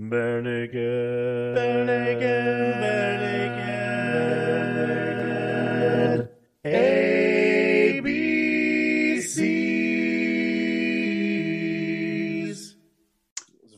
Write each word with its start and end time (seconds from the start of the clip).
Bare 0.00 0.40
naked. 0.40 1.56
Bare 1.56 1.84
naked, 1.84 2.20
bare 2.80 3.18
naked. 6.14 6.28
ABCs. 6.64 8.06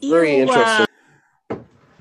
Very 0.03 0.37
You, 0.37 0.43
uh, 0.43 0.47
interesting. 0.47 0.87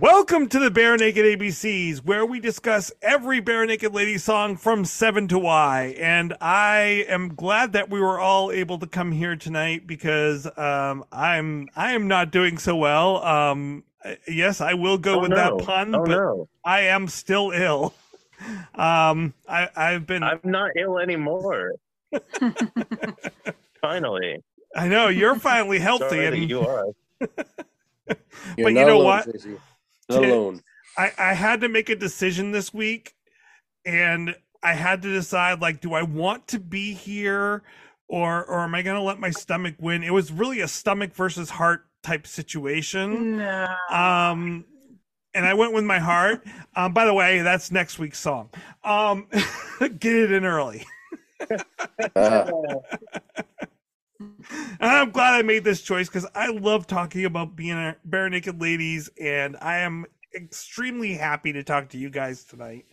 Welcome 0.02 0.50
to 0.50 0.60
the 0.60 0.70
Bare 0.70 0.98
Naked 0.98 1.24
ABCs, 1.24 2.00
where 2.00 2.26
we 2.26 2.42
discuss 2.42 2.92
every 3.02 3.42
Barenaked 3.42 3.94
Lady 3.94 4.18
song 4.18 4.58
from 4.58 4.84
7 4.84 5.30
to 5.30 5.40
Y. 5.40 5.96
And 5.98 6.36
I 6.42 7.06
am 7.08 7.36
glad 7.36 7.72
that 7.72 7.90
we 7.90 8.02
were 8.02 8.20
all 8.20 8.52
able 8.52 8.80
to 8.80 8.88
come 8.88 9.14
here 9.14 9.38
tonight 9.38 9.88
because 9.88 10.46
um, 10.58 11.06
I'm 11.10 11.70
I 11.78 11.94
am 11.94 12.10
not 12.10 12.32
doing 12.32 12.58
so 12.58 12.76
well. 12.76 13.24
Um, 13.24 13.86
yes, 14.28 14.62
I 14.62 14.74
will 14.74 14.98
go 14.98 15.16
Oh, 15.16 15.20
with 15.22 15.32
no. 15.32 15.36
that 15.58 15.66
pun, 15.66 15.94
Oh 15.96 16.00
but 16.06 16.10
no, 16.12 16.50
I 16.64 16.82
am 16.82 17.08
still 17.08 17.52
ill. 17.52 17.94
Um, 18.76 19.34
I, 19.48 19.68
I've 19.76 20.06
been. 20.08 20.24
I'm 20.24 20.40
not 20.44 20.72
ill 20.78 20.98
anymore. 21.00 21.74
Finally, 23.82 24.38
I 24.76 24.88
know 24.88 25.08
you're 25.08 25.36
finally 25.36 25.80
healthy, 25.80 26.10
sorry 26.10 26.22
that 26.26 26.34
and 26.34 26.50
you 26.50 26.62
are. 26.62 26.86
You're 28.58 28.66
but 28.66 28.70
you 28.70 28.86
know 28.86 28.98
alone, 29.02 29.06
what? 29.06 29.28
Not 30.10 30.22
To- 30.22 30.34
alone. 30.34 30.62
I, 30.98 31.12
I 31.18 31.34
had 31.34 31.62
to 31.62 31.70
make 31.70 31.90
a 31.90 31.96
decision 31.96 32.52
this 32.52 32.74
week 32.74 33.14
and 33.86 34.36
I 34.64 34.74
had 34.74 35.02
to 35.04 35.14
decide 35.14 35.62
like 35.62 35.80
do 35.82 35.94
I 35.94 36.02
want 36.02 36.48
to 36.48 36.60
be 36.60 36.94
here 36.94 37.62
or 38.08 38.44
or 38.46 38.62
am 38.62 38.74
I 38.74 38.82
gonna 38.82 39.04
let 39.04 39.20
my 39.20 39.30
stomach 39.30 39.76
win? 39.80 40.02
It 40.04 40.12
was 40.14 40.32
really 40.32 40.62
a 40.62 40.68
stomach 40.68 41.14
versus 41.14 41.52
heart 41.52 41.86
type 42.10 42.28
situation. 42.28 43.38
No. 43.38 43.68
Um 43.90 44.66
and 45.36 45.46
I 45.46 45.54
went 45.54 45.74
with 45.74 45.84
my 45.84 46.00
heart. 46.00 46.46
Um 46.76 46.94
by 46.94 47.06
the 47.06 47.14
way, 47.14 47.42
that's 47.42 47.72
next 47.72 48.00
week's 48.00 48.20
song. 48.20 48.50
Um 48.84 49.28
get 50.00 50.16
it 50.16 50.32
in 50.32 50.46
early. 50.46 50.86
And 54.82 54.90
I'm 54.92 55.12
glad 55.12 55.34
I 55.36 55.42
made 55.44 55.64
this 55.64 55.82
choice 55.82 56.08
because 56.08 56.26
I 56.36 56.48
love 56.48 56.88
talking 56.88 57.24
about 57.26 57.56
being 57.56 57.78
a 57.78 57.96
barenaked 58.08 58.60
ladies, 58.60 59.10
and 59.20 59.56
I 59.62 59.78
am 59.78 60.06
extremely 60.36 61.14
happy 61.14 61.54
to 61.54 61.64
talk 61.64 61.90
to 61.90 61.98
you 61.98 62.10
guys 62.10 62.44
tonight. 62.44 62.86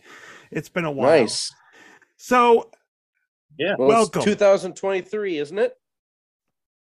It's 0.51 0.69
been 0.69 0.85
a 0.85 0.91
while. 0.91 1.09
nice. 1.19 1.51
So, 2.15 2.69
Yeah, 3.57 3.75
Well, 3.77 3.89
Welcome. 3.89 4.19
it's 4.19 4.25
2023, 4.25 5.37
isn't 5.39 5.57
it? 5.59 5.75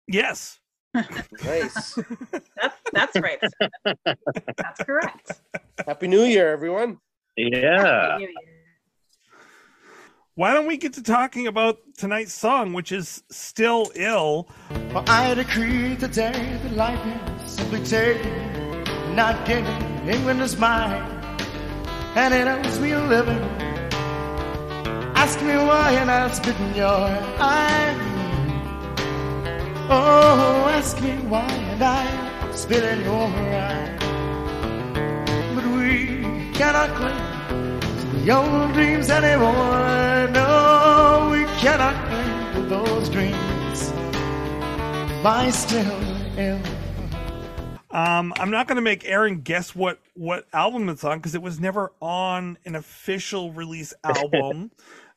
yes. 0.08 0.60
Nice. 1.44 1.96
That's 2.56 2.76
that's 2.94 3.20
right. 3.20 3.40
That's 4.58 4.84
correct. 4.84 5.32
Happy 5.86 6.08
New 6.08 6.24
Year, 6.24 6.52
everyone. 6.52 7.00
yeah. 7.36 7.82
Happy 7.82 8.24
New 8.26 8.30
Year. 8.30 8.54
Why 10.36 10.54
don't 10.54 10.68
we 10.68 10.78
get 10.78 10.94
to 10.94 11.04
talking 11.04 11.48
about 11.48 11.80
tonight's 11.98 12.34
song, 12.34 12.74
which 12.74 12.92
is 12.92 13.24
Still 13.32 13.92
Ill? 13.96 14.48
For 14.92 15.04
I 15.08 15.34
decree 15.34 15.96
today 15.96 16.60
that 16.64 16.74
life 16.74 17.00
is 17.44 17.52
simply 17.54 17.84
taken, 17.84 18.84
not 19.16 19.48
given. 19.48 19.66
England 20.08 20.42
is 20.42 20.56
mine, 20.58 21.02
and 22.16 22.34
it 22.34 22.48
owes 22.48 22.80
me 22.80 22.92
a 22.92 23.02
living. 23.02 23.40
Ask 25.16 25.42
me 25.42 25.56
why, 25.58 25.94
and 25.94 26.12
I'll 26.12 26.32
spit 26.32 26.56
in 26.60 26.76
your 26.76 26.88
eye. 27.40 28.17
Oh, 29.90 30.68
ask 30.70 31.02
me 31.02 31.14
why, 31.30 31.50
and 31.50 31.82
I'll 31.82 32.54
spit 32.54 32.84
in 32.84 33.06
your 33.06 33.28
eye. 33.28 33.98
But 35.56 35.66
we 35.66 36.52
cannot 36.54 36.90
cling 36.98 37.80
to 37.80 38.06
the 38.18 38.32
old 38.32 38.74
dreams 38.74 39.10
anymore. 39.10 40.28
No, 40.34 41.30
we 41.32 41.46
cannot 41.62 41.96
cling 42.10 42.54
to 42.56 42.70
those 42.70 43.08
dreams. 43.08 43.90
Why 45.24 45.50
still 45.52 46.02
ill? 46.38 46.60
Um, 47.92 48.34
I'm 48.38 48.52
not 48.52 48.68
going 48.68 48.76
to 48.76 48.82
make 48.82 49.08
Aaron 49.08 49.40
guess 49.40 49.74
what 49.74 50.00
what 50.16 50.46
album 50.52 50.90
it's 50.90 51.06
on 51.06 51.20
because 51.20 51.34
it 51.34 51.42
was 51.42 51.62
never 51.62 51.94
on 52.02 52.58
an 52.66 52.76
official 52.76 53.54
release 53.54 53.94
album, 54.04 54.70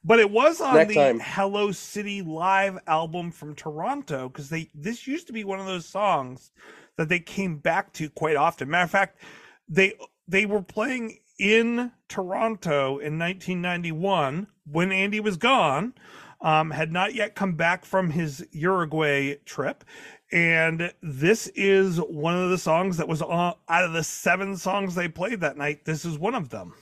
but 0.04 0.18
it 0.18 0.30
was 0.30 0.60
on 0.60 0.74
Next 0.74 0.88
the 0.88 0.94
time. 0.94 1.20
Hello 1.22 1.72
City 1.72 2.22
live 2.22 2.78
album 2.86 3.30
from 3.30 3.54
Toronto 3.54 4.28
because 4.28 4.48
they 4.48 4.70
this 4.74 5.06
used 5.06 5.26
to 5.26 5.32
be 5.32 5.44
one 5.44 5.60
of 5.60 5.66
those 5.66 5.86
songs 5.86 6.52
that 6.96 7.08
they 7.08 7.20
came 7.20 7.56
back 7.58 7.92
to 7.94 8.08
quite 8.10 8.36
often. 8.36 8.70
Matter 8.70 8.84
of 8.84 8.90
fact, 8.90 9.18
they 9.68 9.94
they 10.26 10.46
were 10.46 10.62
playing 10.62 11.18
in 11.38 11.90
Toronto 12.08 12.98
in 12.98 13.18
1991 13.18 14.46
when 14.70 14.92
Andy 14.92 15.20
was 15.20 15.36
gone, 15.36 15.94
um, 16.40 16.70
had 16.70 16.92
not 16.92 17.14
yet 17.14 17.34
come 17.34 17.54
back 17.54 17.84
from 17.84 18.10
his 18.10 18.46
Uruguay 18.52 19.36
trip. 19.44 19.84
And 20.32 20.92
this 21.02 21.48
is 21.48 21.96
one 21.98 22.36
of 22.36 22.50
the 22.50 22.58
songs 22.58 22.98
that 22.98 23.08
was 23.08 23.20
on 23.20 23.54
out 23.68 23.84
of 23.84 23.92
the 23.92 24.04
seven 24.04 24.56
songs 24.56 24.94
they 24.94 25.08
played 25.08 25.40
that 25.40 25.56
night. 25.56 25.84
This 25.84 26.04
is 26.04 26.18
one 26.18 26.34
of 26.34 26.50
them. 26.50 26.74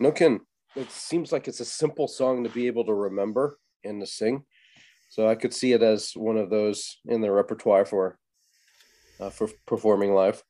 No 0.00 0.10
kidding. 0.10 0.40
It 0.78 0.92
seems 0.92 1.32
like 1.32 1.48
it's 1.48 1.58
a 1.58 1.64
simple 1.64 2.06
song 2.06 2.44
to 2.44 2.50
be 2.50 2.68
able 2.68 2.84
to 2.84 2.94
remember 2.94 3.58
and 3.84 4.00
to 4.00 4.06
sing. 4.06 4.44
So 5.10 5.28
I 5.28 5.34
could 5.34 5.52
see 5.52 5.72
it 5.72 5.82
as 5.82 6.12
one 6.14 6.36
of 6.36 6.50
those 6.50 6.98
in 7.06 7.20
the 7.20 7.32
repertoire 7.32 7.84
for 7.84 8.16
uh, 9.18 9.30
for 9.30 9.48
performing 9.66 10.14
live. 10.14 10.40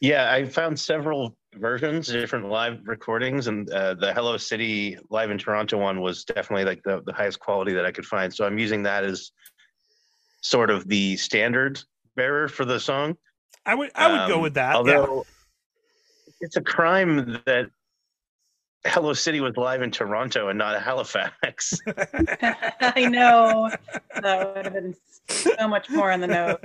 Yeah, 0.00 0.30
I 0.32 0.44
found 0.44 0.78
several 0.78 1.36
versions, 1.54 2.06
different 2.06 2.48
live 2.48 2.80
recordings, 2.84 3.48
and 3.48 3.68
uh, 3.70 3.94
the 3.94 4.12
Hello 4.12 4.36
City 4.36 4.96
live 5.10 5.30
in 5.32 5.38
Toronto 5.38 5.78
one 5.78 6.00
was 6.00 6.24
definitely 6.24 6.64
like 6.64 6.82
the, 6.84 7.02
the 7.04 7.12
highest 7.12 7.40
quality 7.40 7.72
that 7.72 7.84
I 7.84 7.90
could 7.90 8.06
find. 8.06 8.32
So 8.32 8.44
I'm 8.44 8.58
using 8.58 8.84
that 8.84 9.04
as 9.04 9.32
sort 10.40 10.70
of 10.70 10.86
the 10.88 11.16
standard 11.16 11.80
bearer 12.14 12.46
for 12.46 12.64
the 12.64 12.78
song. 12.78 13.16
I 13.66 13.74
would 13.74 13.90
I 13.96 14.12
would 14.12 14.28
go 14.28 14.36
Um, 14.36 14.42
with 14.42 14.54
that. 14.54 14.72
yeah. 14.72 14.76
Although 14.76 15.26
it's 16.40 16.56
a 16.56 16.62
crime 16.62 17.40
that 17.46 17.70
Hello 18.86 19.12
City 19.12 19.40
was 19.40 19.56
live 19.56 19.80
in 19.80 19.92
Toronto 19.92 20.48
and 20.48 20.58
not 20.58 20.80
Halifax. 20.82 21.78
I 21.86 23.08
know 23.08 23.70
that 24.20 24.54
would 24.56 24.64
have 24.64 24.74
been 24.74 24.96
so 25.28 25.68
much 25.68 25.88
more 25.88 26.10
on 26.10 26.20
the 26.20 26.26
note. 26.26 26.60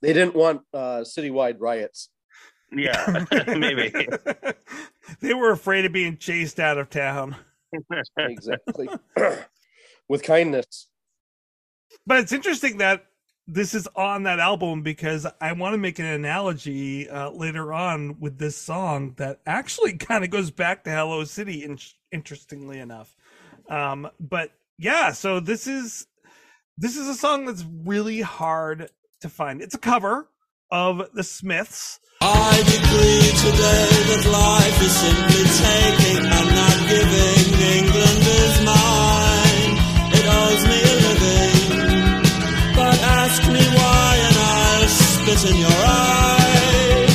They 0.00 0.12
didn't 0.12 0.34
want 0.34 0.62
uh, 0.72 1.00
citywide 1.00 1.56
riots. 1.58 2.08
yeah, 2.72 3.24
maybe. 3.46 4.08
they 5.20 5.34
were 5.34 5.50
afraid 5.50 5.84
of 5.84 5.92
being 5.92 6.16
chased 6.16 6.58
out 6.58 6.78
of 6.78 6.88
town. 6.88 7.36
Exactly. 8.18 8.88
With 10.08 10.22
kindness. 10.22 10.88
But 12.06 12.20
it's 12.20 12.32
interesting 12.32 12.78
that 12.78 13.04
this 13.46 13.74
is 13.74 13.88
on 13.96 14.22
that 14.24 14.38
album 14.38 14.82
because 14.82 15.26
I 15.40 15.52
want 15.52 15.74
to 15.74 15.78
make 15.78 15.98
an 15.98 16.06
analogy 16.06 17.08
uh, 17.08 17.30
later 17.30 17.72
on 17.72 18.20
with 18.20 18.38
this 18.38 18.56
song 18.56 19.14
that 19.16 19.40
actually 19.46 19.96
kind 19.98 20.24
of 20.24 20.30
goes 20.30 20.50
back 20.50 20.84
to 20.84 20.90
Hello 20.90 21.24
City, 21.24 21.64
in- 21.64 21.78
interestingly 22.10 22.78
enough. 22.78 23.14
Um, 23.68 24.08
but 24.20 24.52
yeah, 24.78 25.12
so 25.12 25.40
this 25.40 25.66
is 25.66 26.06
this 26.78 26.96
is 26.96 27.08
a 27.08 27.14
song 27.14 27.44
that's 27.44 27.64
really 27.84 28.20
hard 28.20 28.90
to 29.20 29.28
find. 29.28 29.60
It's 29.60 29.74
a 29.74 29.78
cover 29.78 30.28
of 30.70 31.08
the 31.14 31.22
Smiths. 31.22 32.00
I 32.20 32.56
decree 32.56 33.28
today 33.38 33.88
that 34.08 34.24
life 34.32 34.82
is 34.82 34.92
simply 34.92 35.44
taking 35.60 36.24
and 36.24 36.48
not 36.54 36.78
giving. 36.88 37.42
England 37.78 38.22
is 38.22 38.64
mine. 38.64 39.21
I'll 45.34 45.50
in 45.50 45.56
your 45.56 45.68
eye. 45.70 47.06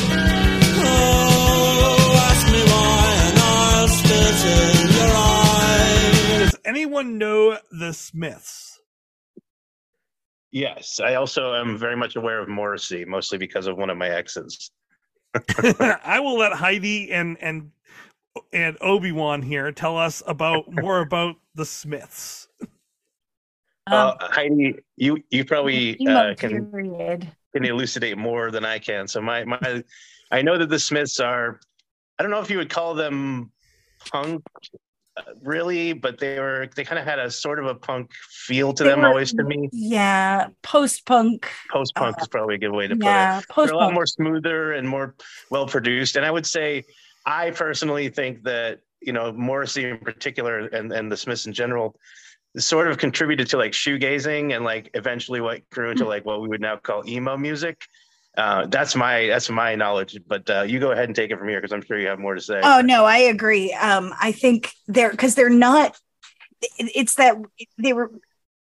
Oh, 0.80 2.30
ask 2.30 2.48
me 2.52 2.64
why 2.64 3.14
and 3.28 3.38
I'll 3.38 3.88
spit 3.88 4.46
in 4.50 4.92
your 4.96 5.12
eye. 5.16 6.40
Does 6.40 6.56
anyone 6.66 7.20
know 7.20 7.60
the 7.72 7.94
Smiths? 7.94 8.80
yes, 10.52 11.00
I 11.00 11.14
also 11.14 11.54
am 11.54 11.78
very 11.78 11.96
much 11.96 12.16
aware 12.16 12.40
of 12.40 12.50
Morrissey, 12.50 13.06
mostly 13.06 13.38
because 13.38 13.68
of 13.68 13.78
one 13.78 13.92
of 13.92 13.98
my 13.98 14.10
exes. 14.10 14.72
I 15.60 16.20
will 16.20 16.40
let 16.40 16.54
Heidi 16.54 17.12
and 17.12 17.38
and 17.40 17.70
and 18.52 18.78
Obi 18.82 19.12
Wan 19.12 19.44
here 19.44 19.72
tell 19.72 19.96
us 19.96 20.24
about 20.26 20.66
more 20.74 21.02
about 21.02 21.36
the 21.54 21.66
Smiths. 21.66 22.48
Uh, 23.86 24.16
Um, 24.20 24.30
Heidi, 24.32 24.80
you 24.96 25.24
you 25.30 25.46
probably 25.46 26.02
Emo 26.02 26.32
uh, 26.32 26.36
can 26.36 26.66
period. 26.72 27.32
Can 27.58 27.66
elucidate 27.70 28.18
more 28.18 28.52
than 28.52 28.66
I 28.66 28.80
can. 28.80 29.08
So 29.08 29.22
my 29.22 29.44
my, 29.46 29.84
I 30.32 30.42
know 30.42 30.58
that 30.58 30.70
the 30.70 30.80
Smiths 30.80 31.20
are. 31.20 31.60
I 32.20 32.24
don't 32.24 32.32
know 32.32 32.40
if 32.40 32.50
you 32.50 32.58
would 32.58 32.70
call 32.70 32.96
them 32.96 33.52
punk 34.12 34.44
really, 35.44 35.94
but 35.94 36.20
they 36.20 36.40
were 36.40 36.70
they 36.76 36.84
kind 36.84 37.00
of 37.00 37.06
had 37.06 37.20
a 37.20 37.30
sort 37.30 37.60
of 37.60 37.66
a 37.66 37.76
punk 37.76 38.12
feel 38.30 38.74
to 38.74 38.84
They 38.84 38.90
them 38.90 39.02
were- 39.02 39.08
always 39.08 39.34
to 39.34 39.44
me. 39.44 39.70
Yeah, 39.72 40.48
post 40.64 41.06
punk. 41.06 41.50
Post 41.72 41.96
punk 41.96 42.18
uh, 42.18 42.22
is 42.22 42.28
probably 42.28 42.56
a 42.56 42.58
good 42.58 42.72
way 42.72 42.88
to 42.88 42.96
put 42.96 43.04
it. 43.04 43.06
Yeah, 43.06 43.42
post 43.50 43.68
They're 43.68 43.76
a 43.76 43.78
lot 43.78 43.94
more 43.94 44.06
smoother 44.06 44.74
and 44.74 44.88
more 44.88 45.16
well 45.50 45.68
produced. 45.68 46.16
And 46.16 46.26
I 46.26 46.32
would 46.32 46.46
say, 46.46 46.84
I 47.26 47.52
personally 47.52 48.10
think 48.10 48.44
that 48.44 48.80
you 49.02 49.14
know 49.14 49.32
Morrissey 49.32 49.86
in 49.90 49.98
particular 50.00 50.60
and 50.68 50.92
and 50.92 51.12
the 51.12 51.18
Smiths 51.18 51.46
in 51.46 51.54
general 51.54 51.96
sort 52.58 52.90
of 52.90 52.98
contributed 52.98 53.48
to 53.50 53.58
like 53.58 53.72
shoegazing 53.72 54.56
and 54.56 54.64
like 54.64 54.90
eventually 54.94 55.42
what 55.42 55.70
grew 55.70 55.92
into 55.92 56.06
like 56.06 56.26
what 56.26 56.42
we 56.42 56.48
would 56.48 56.62
now 56.62 56.76
call 56.78 57.08
emo 57.08 57.38
music. 57.38 57.82
Uh, 58.38 58.68
that's 58.68 58.96
my 58.96 59.26
that's 59.28 59.50
my 59.50 59.76
knowledge, 59.76 60.20
but 60.28 60.48
uh, 60.50 60.62
you 60.62 60.80
go 60.80 60.92
ahead 60.92 61.06
and 61.06 61.16
take 61.16 61.32
it 61.32 61.40
from 61.40 61.48
here 61.48 61.60
because 61.60 61.74
I'm 61.74 61.84
sure 61.84 62.00
you 62.00 62.08
have 62.08 62.20
more 62.20 62.36
to 62.36 62.42
say. 62.42 62.62
Oh 62.64 62.82
no, 62.82 63.04
I 63.04 63.18
agree. 63.18 63.74
Um, 63.74 64.14
I 64.22 64.32
think 64.32 64.72
they're 64.88 65.10
because 65.10 65.34
they're 65.34 65.50
not. 65.50 65.98
It's 66.78 67.16
that 67.16 67.36
they 67.80 67.94
were. 67.94 68.12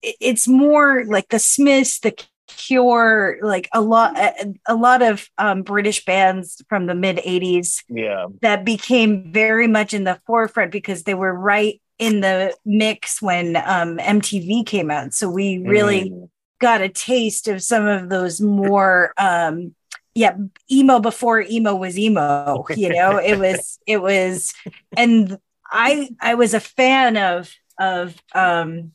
It's 0.03 0.47
more 0.47 1.05
like 1.07 1.29
the 1.31 1.39
Smiths, 1.39 1.99
the 2.01 2.17
Cure, 2.47 3.39
like 3.43 3.69
a 3.73 3.81
lot, 3.81 4.17
a, 4.17 4.55
a 4.69 4.75
lot 4.75 5.03
of 5.03 5.29
um, 5.39 5.63
British 5.63 6.05
bands 6.05 6.63
from 6.69 6.87
the 6.87 6.95
mid 6.95 7.17
'80s 7.17 7.83
Yeah, 7.89 8.27
that 8.43 8.65
became 8.65 9.33
very 9.33 9.67
much 9.67 9.93
in 9.93 10.05
the 10.05 10.21
forefront 10.27 10.71
because 10.71 11.03
they 11.03 11.15
were 11.15 11.35
right 11.35 11.81
in 11.99 12.21
the 12.21 12.55
mix 12.65 13.23
when 13.23 13.57
um, 13.57 13.99
MTV 13.99 14.67
came 14.67 14.91
out. 14.91 15.15
So 15.15 15.29
we 15.29 15.59
really 15.59 16.11
Mm. 16.11 16.29
got 16.61 16.81
a 16.81 16.89
taste 16.89 17.49
of 17.49 17.63
some 17.63 17.87
of 17.87 18.09
those 18.09 18.41
more 18.41 19.13
um 19.19 19.75
yeah 20.15 20.35
emo 20.71 20.99
before 21.01 21.43
emo 21.43 21.75
was 21.75 21.99
emo 21.99 22.65
you 22.77 22.89
know? 22.91 23.19
It 23.19 23.39
was 23.39 23.79
it 23.87 24.01
was 24.01 24.55
and 24.97 25.37
i 25.71 26.09
i 26.21 26.35
was 26.35 26.55
a 26.55 26.61
fan 26.61 27.17
of 27.17 27.53
of 27.79 28.15
um 28.35 28.93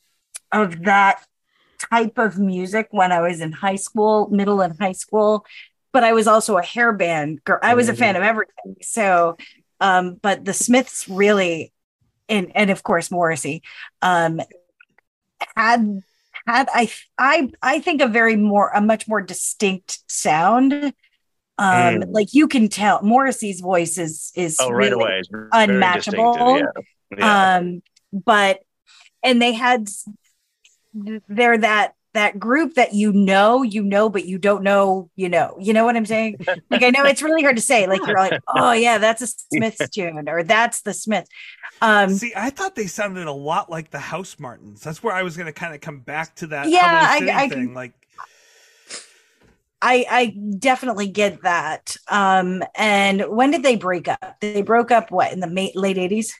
of 0.52 0.82
that 0.84 1.24
type 1.90 2.18
of 2.18 2.38
music 2.38 2.88
when 2.90 3.12
i 3.12 3.20
was 3.20 3.40
in 3.40 3.52
high 3.52 3.76
school 3.76 4.28
middle 4.30 4.60
and 4.62 4.74
high 4.80 4.92
school 4.92 5.44
but 5.92 6.02
i 6.02 6.12
was 6.12 6.26
also 6.26 6.56
a 6.56 6.62
hair 6.62 6.92
band 6.92 7.42
girl. 7.44 7.58
I 7.62 7.74
was 7.74 7.88
a 7.88 7.94
fan 7.94 8.16
of 8.16 8.22
everything. 8.22 8.76
So 8.82 9.36
um 9.80 10.14
but 10.22 10.44
the 10.44 10.54
smiths 10.54 11.08
really 11.08 11.72
and 12.30 12.52
and 12.54 12.70
of 12.70 12.82
course 12.82 13.10
morrissey 13.10 13.62
um 14.02 14.40
had 15.56 16.00
had 16.46 16.68
I 16.72 16.90
I 17.18 17.50
I 17.62 17.80
think 17.80 18.00
a 18.00 18.06
very 18.08 18.36
more 18.36 18.70
a 18.74 18.80
much 18.80 19.06
more 19.08 19.20
distinct 19.20 19.98
sound. 20.10 20.72
Um, 20.72 20.92
Mm. 21.58 22.04
like 22.08 22.32
you 22.32 22.48
can 22.48 22.68
tell 22.70 23.02
Morrissey's 23.02 23.60
voice 23.60 23.98
is 23.98 24.32
is 24.34 24.56
oh, 24.60 24.70
right 24.70 24.90
really 24.90 25.02
away, 25.04 25.22
unmatchable. 25.52 26.56
Yeah. 26.56 26.62
yeah. 27.18 27.56
um 27.58 27.82
but 28.12 28.60
and 29.22 29.42
they 29.42 29.52
had 29.52 29.88
they're 31.28 31.58
that 31.58 31.92
that 32.14 32.38
group 32.38 32.74
that 32.74 32.92
you 32.94 33.12
know 33.12 33.62
you 33.62 33.82
know 33.82 34.08
but 34.08 34.26
you 34.26 34.38
don't 34.38 34.62
know 34.62 35.08
you 35.16 35.28
know 35.28 35.56
you 35.60 35.72
know 35.72 35.84
what 35.84 35.96
i'm 35.96 36.06
saying 36.06 36.36
like 36.70 36.82
i 36.82 36.90
know 36.90 37.04
it's 37.04 37.22
really 37.22 37.42
hard 37.42 37.56
to 37.56 37.62
say 37.62 37.86
like 37.86 38.04
you're 38.06 38.16
like 38.16 38.38
oh 38.48 38.72
yeah 38.72 38.98
that's 38.98 39.22
a 39.22 39.26
smiths 39.26 39.88
tune 39.90 40.28
or 40.28 40.42
that's 40.42 40.82
the 40.82 40.92
smiths 40.92 41.28
um 41.82 42.10
See, 42.10 42.32
I 42.36 42.50
thought 42.50 42.74
they 42.74 42.86
sounded 42.86 43.26
a 43.26 43.32
lot 43.32 43.70
like 43.70 43.90
the 43.90 43.96
Housemartins. 43.96 44.80
That's 44.80 45.02
where 45.02 45.14
I 45.14 45.22
was 45.22 45.36
going 45.38 45.46
to 45.46 45.52
kind 45.52 45.74
of 45.74 45.80
come 45.80 46.00
back 46.00 46.34
to 46.36 46.48
that. 46.48 46.68
Yeah, 46.68 46.80
I- 46.84 47.30
I 47.34 47.48
thing. 47.48 47.72
like 47.72 47.94
I 49.82 50.04
I 50.10 50.36
definitely 50.58 51.08
get 51.08 51.42
that. 51.42 51.96
Um, 52.08 52.62
and 52.74 53.22
when 53.28 53.50
did 53.50 53.62
they 53.62 53.76
break 53.76 54.08
up? 54.08 54.36
They 54.40 54.60
broke 54.62 54.90
up 54.90 55.10
what 55.10 55.32
in 55.32 55.40
the 55.40 55.46
ma- 55.46 55.68
late 55.74 55.96
eighties? 55.96 56.34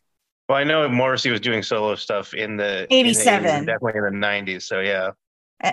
Well, 0.49 0.59
I 0.59 0.65
know 0.65 0.87
Morrissey 0.89 1.31
was 1.31 1.41
doing 1.41 1.63
solo 1.63 1.95
stuff 1.95 2.35
in 2.35 2.57
the 2.57 2.83
in 2.83 2.89
the 2.89 2.97
87. 2.97 3.45
80s 3.45 3.67
definitely 3.67 3.93
in 3.99 4.21
the 4.21 4.27
90s. 4.27 4.63
So 4.63 4.81
yeah, 4.81 5.11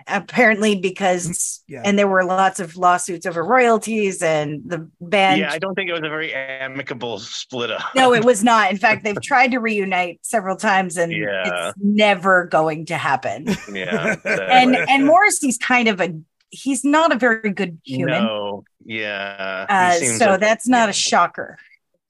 Apparently, 0.07 0.75
because 0.75 1.63
Yeah. 1.68 1.81
and 1.86 1.98
there 1.98 2.07
were 2.07 2.24
lots 2.25 2.60
of 2.60 2.75
lawsuits 2.75 3.25
over 3.25 3.44
royalties, 3.44 4.22
and 4.22 4.62
the 4.66 4.89
band. 5.00 5.39
yeah, 5.39 5.51
I 5.51 5.60
don't 5.60 5.75
think 5.75 5.89
it 5.89 5.94
was 5.94 6.01
a 6.04 6.10
very 6.10 6.34
amicable 6.34 7.19
split 7.19 7.72
up. 7.72 7.81
no, 7.95 8.13
it 8.13 8.25
was 8.25 8.44
not. 8.44 8.69
In 8.72 8.78
fact, 8.78 9.04
they've 9.04 9.22
tried 9.22 9.51
to 9.51 9.60
reunite 9.60 10.19
several 10.24 10.56
times, 10.57 10.98
and 10.98 11.12
Yeah. 11.12 11.44
it's 11.69 11.78
never 11.81 12.45
going 12.45 12.86
to 12.88 12.98
happen. 12.98 13.48
yeah, 13.72 14.16
And 14.25 14.75
and 14.75 15.06
Morrissey's 15.06 15.57
kind 15.57 15.88
of 15.88 16.01
a 16.01 16.13
he's 16.50 16.84
not 16.86 17.13
a 17.13 17.18
very 17.18 17.51
good 17.51 17.78
human. 17.84 18.24
No, 18.24 18.63
yeah. 18.86 19.66
uh, 19.69 19.92
so 20.18 20.31
like- 20.31 20.39
that's 20.39 20.68
not 20.68 20.86
yeah, 20.88 20.89
a 20.89 20.94
shocker. 20.94 21.57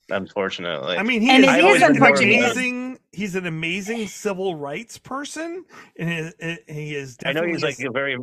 Unfortunately. 0.09 0.97
I 0.97 1.03
mean, 1.03 1.21
he 1.21 1.29
And 1.29 1.43
is, 1.43 1.49
it 1.51 1.63
he's 1.63 1.75
is 1.75 1.81
an 1.83 1.97
amazing. 1.97 2.99
He's 3.11 3.35
an 3.35 3.45
amazing 3.45 4.07
civil 4.07 4.55
rights 4.55 4.97
person, 4.97 5.65
and 5.97 6.33
he, 6.39 6.57
he 6.67 6.95
is. 6.95 7.17
I 7.25 7.33
know 7.33 7.43
he's 7.43 7.63
like 7.63 7.79
a 7.79 7.91
very 7.91 8.17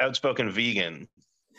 outspoken 0.00 0.50
vegan. 0.50 1.08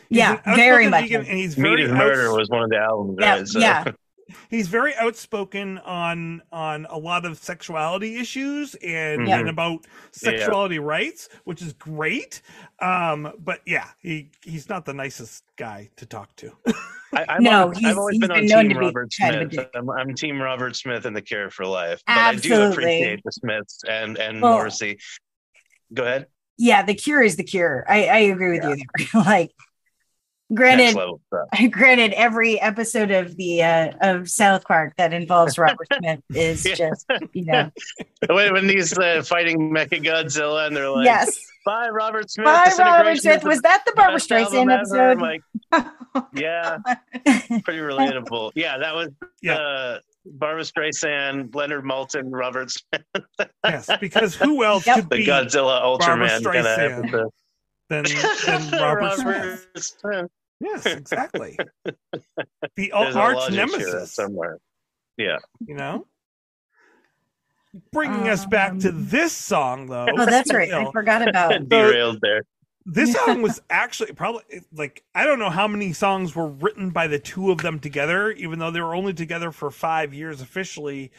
he's 0.10 0.18
yeah, 0.20 0.42
an 0.46 0.56
very 0.56 0.88
much. 0.90 1.04
vegan, 1.04 1.26
and 1.26 1.38
he's 1.38 1.58
Meat 1.58 1.70
very 1.70 1.84
is 1.84 1.92
Murder 1.92 2.34
was 2.34 2.50
one 2.50 2.64
of 2.64 2.70
the 2.70 2.78
albums, 2.78 3.18
Yeah, 3.20 3.36
right? 3.36 3.48
So, 3.48 3.60
yeah. 3.60 3.84
he's 4.50 4.68
very 4.68 4.96
outspoken 4.96 5.78
on 5.80 6.42
on 6.52 6.86
a 6.90 6.98
lot 6.98 7.26
of 7.26 7.38
sexuality 7.38 8.18
issues 8.18 8.76
and, 8.76 9.28
Yeah. 9.28 9.40
and 9.40 9.50
about 9.50 9.86
sexuality 10.12 10.80
rights 10.80 11.30
which 11.44 11.62
is 11.62 11.74
great 11.74 12.42
um 12.82 13.34
but 13.40 13.60
yeah 13.66 13.90
he 14.00 14.30
he's 14.44 14.70
not 14.70 14.86
the 14.86 14.94
nicest 14.94 15.44
guy 15.58 15.90
to 15.98 16.06
talk 16.06 16.36
to 16.38 16.52
I, 17.16 17.26
I'm 17.30 17.44
No, 17.44 17.68
on, 17.68 17.74
he's- 17.76 17.92
I've 17.92 17.98
always 17.98 18.14
he's 18.16 18.22
been, 18.22 18.30
been 18.30 18.38
on 18.40 18.46
known 18.48 18.64
Team 18.70 18.74
to 18.74 18.80
Robert 18.80 19.10
be 19.10 19.16
Smith. 19.56 19.68
I'm, 19.76 19.90
I'm 19.92 20.16
Team 20.16 20.42
Robert 20.42 20.76
Smith 20.76 21.06
and 21.06 21.16
The 21.16 21.22
Cure 21.22 21.52
for 21.52 21.64
Life. 21.66 22.02
But 22.08 22.18
I 22.18 22.36
do 22.36 22.72
appreciate 22.72 23.22
the 23.24 23.32
Smiths 23.32 23.82
and, 23.88 24.18
and 24.18 24.42
Well- 24.42 24.54
Morrissey. 24.54 24.98
Go 25.94 26.04
ahead. 26.06 26.26
yeah, 26.58 26.82
the 26.82 26.96
cure 26.96 27.22
is 27.22 27.36
the 27.36 27.44
cure. 27.44 27.86
I, 27.88 28.06
I 28.06 28.18
agree 28.18 28.58
with 28.58 28.64
you 28.68 28.78
there. 28.78 29.22
like, 29.26 29.52
Next 29.52 29.73
granted, 30.54 30.96
level 30.96 31.20
stuff. 31.28 31.72
granted, 31.72 32.14
every 32.14 32.60
episode 32.62 33.12
of 33.12 33.36
the 33.38 33.64
uh, 33.64 33.92
of 34.02 34.30
South 34.30 34.64
Park 34.66 34.94
that 34.98 35.14
involves 35.14 35.58
Robert 35.58 35.88
Smith 36.00 36.20
is 36.34 36.66
Yeah. 36.66 36.76
just 36.76 37.06
you 37.34 37.46
know 37.46 37.72
when, 38.30 38.54
when 38.54 38.70
he's 38.70 38.98
uh, 38.98 39.24
fighting 39.24 39.72
Mecha 39.74 40.04
Godzilla 40.04 40.68
and 40.68 40.76
they're 40.76 40.90
like, 40.90 41.06
yes. 41.06 41.38
"Bye, 41.66 41.90
Robert 41.90 42.30
Smith." 42.30 42.46
Bye, 42.46 42.72
Robert 42.78 43.18
Smith. 43.18 43.44
Was 43.44 43.62
that 43.62 43.84
the 43.86 43.94
Barbra 43.96 44.20
Streisand 44.20 44.72
ever." 44.72 45.12
I'm 45.12 45.20
episode? 45.20 45.22
like, 45.22 45.42
yeah, 46.36 46.78
pretty 47.64 47.80
relatable. 47.80 48.52
Yeah, 48.56 48.78
that 48.78 48.94
was 48.96 49.10
Yeah. 49.42 49.56
uh, 49.56 50.00
Barbra 50.26 50.64
Streisand, 50.64 51.54
Leonard 51.54 51.84
Maltin, 51.84 52.30
Robert 52.32 52.72
Smith, 52.72 53.04
yes 53.66 53.90
because 54.00 54.36
who 54.36 54.64
else 54.64 54.86
Yep. 54.88 54.96
could 54.96 55.10
the 55.10 55.16
be 55.18 55.26
Godzilla 55.26 55.82
Ultraman 55.82 56.30
kind 56.44 56.46
of 56.46 56.54
Streisand. 56.66 56.98
episode. 57.00 57.30
than, 57.90 58.04
than 58.70 58.82
robert 58.82 59.14
smith 59.18 59.68
Smith. 59.76 60.32
Yes 60.64 60.86
exactly 60.86 61.58
the 62.76 62.92
There's 62.92 63.16
arch 63.16 63.36
logic 63.36 63.50
to 63.50 63.56
that 63.56 63.68
nemesis 63.72 64.14
somewhere. 64.16 64.60
Yeah. 65.18 65.38
you 65.68 65.76
know 65.76 66.08
bringing 67.92 68.28
us 68.30 68.46
back 68.46 68.78
to 68.80 68.90
Um, 68.90 69.08
this 69.08 69.34
song 69.34 69.88
though 69.88 70.06
Oh, 70.18 70.26
that's 70.26 70.54
right. 70.54 70.72
I 70.72 70.92
forgot 70.92 71.28
about. 71.28 71.70
Derailed 71.70 72.20
there. 72.22 72.44
this 72.86 73.14
song 73.26 73.42
was 73.42 73.62
actually 73.70 74.12
probably 74.14 74.44
like 74.74 75.04
I 75.16 75.26
don't 75.26 75.40
know 75.40 75.50
how 75.50 75.68
many 75.68 75.94
songs 75.94 76.36
were 76.36 76.48
written 76.50 76.92
by 76.92 77.08
the 77.08 77.20
two 77.20 77.52
of 77.52 77.60
them 77.60 77.80
together, 77.80 78.32
even 78.32 78.60
though 78.60 78.72
they 78.72 78.82
were 78.82 78.94
only 78.96 79.14
together 79.14 79.52
for 79.52 79.72
five 79.72 80.14
years 80.14 80.42
officially, 80.42 81.12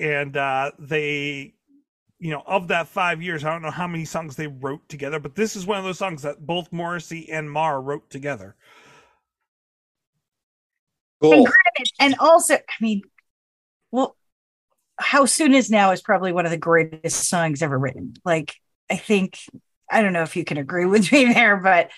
and 0.00 0.36
uh, 0.36 0.72
they, 0.78 1.54
you 2.18 2.30
know, 2.30 2.42
of 2.46 2.68
that 2.68 2.88
five 2.88 3.22
years, 3.22 3.44
I 3.44 3.52
don't 3.52 3.62
know 3.62 3.70
how 3.70 3.86
many 3.86 4.04
songs 4.04 4.34
they 4.36 4.46
wrote 4.48 4.88
together, 4.88 5.20
but 5.20 5.34
this 5.36 5.54
is 5.56 5.66
one 5.66 5.78
of 5.78 5.84
those 5.84 5.98
songs 5.98 6.22
that 6.22 6.44
both 6.46 6.72
Morrissey 6.72 7.30
and 7.30 7.50
Marr 7.50 7.80
wrote 7.80 8.10
together. 8.10 8.56
And 11.22 11.44
granted, 11.44 11.92
and 11.98 12.14
also, 12.18 12.54
I 12.54 12.60
mean, 12.80 13.02
well, 13.90 14.16
how 14.98 15.24
soon 15.26 15.54
is 15.54 15.70
now 15.70 15.92
is 15.92 16.02
probably 16.02 16.32
one 16.32 16.44
of 16.44 16.50
the 16.50 16.58
greatest 16.58 17.28
songs 17.28 17.62
ever 17.62 17.78
written. 17.78 18.14
Like, 18.24 18.54
I 18.90 18.96
think 18.96 19.38
I 19.90 20.02
don't 20.02 20.12
know 20.12 20.22
if 20.22 20.36
you 20.36 20.44
can 20.44 20.58
agree 20.58 20.86
with 20.86 21.10
me 21.10 21.24
there, 21.32 21.56
but 21.56 21.90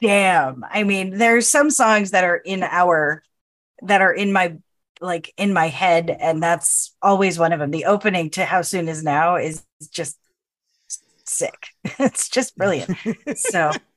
damn, 0.00 0.64
I 0.68 0.84
mean, 0.84 1.18
there's 1.18 1.48
some 1.48 1.70
songs 1.70 2.12
that 2.12 2.24
are 2.24 2.36
in 2.36 2.62
our 2.62 3.22
that 3.82 4.02
are 4.02 4.12
in 4.12 4.32
my 4.32 4.56
like 5.00 5.32
in 5.36 5.52
my 5.52 5.68
head, 5.68 6.10
and 6.10 6.42
that's 6.42 6.94
always 7.00 7.38
one 7.38 7.52
of 7.52 7.58
them. 7.58 7.70
The 7.70 7.86
opening 7.86 8.30
to 8.30 8.44
"How 8.44 8.62
Soon 8.62 8.88
Is 8.88 9.02
Now" 9.02 9.36
is 9.36 9.64
just 9.90 10.18
sick. 11.24 11.68
it's 11.84 12.28
just 12.28 12.56
brilliant. 12.56 12.96
So 13.36 13.72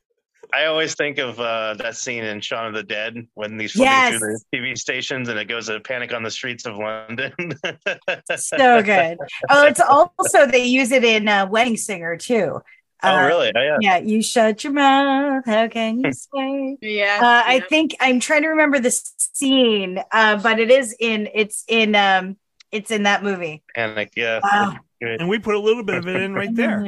I 0.55 0.65
always 0.65 0.93
think 0.95 1.17
of 1.17 1.39
uh, 1.39 1.74
that 1.79 1.95
scene 1.95 2.24
in 2.24 2.39
Shaun 2.41 2.67
of 2.67 2.74
the 2.74 2.83
Dead 2.83 3.27
when 3.33 3.60
he's 3.60 3.72
flipping 3.72 3.91
Yes. 3.91 4.19
through 4.19 4.38
the 4.51 4.57
TV 4.57 4.77
stations 4.77 5.29
and 5.29 5.39
it 5.39 5.45
goes 5.45 5.67
to 5.67 5.79
Panic 5.79 6.13
on 6.13 6.22
the 6.24 6.31
Streets 6.31 6.65
of 6.65 6.77
London. 6.77 7.33
so 8.36 8.83
good. 8.83 9.17
Oh, 9.50 9.65
it's 9.65 9.79
also 9.79 10.45
they 10.45 10.65
use 10.65 10.91
it 10.91 11.03
in 11.03 11.27
uh, 11.27 11.48
Wedding 11.48 11.77
Singer 11.77 12.17
too. 12.17 12.62
oh, 13.03 13.15
Uh, 13.15 13.25
really? 13.25 13.51
Oh, 13.55 13.62
yeah. 13.62 13.77
Yeah, 13.81 13.98
you 13.98 14.22
shut 14.22 14.63
your 14.63 14.74
mouth. 14.74 15.43
How 15.45 15.67
can 15.67 16.00
you 16.00 16.12
say? 16.36 16.77
Yeah. 16.81 17.19
Uh, 17.22 17.43
I 17.50 17.60
think 17.69 17.95
I'm 18.00 18.19
trying 18.19 18.43
to 18.43 18.50
remember 18.50 18.79
the 18.79 18.91
scene, 18.91 20.00
uh, 20.12 20.38
but 20.41 20.60
it 20.60 20.69
is 20.69 20.95
in 21.00 21.29
it's 21.33 21.63
in 21.67 21.95
um 21.95 22.38
It's 22.72 22.89
in 22.91 23.03
that 23.03 23.22
movie. 23.24 23.62
Panic. 23.75 24.13
Yeah. 24.15 24.39
Wow. 24.43 24.77
And 25.19 25.27
we 25.29 25.39
put 25.39 25.55
a 25.55 25.60
little 25.60 25.83
bit 25.83 25.95
of 25.95 26.07
it 26.07 26.22
in 26.22 26.33
right 26.33 26.53
there. 26.55 26.83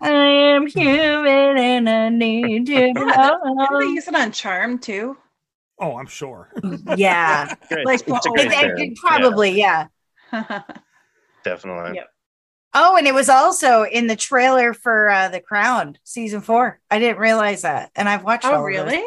I 0.00 0.10
am 0.10 0.66
human 0.66 1.58
and 1.58 1.88
I 1.88 2.08
need 2.10 2.66
to 2.66 2.72
Didn't 2.94 2.96
they 3.80 3.86
use 3.86 4.08
it 4.08 4.14
on 4.14 4.32
Charm 4.32 4.78
too? 4.78 5.16
Oh, 5.78 5.98
I'm 5.98 6.06
sure. 6.06 6.50
Yeah, 6.96 7.54
Like, 7.84 8.02
It's 8.06 8.26
a 8.26 8.30
great 8.30 8.52
It- 8.52 8.78
it- 8.78 8.96
probably. 8.96 9.50
Yeah. 9.50 9.88
Yeah, 10.32 10.62
definitely. 11.44 11.96
Yep. 11.96 12.08
Oh, 12.74 12.96
and 12.96 13.06
it 13.06 13.14
was 13.14 13.28
also 13.28 13.84
in 13.84 14.06
the 14.06 14.16
trailer 14.16 14.74
for 14.74 15.08
uh, 15.08 15.28
The 15.28 15.40
Crown 15.40 15.96
season 16.04 16.40
four. 16.42 16.78
I 16.90 16.98
didn't 16.98 17.18
realize 17.18 17.62
that, 17.62 17.90
and 17.96 18.06
I've 18.08 18.22
watched. 18.24 18.44
all 18.44 18.54
oh, 18.54 18.58
of 18.58 18.64
really? 18.64 19.02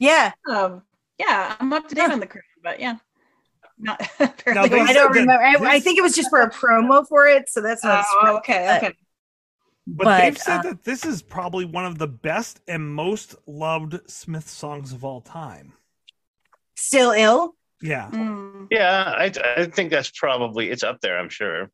Yeah. 0.00 0.32
Um, 0.48 0.82
yeah, 1.18 1.54
I'm 1.60 1.72
up 1.72 1.88
to 1.88 1.94
date 1.94 2.06
Huh. 2.06 2.14
on 2.14 2.20
the 2.20 2.26
Crown, 2.26 2.42
but 2.64 2.80
yeah, 2.80 2.96
not 3.78 4.00
Now, 4.20 4.26
apparently. 4.26 4.68
they 4.68 4.80
I 4.80 4.92
don't 4.92 5.12
that 5.14 5.20
remember. 5.20 5.66
I, 5.66 5.74
I 5.76 5.80
think 5.80 5.98
it 5.98 6.02
was 6.02 6.14
just 6.14 6.30
for 6.30 6.40
a 6.40 6.50
promo 6.50 7.06
for 7.06 7.26
it, 7.26 7.48
so 7.48 7.60
that's 7.60 7.82
not. 7.84 8.04
Oh, 8.22 8.36
okay, 8.38 8.76
okay. 8.78 8.94
But, 9.86 10.04
But, 10.04 10.20
they've 10.20 10.38
said 10.38 10.58
uh, 10.60 10.62
that 10.62 10.84
this 10.84 11.04
is 11.04 11.22
probably 11.22 11.64
one 11.64 11.84
of 11.84 11.98
the 11.98 12.06
best 12.06 12.60
and 12.68 12.94
most 12.94 13.34
loved 13.46 13.98
Smith 14.08 14.48
songs 14.48 14.92
of 14.92 15.04
all 15.04 15.20
time. 15.20 15.72
Still 16.76 17.10
ill. 17.12 17.56
Yeah. 17.80 18.08
Mm. 18.12 18.68
Yeah, 18.70 19.12
I, 19.16 19.32
I 19.56 19.64
think 19.66 19.90
that's 19.90 20.10
probably 20.10 20.70
it's 20.70 20.84
up 20.84 21.00
there. 21.00 21.18
I'm 21.18 21.28
sure. 21.28 21.68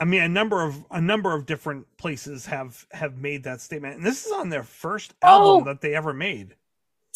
I 0.00 0.04
mean, 0.04 0.22
a 0.22 0.28
number 0.28 0.62
of 0.62 0.84
a 0.90 1.00
number 1.00 1.32
of 1.32 1.46
different 1.46 1.86
places 1.96 2.46
have 2.46 2.84
have 2.90 3.16
made 3.16 3.44
that 3.44 3.60
statement, 3.60 3.96
and 3.96 4.04
this 4.04 4.26
is 4.26 4.32
on 4.32 4.48
their 4.48 4.64
first 4.64 5.14
album 5.22 5.62
Oh. 5.62 5.64
that 5.66 5.80
they 5.80 5.94
ever 5.94 6.12
made. 6.12 6.56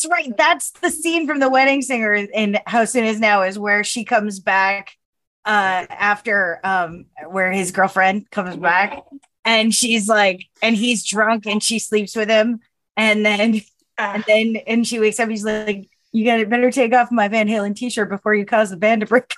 That's 0.00 0.10
right. 0.10 0.36
That's 0.36 0.70
the 0.70 0.90
scene 0.90 1.26
from 1.26 1.40
The 1.40 1.50
Wedding 1.50 1.82
Singer 1.82 2.14
in 2.14 2.58
How 2.66 2.84
Soon 2.84 3.04
Is 3.04 3.18
Now 3.18 3.42
is 3.42 3.58
where 3.58 3.82
she 3.82 4.04
comes 4.04 4.40
back 4.40 4.96
uh 5.44 5.86
after 5.88 6.60
um 6.62 7.06
where 7.28 7.50
his 7.50 7.70
girlfriend 7.70 8.30
comes 8.30 8.56
back 8.56 9.02
and 9.44 9.74
she's 9.74 10.08
like 10.08 10.44
and 10.62 10.76
he's 10.76 11.06
drunk 11.06 11.46
and 11.46 11.62
she 11.62 11.78
sleeps 11.78 12.14
with 12.16 12.28
him 12.28 12.60
and 12.96 13.24
then 13.24 13.62
Ah, 13.98 14.14
and 14.14 14.24
then 14.26 14.56
and 14.66 14.86
she 14.86 15.00
wakes 15.00 15.18
up 15.18 15.28
he's 15.28 15.44
like 15.44 15.88
you 16.12 16.24
gotta 16.24 16.46
better 16.46 16.70
take 16.70 16.94
off 16.94 17.10
my 17.10 17.28
Van 17.28 17.48
Halen 17.48 17.74
t-shirt 17.74 18.08
before 18.08 18.34
you 18.34 18.46
cause 18.46 18.70
the 18.70 18.76
band 18.76 19.02
to 19.02 19.06
break. 19.06 19.34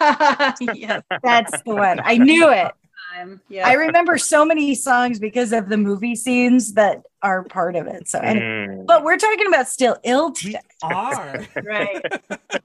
yes, 0.00 1.02
That's 1.22 1.62
the 1.62 1.74
one. 1.74 2.00
I 2.02 2.16
knew 2.16 2.50
it. 2.50 2.72
Time. 3.18 3.40
Yeah. 3.48 3.66
I 3.68 3.72
remember 3.74 4.18
so 4.18 4.44
many 4.44 4.74
songs 4.74 5.18
because 5.18 5.52
of 5.52 5.68
the 5.68 5.76
movie 5.76 6.14
scenes 6.14 6.74
that 6.74 7.02
are 7.22 7.44
part 7.44 7.76
of 7.76 7.86
it. 7.86 8.08
So 8.08 8.18
anyway, 8.18 8.46
Mm. 8.68 8.86
but 8.86 9.04
we're 9.04 9.16
talking 9.16 9.46
about 9.46 9.68
still 9.68 9.96
ill 10.04 10.28
We 10.28 10.34
today. 10.52 10.60
are. 10.82 11.46
right. 11.62 12.04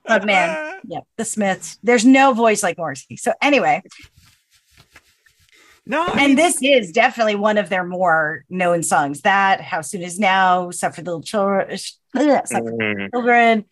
But 0.06 0.26
man, 0.26 0.80
Yep, 0.86 1.04
the 1.18 1.26
Smiths. 1.26 1.78
There's 1.84 2.06
no 2.06 2.34
voice 2.34 2.64
like 2.64 2.78
Morrissey. 2.78 3.18
So 3.18 3.34
anyway, 3.42 3.82
no, 5.86 6.02
I 6.04 6.12
and 6.12 6.18
mean, 6.28 6.36
this 6.36 6.62
is 6.62 6.92
definitely 6.92 7.36
one 7.36 7.58
of 7.58 7.70
their 7.70 7.84
more 7.84 8.46
known 8.50 8.84
songs. 8.84 9.22
That 9.22 9.60
How 9.62 9.82
Soon 9.82 10.02
Is 10.02 10.18
Now, 10.20 10.70
Suffer 10.72 11.02
the 11.02 11.12
Little 11.12 11.24
Children, 11.24 11.78
Suffer 11.78 11.98
the 12.14 12.78
Mm. 12.80 13.10
Children. 13.12 13.66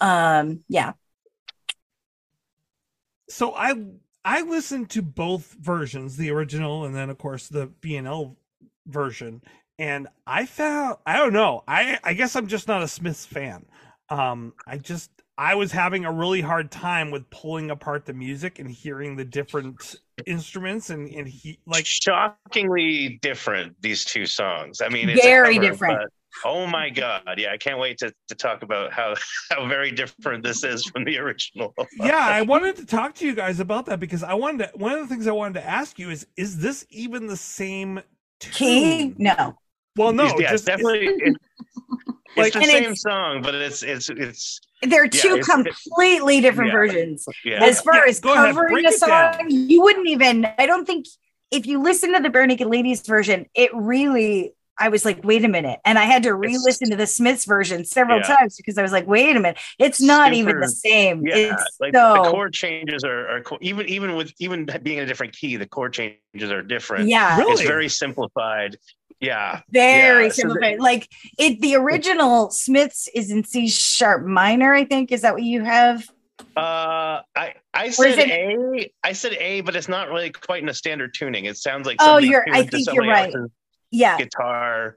Um, 0.00 0.60
yeah. 0.68 0.92
so 3.28 3.52
I 3.54 3.74
I 4.26 4.42
listened 4.42 4.90
to 4.90 5.02
both 5.02 5.54
versions, 5.60 6.16
the 6.16 6.30
original 6.30 6.84
and 6.84 6.94
then 6.94 7.08
of 7.10 7.16
course 7.18 7.46
the 7.48 7.68
B&L 7.80 8.36
version, 8.86 9.40
and 9.78 10.08
I 10.26 10.44
found 10.46 10.96
I 11.06 11.16
don't 11.16 11.32
know. 11.32 11.62
I 11.68 11.98
I 12.04 12.12
guess 12.14 12.34
I'm 12.36 12.48
just 12.48 12.66
not 12.68 12.82
a 12.82 12.88
Smiths 12.88 13.24
fan. 13.24 13.64
Um 14.10 14.52
I 14.66 14.78
just 14.78 15.10
I 15.38 15.54
was 15.54 15.70
having 15.70 16.04
a 16.06 16.12
really 16.12 16.40
hard 16.40 16.70
time 16.70 17.10
with 17.10 17.28
pulling 17.30 17.70
apart 17.70 18.04
the 18.06 18.14
music 18.14 18.58
and 18.58 18.68
hearing 18.70 19.16
the 19.16 19.24
different 19.24 19.96
instruments 20.26 20.90
and 20.90 21.08
and 21.08 21.28
he 21.28 21.58
like 21.66 21.86
shockingly 21.86 23.18
different 23.22 23.80
these 23.80 24.04
two 24.04 24.26
songs. 24.26 24.80
I 24.80 24.88
mean, 24.88 25.08
it's 25.08 25.22
Very 25.22 25.54
cover, 25.56 25.68
different. 25.70 25.98
but- 26.00 26.10
oh 26.44 26.66
my 26.66 26.90
god! 26.90 27.22
Yeah, 27.36 27.52
I 27.52 27.56
can't 27.56 27.78
wait 27.78 27.98
to, 27.98 28.12
to 28.28 28.34
talk 28.34 28.62
about 28.62 28.92
how 28.92 29.14
how 29.50 29.66
very 29.66 29.90
different 29.90 30.42
this 30.44 30.64
is 30.64 30.84
from 30.84 31.04
the 31.04 31.18
original. 31.18 31.74
yeah, 31.98 32.18
I 32.18 32.42
wanted 32.52 32.76
to 32.76 32.86
talk 32.86 33.14
to 33.16 33.26
you 33.26 33.34
guys 33.34 33.60
about 33.60 33.86
that 33.86 34.00
because 34.00 34.22
I 34.22 34.34
wanted 34.34 34.70
to, 34.72 34.78
one 34.78 34.92
of 34.92 35.00
the 35.00 35.06
things 35.06 35.26
I 35.26 35.32
wanted 35.32 35.54
to 35.60 35.66
ask 35.66 35.98
you 35.98 36.10
is 36.10 36.26
is 36.36 36.58
this 36.58 36.86
even 36.90 37.26
the 37.26 37.36
same 37.36 38.00
Key? 38.40 39.12
tune? 39.12 39.16
No. 39.18 39.56
Well, 39.96 40.12
no, 40.12 40.38
yeah, 40.38 40.50
just 40.52 40.66
definitely. 40.66 41.06
It's, 41.06 41.38
Like- 42.36 42.48
it's 42.54 42.56
the 42.56 42.64
same 42.70 42.82
it's- 42.82 43.00
song, 43.02 43.40
but 43.42 43.54
it's 43.54 43.82
it's 43.82 44.10
it's 44.10 44.60
They're 44.82 45.08
two 45.08 45.38
it's- 45.38 45.46
completely 45.46 46.42
different 46.42 46.68
yeah. 46.68 46.76
versions. 46.76 47.26
yeah. 47.46 47.64
As 47.64 47.80
far 47.80 47.94
Yeah, 47.94 48.02
as 48.10 48.20
go 48.20 48.34
ahead, 48.34 48.54
covering 48.54 48.84
a 48.84 48.92
song, 48.92 49.46
you 49.48 49.80
wouldn't 49.80 50.06
even, 50.08 50.46
I 50.58 50.66
don't 50.66 50.84
think 50.84 51.06
if 51.50 51.64
you 51.64 51.80
listen 51.80 52.12
to 52.12 52.20
the 52.20 52.28
Barenaked 52.28 52.68
Ladies 52.70 53.00
version, 53.06 53.46
it 53.54 53.70
really, 53.72 54.52
I 54.78 54.88
was 54.88 55.04
like, 55.04 55.24
wait 55.24 55.44
a 55.44 55.48
minute. 55.48 55.80
And 55.84 55.98
I 55.98 56.04
had 56.04 56.22
to 56.24 56.34
re 56.34 56.58
listen 56.62 56.90
to 56.90 56.96
the 56.96 57.06
Smiths 57.06 57.44
version 57.44 57.84
several 57.84 58.18
Yeah. 58.18 58.36
times 58.36 58.56
because 58.56 58.76
I 58.78 58.82
was 58.82 58.92
like, 58.92 59.06
wait 59.06 59.34
a 59.36 59.40
minute. 59.40 59.58
It's 59.78 60.00
not 60.00 60.34
even 60.34 60.60
the 60.60 60.68
same. 60.68 61.26
Yeah, 61.26 61.54
it's 61.54 61.76
like 61.80 61.94
so, 61.94 62.22
the 62.24 62.30
chord 62.30 62.52
changes 62.52 63.02
are, 63.04 63.28
are 63.28 63.40
co- 63.42 63.58
even 63.60 63.86
even 63.88 64.16
with 64.16 64.32
even 64.38 64.66
being 64.82 64.98
in 64.98 65.04
a 65.04 65.06
different 65.06 65.32
key, 65.32 65.56
the 65.56 65.66
chord 65.66 65.92
changes 65.94 66.50
are 66.50 66.62
different. 66.62 67.08
yeah, 67.08 67.38
Really? 67.38 67.52
It's 67.52 67.62
very 67.62 67.88
simplified. 67.88 68.76
Yeah, 69.18 69.62
very 69.70 70.24
yeah, 70.24 70.28
so 70.30 70.42
simplified. 70.42 70.78
like 70.78 71.08
it, 71.38 71.58
the 71.62 71.76
original 71.76 72.50
Smiths 72.50 73.08
is 73.14 73.30
in 73.30 73.44
C 73.44 73.68
sharp 73.68 74.26
minor, 74.26 74.74
I 74.74 74.84
think. 74.84 75.10
Is 75.10 75.22
that 75.22 75.32
what 75.32 75.42
you 75.42 75.64
have? 75.64 76.06
Uh, 76.54 77.22
I 77.34 77.54
I 77.72 77.88
said 77.90 78.18
it- 78.18 78.28
A. 78.30 78.90
I 79.02 79.12
said 79.12 79.32
A, 79.40 79.62
but 79.62 79.74
it's 79.74 79.88
not 79.88 80.08
really 80.10 80.30
quite 80.30 80.62
in 80.62 80.68
a 80.68 80.74
standard 80.74 81.14
tuning. 81.14 81.46
It 81.46 81.56
sounds 81.56 81.86
like 81.86 81.96
Oh, 82.00 82.18
you're- 82.18 82.44
I 82.52 82.62
think 82.64 82.92
you're 82.92 83.06
right. 83.06 83.34
else's 83.34 83.50
Yeah. 83.90 84.18
Guitar, 84.18 84.96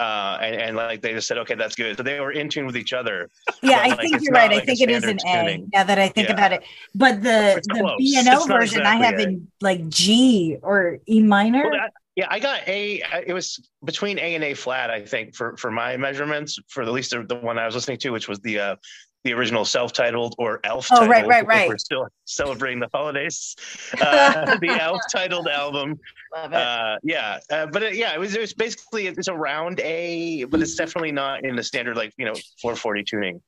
uh, 0.00 0.38
and, 0.40 0.54
and 0.60 0.76
like 0.76 1.02
they 1.02 1.12
just 1.12 1.26
said, 1.26 1.38
okay, 1.38 1.54
that's 1.54 1.74
good. 1.74 1.96
So 1.96 2.02
they 2.02 2.20
were 2.20 2.30
in 2.32 2.48
tune 2.48 2.66
with 2.66 2.76
each 2.76 2.92
other. 2.92 3.28
Yeah, 3.62 3.82
but, 3.82 3.84
I 3.84 3.88
like, 3.88 3.98
think 4.00 4.22
you're 4.22 4.32
right. 4.32 4.50
I 4.50 4.54
like 4.54 4.62
a 4.62 4.66
think 4.66 4.80
it 4.80 4.90
is 4.90 5.04
an 5.04 5.18
A 5.26 5.36
tuning. 5.42 5.70
now 5.72 5.82
that 5.84 5.98
I 5.98 6.08
think 6.08 6.28
Yeah. 6.28 6.34
about 6.34 6.52
it. 6.52 6.62
But 6.94 7.22
the 7.22 7.56
It's 7.56 7.66
the. 7.66 7.94
B 7.98 8.14
and 8.16 8.26
not 8.26 8.46
version 8.46 8.82
I 8.82 8.96
have 8.96 9.14
A. 9.18 9.22
in 9.22 9.48
like 9.60 9.88
G 9.88 10.56
or 10.62 10.98
E 11.08 11.20
minor. 11.20 11.62
Well, 11.64 11.72
that- 11.72 11.92
yeah, 12.14 12.26
I 12.30 12.40
got 12.40 12.66
A. 12.66 13.00
It 13.26 13.32
was 13.32 13.60
between 13.84 14.18
A 14.18 14.34
and 14.34 14.42
A 14.42 14.52
flat, 14.54 14.90
I 14.90 15.04
think, 15.04 15.36
for 15.36 15.56
for 15.56 15.70
my 15.70 15.96
measurements. 15.96 16.58
For 16.66 16.82
at 16.82 16.88
least 16.90 17.12
the, 17.12 17.22
the 17.22 17.36
one 17.36 17.60
I 17.60 17.66
was 17.66 17.76
listening 17.76 17.98
to, 17.98 18.10
which 18.10 18.26
was 18.26 18.40
the 18.40 18.58
uh, 18.58 18.76
the 19.24 19.32
original 19.32 19.64
self-titled 19.64 20.34
or 20.38 20.60
elf. 20.64 20.88
Oh, 20.92 21.06
right, 21.06 21.26
right, 21.26 21.46
right. 21.46 21.68
We're 21.68 21.78
still 21.78 22.06
celebrating 22.24 22.80
the 22.80 22.88
holidays. 22.92 23.56
Uh, 24.00 24.56
the 24.60 24.68
elf-titled 24.68 25.48
album. 25.48 25.98
Love 26.34 26.52
it. 26.52 26.56
Uh, 26.56 26.96
yeah, 27.02 27.38
uh, 27.50 27.66
but 27.66 27.82
it, 27.82 27.96
yeah, 27.96 28.14
it 28.14 28.20
was 28.20 28.34
it 28.34 28.40
was 28.40 28.54
basically 28.54 29.06
it's 29.06 29.28
around 29.28 29.80
A, 29.80 30.44
but 30.44 30.60
it's 30.60 30.74
definitely 30.74 31.12
not 31.12 31.44
in 31.44 31.56
the 31.56 31.62
standard 31.62 31.96
like 31.96 32.12
you 32.16 32.24
know 32.24 32.34
440 32.60 33.04
tuning. 33.04 33.42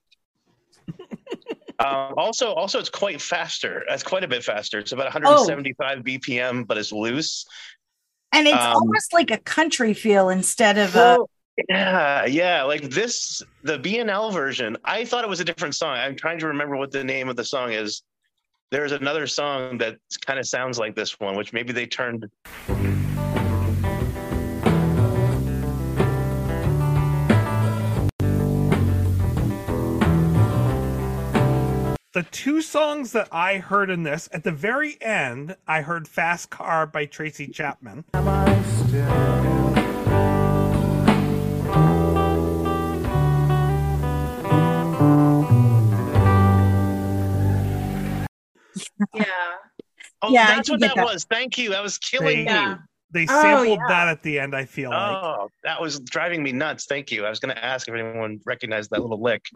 Um, 1.81 2.13
also, 2.19 2.53
also, 2.53 2.79
it's 2.79 2.91
quite 2.91 3.23
faster. 3.23 3.85
It's 3.89 4.03
quite 4.03 4.23
a 4.23 4.29
bit 4.29 4.45
faster. 4.45 4.79
It's 4.79 4.93
about 4.93 5.05
175 5.05 6.01
BPM, 6.01 6.67
but 6.67 6.77
it's 6.77 6.93
loose. 6.93 7.47
and 8.33 8.47
it's 8.47 8.55
um, 8.55 8.77
almost 8.77 9.15
like 9.15 9.31
a 9.31 9.39
country 9.39 9.95
feel 9.95 10.29
instead 10.29 10.77
of 10.77 10.95
a 10.95 10.99
Well, 10.99 11.31
yeah, 11.69 12.25
yeah. 12.27 12.63
Like 12.63 12.83
this, 12.83 13.43
the 13.63 13.79
BNL 13.79 14.33
version. 14.33 14.77
I 14.85 15.05
thought 15.05 15.25
it 15.25 15.31
was 15.31 15.41
a 15.41 15.45
different 15.45 15.75
song. 15.75 15.97
I'm 15.97 16.17
trying 16.17 16.39
to 16.41 16.47
remember 16.49 16.77
what 16.77 16.91
the 16.91 17.05
name 17.05 17.29
of 17.29 17.37
the 17.37 17.45
song 17.45 17.73
is. 17.73 18.03
There's 18.71 18.93
another 18.93 19.27
song 19.27 19.79
that 19.79 19.97
kind 20.25 20.39
of 20.39 20.47
sounds 20.47 20.79
like 20.79 20.95
this 20.95 21.19
one, 21.19 21.37
which 21.37 21.53
maybe 21.53 21.73
they 21.73 21.87
turned. 21.87 22.27
the 32.13 32.27
two 32.31 32.61
songs 32.61 33.13
that 33.13 33.29
I 33.33 33.59
heard 33.59 33.89
in 33.89 34.03
this 34.03 34.29
at 34.33 34.45
the 34.45 34.53
very 34.53 35.01
end, 35.01 35.57
I 35.67 35.81
heard 35.81 36.07
"Fast 36.07 36.51
Car" 36.51 36.87
by 36.87 37.07
Tracy 37.07 37.47
Chapman. 37.47 38.05
Yeah. 49.15 49.25
Oh, 50.23 50.31
Yeah, 50.33 50.49
that's 50.49 50.69
what 50.71 50.81
that, 50.81 50.97
that. 50.97 51.05
was. 51.05 51.25
Thank 51.25 51.57
you. 51.57 51.71
That 51.71 51.83
was 51.83 51.97
killing 51.97 52.45
They- 52.45 52.67
me. 52.69 52.75
They 53.13 53.25
Oh, 53.29 53.41
sampled 53.43 53.79
yeah. 53.79 53.89
that 53.89 54.09
at 54.09 54.23
the 54.23 54.39
end. 54.39 54.55
I 54.55 54.65
feel 54.67 54.91
like. 54.91 54.99
Oh, 55.25 55.49
that 55.65 55.81
was 55.81 55.99
driving 56.01 56.43
me 56.43 56.53
nuts. 56.53 56.85
Thank 56.87 57.11
you. 57.11 57.25
I 57.25 57.31
was 57.31 57.41
going 57.41 57.55
to 57.55 57.65
ask 57.65 57.89
if 57.89 57.95
anyone 57.95 58.39
recognized 58.45 58.91
that 58.91 59.01
little 59.01 59.21
lick. 59.21 59.47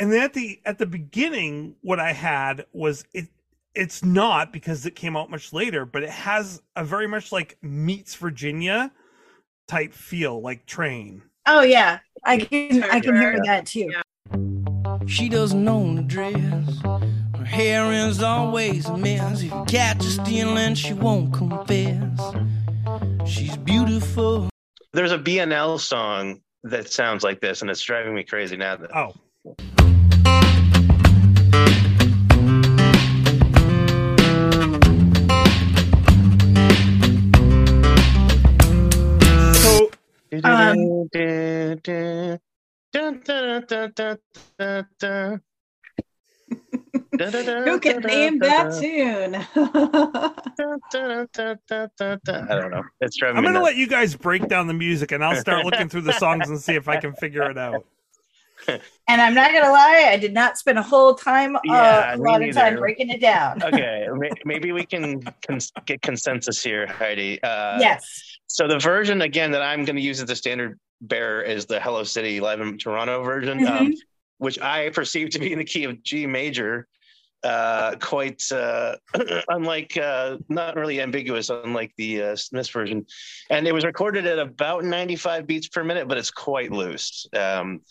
and 0.00 0.12
then 0.12 0.20
at 0.22 0.32
the 0.34 0.60
at 0.64 0.78
the 0.78 0.86
beginning 0.86 1.74
what 1.82 1.98
i 1.98 2.12
had 2.12 2.64
was 2.72 3.04
it 3.14 3.26
it's 3.74 4.04
not 4.04 4.52
because 4.52 4.84
it 4.86 4.94
came 4.94 5.16
out 5.16 5.28
much 5.30 5.52
later 5.52 5.84
but 5.84 6.02
it 6.04 6.10
has 6.10 6.62
a 6.76 6.84
very 6.84 7.08
much 7.08 7.32
like 7.32 7.56
meets 7.62 8.14
virginia 8.14 8.92
type 9.66 9.92
feel 9.92 10.40
like 10.40 10.64
train 10.66 11.20
Oh 11.46 11.62
yeah. 11.62 11.98
I 12.24 12.38
can 12.38 12.82
I 12.84 13.00
can 13.00 13.16
hear 13.16 13.40
that 13.44 13.64
too. 13.66 13.90
She 15.06 15.28
doesn't 15.30 15.66
own 15.66 15.98
a 15.98 16.02
dress. 16.02 16.80
Her 17.38 17.44
hair 17.44 17.92
is 17.92 18.20
always 18.20 18.86
a 18.86 18.96
mess. 18.96 19.42
If 19.42 19.52
you 19.52 19.64
catch 19.68 20.02
her 20.02 20.10
stealing, 20.10 20.74
she 20.74 20.92
won't 20.92 21.32
confess. 21.32 22.20
She's 23.24 23.56
beautiful. 23.56 24.50
There's 24.92 25.12
a 25.12 25.18
BNL 25.18 25.78
song 25.78 26.40
that 26.64 26.88
sounds 26.88 27.22
like 27.22 27.40
this, 27.40 27.62
and 27.62 27.70
it's 27.70 27.80
driving 27.80 28.12
me 28.16 28.24
crazy 28.24 28.56
now. 28.56 28.74
That, 28.74 28.90
Oh, 28.92 29.14
so 47.18 47.64
Who 47.64 47.80
can 47.80 48.00
name 48.00 48.38
that 48.40 48.78
tune? 48.80 49.34
I 52.48 52.54
don't 52.54 52.70
know. 52.70 52.82
It's 53.00 53.16
driving 53.16 53.38
I'm 53.38 53.44
gonna 53.44 53.62
let 53.62 53.76
you 53.76 53.86
guys 53.86 54.14
break 54.14 54.48
down 54.48 54.66
the 54.66 54.74
music, 54.74 55.12
and 55.12 55.24
I'll 55.24 55.36
start 55.36 55.64
looking 55.64 55.88
through 55.88 56.02
the 56.02 56.12
songs 56.14 56.48
and 56.48 56.60
see 56.60 56.74
if 56.74 56.88
I 56.88 56.98
can 56.98 57.14
figure 57.14 57.50
it 57.50 57.58
out. 57.58 57.84
And 59.08 59.22
I'm 59.22 59.34
not 59.34 59.52
gonna 59.52 59.70
lie, 59.70 60.08
I 60.10 60.16
did 60.18 60.34
not 60.34 60.58
spend 60.58 60.78
a 60.78 60.82
whole 60.82 61.14
time, 61.14 61.56
uh, 61.56 61.60
Yeah, 61.64 62.14
a 62.14 62.18
me 62.18 62.24
lot 62.24 62.42
of 62.42 62.54
time 62.54 62.76
breaking 62.76 63.08
it 63.08 63.20
down. 63.20 63.62
okay, 63.64 64.06
maybe 64.44 64.72
we 64.72 64.84
can 64.84 65.22
cons- 65.46 65.72
get 65.86 66.02
consensus 66.02 66.62
here, 66.62 66.86
Heidi. 66.86 67.42
Uh, 67.42 67.78
yes. 67.80 68.38
So 68.48 68.68
the 68.68 68.78
version 68.78 69.22
again 69.22 69.50
that 69.52 69.62
I'm 69.62 69.84
going 69.84 69.96
to 69.96 70.02
use 70.02 70.20
as 70.20 70.26
the 70.26 70.36
standard 70.36 70.78
bearer 71.00 71.40
is 71.40 71.66
the 71.66 71.80
Hello 71.80 72.02
City 72.02 72.40
Live 72.40 72.60
in 72.60 72.76
Toronto 72.76 73.22
version, 73.22 73.66
um, 73.66 73.94
which 74.38 74.60
I 74.60 74.90
perceive 74.90 75.30
to 75.30 75.38
be 75.38 75.52
in 75.52 75.58
the 75.58 75.64
key 75.64 75.84
of 75.84 76.02
G 76.02 76.26
major. 76.26 76.86
Uh, 77.44 77.94
quite 78.00 78.42
uh, 78.50 78.96
unlike, 79.48 79.96
uh, 79.96 80.36
not 80.48 80.74
really 80.74 81.00
ambiguous, 81.00 81.50
unlike 81.50 81.92
the 81.96 82.20
uh, 82.20 82.36
Smiths 82.36 82.68
version, 82.68 83.06
and 83.48 83.68
it 83.68 83.72
was 83.72 83.84
recorded 83.84 84.26
at 84.26 84.40
about 84.40 84.82
95 84.82 85.46
beats 85.46 85.68
per 85.68 85.84
minute, 85.84 86.08
but 86.08 86.18
it's 86.18 86.32
quite 86.32 86.72
loose. 86.72 87.28
Um, 87.32 87.82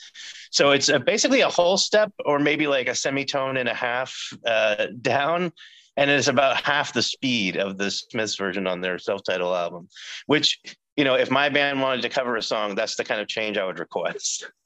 so 0.51 0.72
it's 0.72 0.89
uh, 0.89 1.00
basically 1.00 1.42
a 1.42 1.50
whole 1.50 1.77
step, 1.77 2.12
or 2.25 2.39
maybe 2.39 2.68
like 2.68 2.89
a 2.89 2.96
semitone 2.96 3.56
and 3.56 3.70
a 3.70 3.74
half 3.74 4.13
uh, 4.46 4.88
down, 5.01 5.54
and 5.96 6.12
it's 6.12 6.27
about 6.27 6.62
half 6.62 6.92
the 6.92 7.01
speed 7.01 7.56
of 7.56 7.77
the 7.77 7.89
Smiths 7.89 8.36
version 8.36 8.68
on 8.68 8.82
their 8.82 9.00
self-titled 9.00 9.56
album. 9.56 9.88
Which 10.25 10.60
you 10.98 11.04
know, 11.04 11.13
if 11.13 11.32
my 11.32 11.48
band 11.48 11.80
wanted 11.80 12.01
to 12.01 12.10
cover 12.10 12.36
a 12.36 12.42
song, 12.42 12.75
that's 12.75 12.96
the 12.96 13.06
kind 13.06 13.22
of 13.22 13.27
change 13.27 13.58
I 13.58 13.66
would 13.66 13.80
request. 13.80 14.51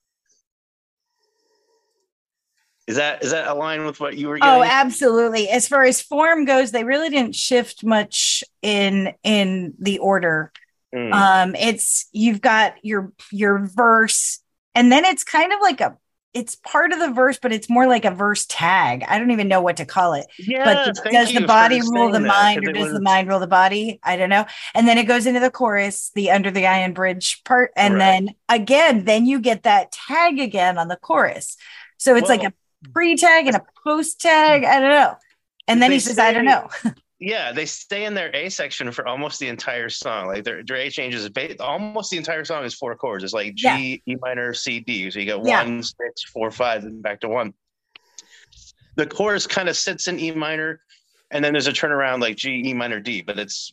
Is 2.91 2.98
that 2.98 3.24
is 3.24 3.31
that 3.31 3.48
aligned 3.48 3.86
with 3.86 4.01
what 4.01 4.17
you 4.17 4.27
were 4.27 4.38
getting? 4.38 4.53
Oh, 4.53 4.63
absolutely. 4.63 5.48
As 5.48 5.65
far 5.65 5.83
as 5.83 6.01
form 6.01 6.43
goes, 6.43 6.71
they 6.71 6.83
really 6.83 7.10
didn't 7.10 7.36
shift 7.36 7.86
much 7.86 8.43
in 8.62 9.13
in 9.24 9.74
the 9.79 10.00
order. 10.00 10.51
Mm. 10.93 11.13
Um, 11.13 11.55
it's 11.55 12.10
you've 12.12 12.41
got 12.41 12.74
your 12.83 13.13
your 13.31 13.60
verse, 13.60 14.39
and 14.75 14.91
then 14.91 15.05
it's 15.05 15.24
kind 15.24 15.53
of 15.53 15.60
like 15.62 15.79
a 15.79 15.98
it's 16.33 16.55
part 16.55 16.91
of 16.91 17.00
the 17.00 17.12
verse, 17.12 17.39
but 17.41 17.53
it's 17.53 17.69
more 17.69 17.88
like 17.88 18.03
a 18.03 18.12
verse 18.12 18.45
tag. 18.45 19.05
I 19.07 19.17
don't 19.19 19.31
even 19.31 19.48
know 19.48 19.62
what 19.62 19.77
to 19.77 19.86
call 19.86 20.13
it. 20.13 20.25
yeah, 20.38 20.65
but 20.65 20.98
thank 20.98 21.13
does 21.15 21.33
the 21.33 21.45
body 21.48 21.79
rule 21.81 22.12
the 22.12 22.19
that, 22.19 22.27
mind 22.27 22.67
or 22.67 22.74
does 22.74 22.83
was- 22.86 22.93
the 22.93 23.01
mind 23.01 23.29
rule 23.29 23.39
the 23.39 23.48
body 23.48 24.00
i 24.03 24.15
don't 24.17 24.29
know 24.29 24.45
and 24.74 24.86
then 24.88 24.98
it 24.98 25.05
goes 25.07 25.25
into 25.25 25.39
the 25.39 25.51
chorus 25.51 26.12
the 26.15 26.31
under 26.31 26.50
the 26.51 26.65
iron 26.67 26.93
bridge 26.93 27.41
part 27.43 27.71
and 27.77 27.93
Right. 27.95 28.00
then 28.00 28.36
again 28.50 29.05
then 29.05 29.25
you 29.25 29.39
get 29.39 29.63
that 29.63 29.91
tag 29.91 30.39
again 30.39 30.77
on 30.77 30.88
the 30.88 30.95
chorus 30.98 31.55
so 31.98 32.15
it's 32.15 32.29
like 32.29 32.41
Well- 32.41 32.51
a 32.85 32.89
pre-tag 32.89 33.47
and 33.47 33.55
a 33.55 33.63
post-tag 33.83 34.63
i 34.63 34.79
don't 34.79 34.89
know 34.91 35.15
and 35.67 35.81
then 35.81 35.89
They 35.89 35.95
he 35.95 36.00
says 36.00 36.19
i 36.19 36.31
don't 36.33 36.45
know 36.45 36.67
Yeah, 37.23 37.51
they 37.51 37.67
stay 37.67 38.05
in 38.05 38.15
their 38.15 38.35
A 38.35 38.50
section 38.50 38.91
for 38.91 39.07
almost 39.07 39.39
the 39.39 39.47
entire 39.47 39.89
song. 39.89 40.25
Like 40.25 40.43
their, 40.43 40.63
their 40.63 40.77
A 40.77 40.89
changes, 40.89 41.29
almost 41.59 42.09
the 42.09 42.17
entire 42.17 42.43
song 42.43 42.63
is 42.63 42.73
four 42.73 42.95
chords. 42.95 43.23
It's 43.23 43.31
like 43.31 43.53
G, 43.53 44.01
E 44.07 44.15
minor, 44.19 44.55
C, 44.55 44.79
D. 44.79 45.11
So 45.11 45.19
you 45.19 45.27
got 45.27 45.45
Yeah. 45.45 45.61
one, 45.63 45.83
six, 45.83 46.23
four, 46.33 46.50
five, 46.50 46.83
and 46.83 47.03
back 47.03 47.19
to 47.19 47.29
one. 47.29 47.53
The 48.95 49.05
chorus 49.05 49.45
kind 49.45 49.69
of 49.69 49.77
sits 49.77 50.07
in 50.07 50.20
E 50.20 50.31
minor, 50.31 50.81
and 51.29 51.46
then 51.46 51.53
there's 51.53 51.67
a 51.67 51.72
turnaround 51.72 52.22
like 52.22 52.37
G, 52.37 52.63
E 52.65 52.74
minor, 52.74 53.00
D. 53.00 53.22
But 53.22 53.37
it's 53.37 53.72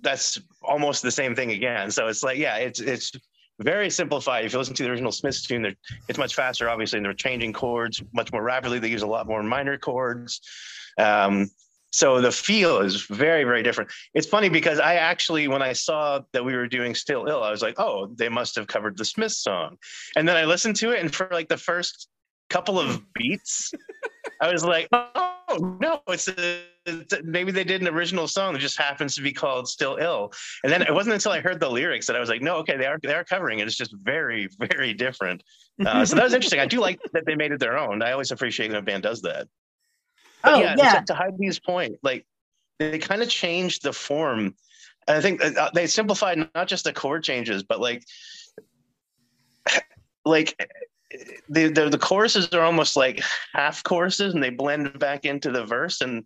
that's 0.00 0.40
almost 0.62 1.02
the 1.02 1.10
same 1.10 1.34
thing 1.34 1.50
again. 1.50 1.90
So 1.90 2.06
it's 2.06 2.22
like, 2.22 2.38
yeah, 2.38 2.56
it's 2.56 2.80
it's 2.80 3.12
very 3.62 3.90
simplified. 3.90 4.44
If 4.44 4.52
you 4.52 4.58
listen 4.58 4.74
to 4.74 4.82
the 4.82 4.90
original 4.90 5.12
Smiths 5.12 5.46
tune, 5.46 5.74
it's 6.08 6.18
much 6.18 6.34
faster, 6.34 6.68
obviously, 6.68 6.98
and 6.98 7.06
they're 7.06 7.14
changing 7.14 7.52
chords 7.52 8.02
much 8.12 8.32
more 8.32 8.42
rapidly. 8.42 8.78
They 8.78 8.88
use 8.88 9.02
a 9.02 9.06
lot 9.06 9.26
more 9.26 9.42
minor 9.42 9.78
chords. 9.78 10.40
Um, 10.98 11.50
so 11.92 12.20
the 12.22 12.32
feel 12.32 12.78
is 12.78 13.02
very, 13.02 13.44
very 13.44 13.62
different. 13.62 13.90
It's 14.14 14.26
funny 14.26 14.48
because 14.48 14.80
I 14.80 14.94
actually, 14.94 15.46
when 15.48 15.62
I 15.62 15.74
saw 15.74 16.20
that 16.32 16.44
we 16.44 16.54
were 16.54 16.66
doing 16.66 16.94
Still 16.94 17.26
Ill, 17.26 17.42
I 17.42 17.50
was 17.50 17.60
like, 17.60 17.78
oh, 17.78 18.06
they 18.14 18.30
must 18.30 18.56
have 18.56 18.66
covered 18.66 18.96
the 18.96 19.04
Smiths 19.04 19.38
song. 19.38 19.76
And 20.16 20.26
then 20.26 20.36
I 20.36 20.44
listened 20.44 20.76
to 20.76 20.92
it, 20.92 21.00
and 21.00 21.14
for 21.14 21.28
like 21.30 21.48
the 21.48 21.58
first 21.58 22.08
couple 22.48 22.80
of 22.80 23.02
beats, 23.14 23.72
I 24.40 24.50
was 24.50 24.64
like, 24.64 24.88
oh, 24.92 25.31
no, 25.56 26.00
it's 26.08 26.28
a, 26.28 26.62
it's 26.86 27.12
a- 27.12 27.22
maybe 27.22 27.52
they 27.52 27.64
did 27.64 27.80
an 27.80 27.88
original 27.88 28.28
song 28.28 28.52
that 28.52 28.58
just 28.58 28.78
happens 28.78 29.14
to 29.16 29.22
be 29.22 29.32
called 29.32 29.68
Still 29.68 29.96
Ill. 30.00 30.32
And 30.64 30.72
then 30.72 30.82
it 30.82 30.92
wasn't 30.92 31.14
until 31.14 31.32
I 31.32 31.40
heard 31.40 31.60
the 31.60 31.70
lyrics 31.70 32.06
that 32.06 32.16
I 32.16 32.20
was 32.20 32.28
like, 32.28 32.42
no, 32.42 32.56
okay, 32.56 32.76
they 32.76 32.86
are 32.86 32.98
they 33.02 33.14
are 33.14 33.24
covering 33.24 33.60
it. 33.60 33.66
It's 33.66 33.76
just 33.76 33.94
very, 34.02 34.48
very 34.58 34.94
different. 34.94 35.42
Uh, 35.84 36.04
so 36.04 36.16
that 36.16 36.24
was 36.24 36.34
interesting. 36.34 36.60
I 36.60 36.66
do 36.66 36.80
like 36.80 37.00
that 37.12 37.24
they 37.26 37.34
made 37.34 37.52
it 37.52 37.60
their 37.60 37.78
own. 37.78 38.02
I 38.02 38.12
always 38.12 38.30
appreciate 38.30 38.68
when 38.68 38.76
a 38.76 38.82
band 38.82 39.02
does 39.02 39.22
that. 39.22 39.48
But 40.42 40.54
oh 40.54 40.60
yeah, 40.60 40.74
yeah, 40.76 41.00
To, 41.00 41.14
Heidi's 41.14 41.58
point, 41.58 41.96
like 42.02 42.26
they 42.78 42.98
kind 42.98 43.22
of 43.22 43.28
changed 43.28 43.82
the 43.82 43.92
form. 43.92 44.54
And 45.08 45.16
I 45.16 45.20
think 45.20 45.44
uh, 45.44 45.70
they 45.74 45.86
simplified 45.86 46.48
not 46.54 46.68
just 46.68 46.84
the 46.84 46.92
chord 46.92 47.24
changes, 47.24 47.62
but 47.62 47.80
like, 47.80 48.04
like 50.24 50.56
the, 51.48 51.68
the 51.68 51.88
the 51.90 51.98
choruses 51.98 52.48
are 52.52 52.62
almost 52.62 52.96
like 52.96 53.22
half 53.52 53.82
choruses, 53.82 54.34
and 54.34 54.42
they 54.42 54.50
blend 54.50 54.98
back 54.98 55.24
into 55.24 55.50
the 55.50 55.64
verse. 55.64 56.00
And 56.00 56.24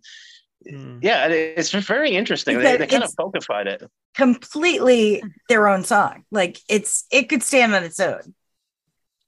Mm. 0.67 1.03
yeah, 1.03 1.27
it, 1.27 1.53
it's 1.55 1.69
very 1.69 2.11
interesting. 2.11 2.57
They, 2.57 2.77
they 2.77 2.87
kind 2.87 3.03
of 3.03 3.11
it's- 3.11 3.15
folkified 3.15 3.67
it. 3.67 3.83
completely 4.15 5.21
their 5.49 5.67
own 5.67 5.83
song 5.83 6.23
like 6.31 6.57
it's 6.67 7.05
it 7.11 7.29
could 7.29 7.43
stand 7.43 7.75
on 7.75 7.83
its 7.83 7.99
own 7.99 8.33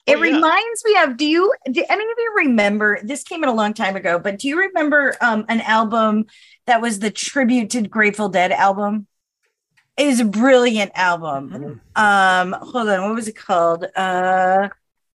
it 0.08 0.18
Oh, 0.18 0.24
yeah. 0.24 0.34
reminds 0.34 0.84
me 0.86 0.98
of 1.04 1.18
do 1.18 1.26
you 1.28 1.54
do 1.72 1.86
any 1.88 2.04
of 2.04 2.18
you 2.18 2.34
remember 2.38 3.00
this 3.04 3.24
came 3.24 3.44
in 3.44 3.50
a 3.50 3.54
long 3.54 3.76
time 3.76 3.96
ago 3.96 4.18
but 4.18 4.40
do 4.40 4.48
you 4.48 4.58
remember 4.60 5.16
um 5.22 5.46
an 5.50 5.62
album 5.62 6.26
that 6.66 6.82
was 6.82 6.98
the 6.98 7.12
tribute 7.12 7.70
to 7.70 7.84
grateful 7.84 8.28
dead 8.30 8.52
album 8.52 9.06
it 9.98 10.08
was 10.08 10.20
a 10.20 10.26
brilliant 10.26 10.92
album 10.96 11.80
um 11.96 12.54
hold 12.60 12.90
on 12.90 13.04
what 13.04 13.14
was 13.16 13.28
it 13.28 13.36
called 13.36 13.86
uh 13.96 14.68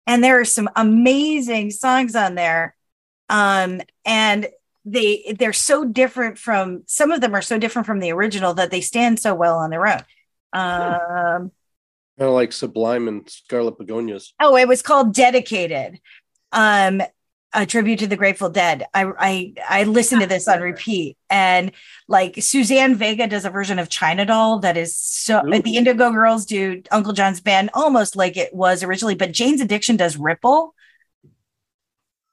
and 0.07 0.23
there 0.23 0.41
are 0.41 0.45
some 0.45 0.69
amazing 0.77 1.71
songs 1.71 2.15
on 2.15 2.35
there. 2.35 2.75
Um 3.29 3.81
and 4.05 4.49
they 4.85 5.35
they're 5.39 5.53
so 5.55 5.85
different 5.85 6.37
from 6.39 6.83
some 6.87 7.11
of 7.11 7.21
them 7.21 7.35
are 7.35 7.43
so 7.43 7.59
different 7.59 7.87
from 7.87 8.01
the 8.01 8.13
original 8.13 8.53
that 8.55 8.71
they 8.71 8.81
stand 8.83 9.19
so 9.19 9.35
well 9.35 9.59
on 9.59 9.71
their 9.71 9.87
own. 9.87 10.03
Um 10.53 11.51
Kind 12.17 12.29
of 12.29 12.35
like 12.35 12.53
Sublime 12.53 13.09
and 13.09 13.29
Scarlet 13.29 13.77
Begonias. 13.79 14.35
oh 14.41 14.57
it 14.57 14.69
was 14.69 14.83
called 14.83 15.15
Deadicated. 15.15 15.99
Um 16.53 17.03
a 17.55 17.65
tribute 17.65 18.01
to 18.01 18.07
the 18.07 18.17
grateful 18.17 18.51
dead 18.51 18.85
i 18.93 19.05
i 19.19 19.55
i 19.69 19.85
listened 19.85 20.21
to 20.21 20.27
this 20.27 20.49
on 20.49 20.61
repeat 20.71 21.17
and 21.31 21.71
like 22.09 22.35
suzanne 22.43 22.95
vega 22.97 23.27
does 23.27 23.45
a 23.45 23.51
version 23.51 23.79
of 23.79 23.89
china 23.89 24.27
doll 24.27 24.59
that 24.59 24.77
is 24.77 24.97
so 24.97 25.41
Ooh. 25.47 25.63
the 25.63 25.77
indigo 25.77 26.11
girls 26.11 26.45
do 26.47 26.83
uncle 26.91 27.13
john's 27.13 27.41
band 27.41 27.71
almost 27.73 28.17
like 28.17 28.37
it 28.37 28.53
was 28.55 28.83
originally 28.83 29.15
but 29.15 29.33
jane's 29.33 29.61
addiction 29.61 29.97
does 29.97 30.17
ripple 30.17 30.75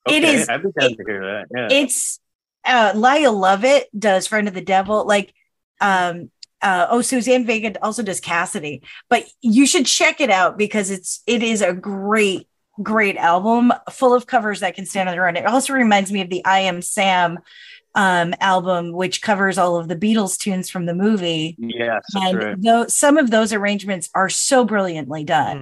It 0.08 0.24
is- 0.24 0.50
I'd 0.50 0.64
be 0.64 0.70
down 0.80 0.90
to 0.98 1.04
hear 1.06 1.22
that. 1.22 1.46
Yeah. 1.56 1.78
it's 1.80 2.20
uh 2.66 2.92
Lyle 2.96 3.34
Lovett 3.38 3.88
does 3.98 4.28
Friend 4.28 4.48
of 4.48 4.54
the 4.54 4.62
Devil, 4.62 5.06
like 5.06 5.34
um 5.80 6.32
uh 6.62 6.88
oh 6.90 7.02
Suzanne 7.02 7.46
Vega 7.46 7.74
also 7.84 8.04
does 8.04 8.20
Cassidy, 8.20 8.82
but 9.10 9.26
you 9.42 9.66
should 9.66 9.86
check 9.86 10.20
it 10.22 10.30
out 10.30 10.58
because 10.58 10.90
it's 10.92 11.22
it 11.28 11.42
is 11.44 11.62
a 11.62 11.74
great 11.74 12.48
great 12.84 13.18
album 13.18 13.72
full 13.92 14.14
of 14.14 14.28
covers 14.28 14.60
that 14.62 14.76
can 14.76 14.86
stand 14.86 15.10
on 15.10 15.16
their 15.16 15.28
own. 15.28 15.36
It 15.36 15.46
also 15.46 15.74
reminds 15.74 16.12
me 16.12 16.22
of 16.22 16.30
the 16.30 16.44
I 16.46 16.60
Am 16.60 16.82
Sam 16.82 17.40
um 17.94 18.34
album 18.40 18.94
which 18.94 19.22
covers 19.22 19.58
all 19.58 19.76
of 19.76 19.90
the 19.90 19.98
Beatles 19.98 20.38
tunes 20.38 20.70
from 20.70 20.86
the 20.86 20.94
movie 20.94 21.58
yes, 21.60 22.02
right. 22.16 22.36
and 22.36 22.64
though 22.64 22.88
some 22.88 23.18
of 23.18 23.32
those 23.32 23.52
arrangements 23.52 24.10
are 24.16 24.30
so 24.30 24.64
brilliantly 24.64 25.26
done. 25.26 25.62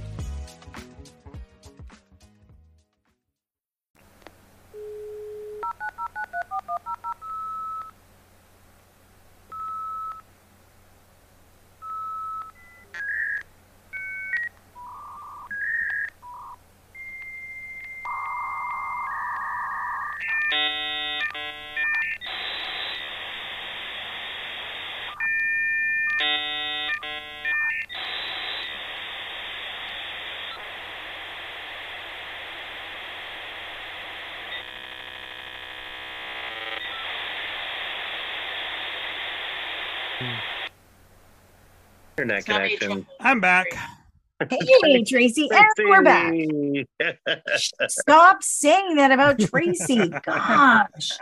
Internet 42.21 42.45
connection. 42.45 43.07
I'm 43.19 43.39
back. 43.39 43.65
Hey, 44.47 45.03
Tracy, 45.07 45.49
and 45.51 45.65
we're 45.79 46.03
back. 46.03 46.31
Stop 47.89 48.43
saying 48.43 48.95
that 48.97 49.11
about 49.11 49.39
Tracy. 49.39 50.07
Gosh. 50.23 51.17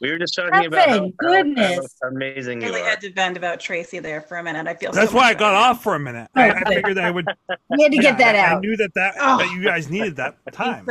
We 0.00 0.10
were 0.10 0.18
just 0.18 0.34
talking 0.34 0.66
about 0.66 0.88
how, 0.88 1.12
goodness. 1.18 1.96
how 2.02 2.08
amazing 2.08 2.62
you 2.62 2.68
really 2.68 2.80
are. 2.80 2.86
had 2.90 3.00
to 3.02 3.12
vent 3.12 3.36
about 3.36 3.60
Tracy 3.60 4.00
there 4.00 4.20
for 4.22 4.38
a 4.38 4.42
minute. 4.42 4.66
I 4.66 4.74
feel 4.74 4.90
That's 4.90 5.12
so 5.12 5.16
why 5.18 5.28
I 5.30 5.34
got 5.34 5.54
off 5.54 5.84
for 5.84 5.94
a 5.94 6.00
minute. 6.00 6.28
I, 6.34 6.50
I 6.50 6.64
figured 6.64 6.96
that 6.96 7.04
I 7.04 7.12
would. 7.12 7.26
We 7.70 7.84
had 7.84 7.92
to 7.92 7.98
get 7.98 8.18
that 8.18 8.34
I, 8.34 8.56
I 8.56 8.58
knew 8.58 8.76
that 8.76 8.92
that, 8.94 9.14
Oh. 9.20 9.38
that 9.38 9.52
you 9.52 9.62
guys 9.62 9.88
needed 9.88 10.16
that 10.16 10.36
time. 10.50 10.84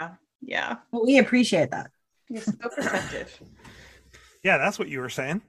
Yeah, 0.00 0.10
yeah. 0.40 0.76
Well, 0.90 1.04
we 1.06 1.18
appreciate 1.18 1.70
that. 1.70 1.92
You're 2.28 2.42
so 2.42 2.52
perceptive. 2.74 3.38
Yeah, 4.42 4.58
that's 4.58 4.76
what 4.78 4.88
you 4.88 5.00
were 5.00 5.08
saying. 5.08 5.40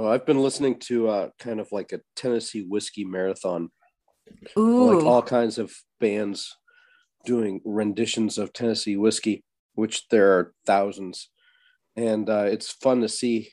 Oh, 0.00 0.08
I've 0.08 0.24
been 0.24 0.40
listening 0.40 0.78
to 0.86 1.10
uh, 1.10 1.28
kind 1.38 1.60
of 1.60 1.72
like 1.72 1.92
a 1.92 2.00
Tennessee 2.16 2.64
whiskey 2.66 3.04
marathon, 3.04 3.68
Ooh. 4.56 4.94
like 4.94 5.04
all 5.04 5.20
kinds 5.20 5.58
of 5.58 5.74
bands 6.00 6.56
doing 7.26 7.60
renditions 7.66 8.38
of 8.38 8.54
Tennessee 8.54 8.96
whiskey, 8.96 9.44
which 9.74 10.08
there 10.08 10.38
are 10.38 10.54
thousands, 10.64 11.28
and 11.96 12.30
uh, 12.30 12.44
it's 12.44 12.72
fun 12.72 13.02
to 13.02 13.10
see 13.10 13.52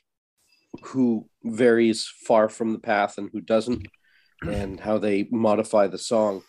who 0.84 1.28
varies 1.44 2.10
far 2.26 2.48
from 2.48 2.72
the 2.72 2.78
path 2.78 3.18
and 3.18 3.28
who 3.30 3.42
doesn't, 3.42 3.86
and 4.40 4.80
how 4.80 4.96
they 4.96 5.28
modify 5.30 5.86
the 5.86 5.98
song. 5.98 6.40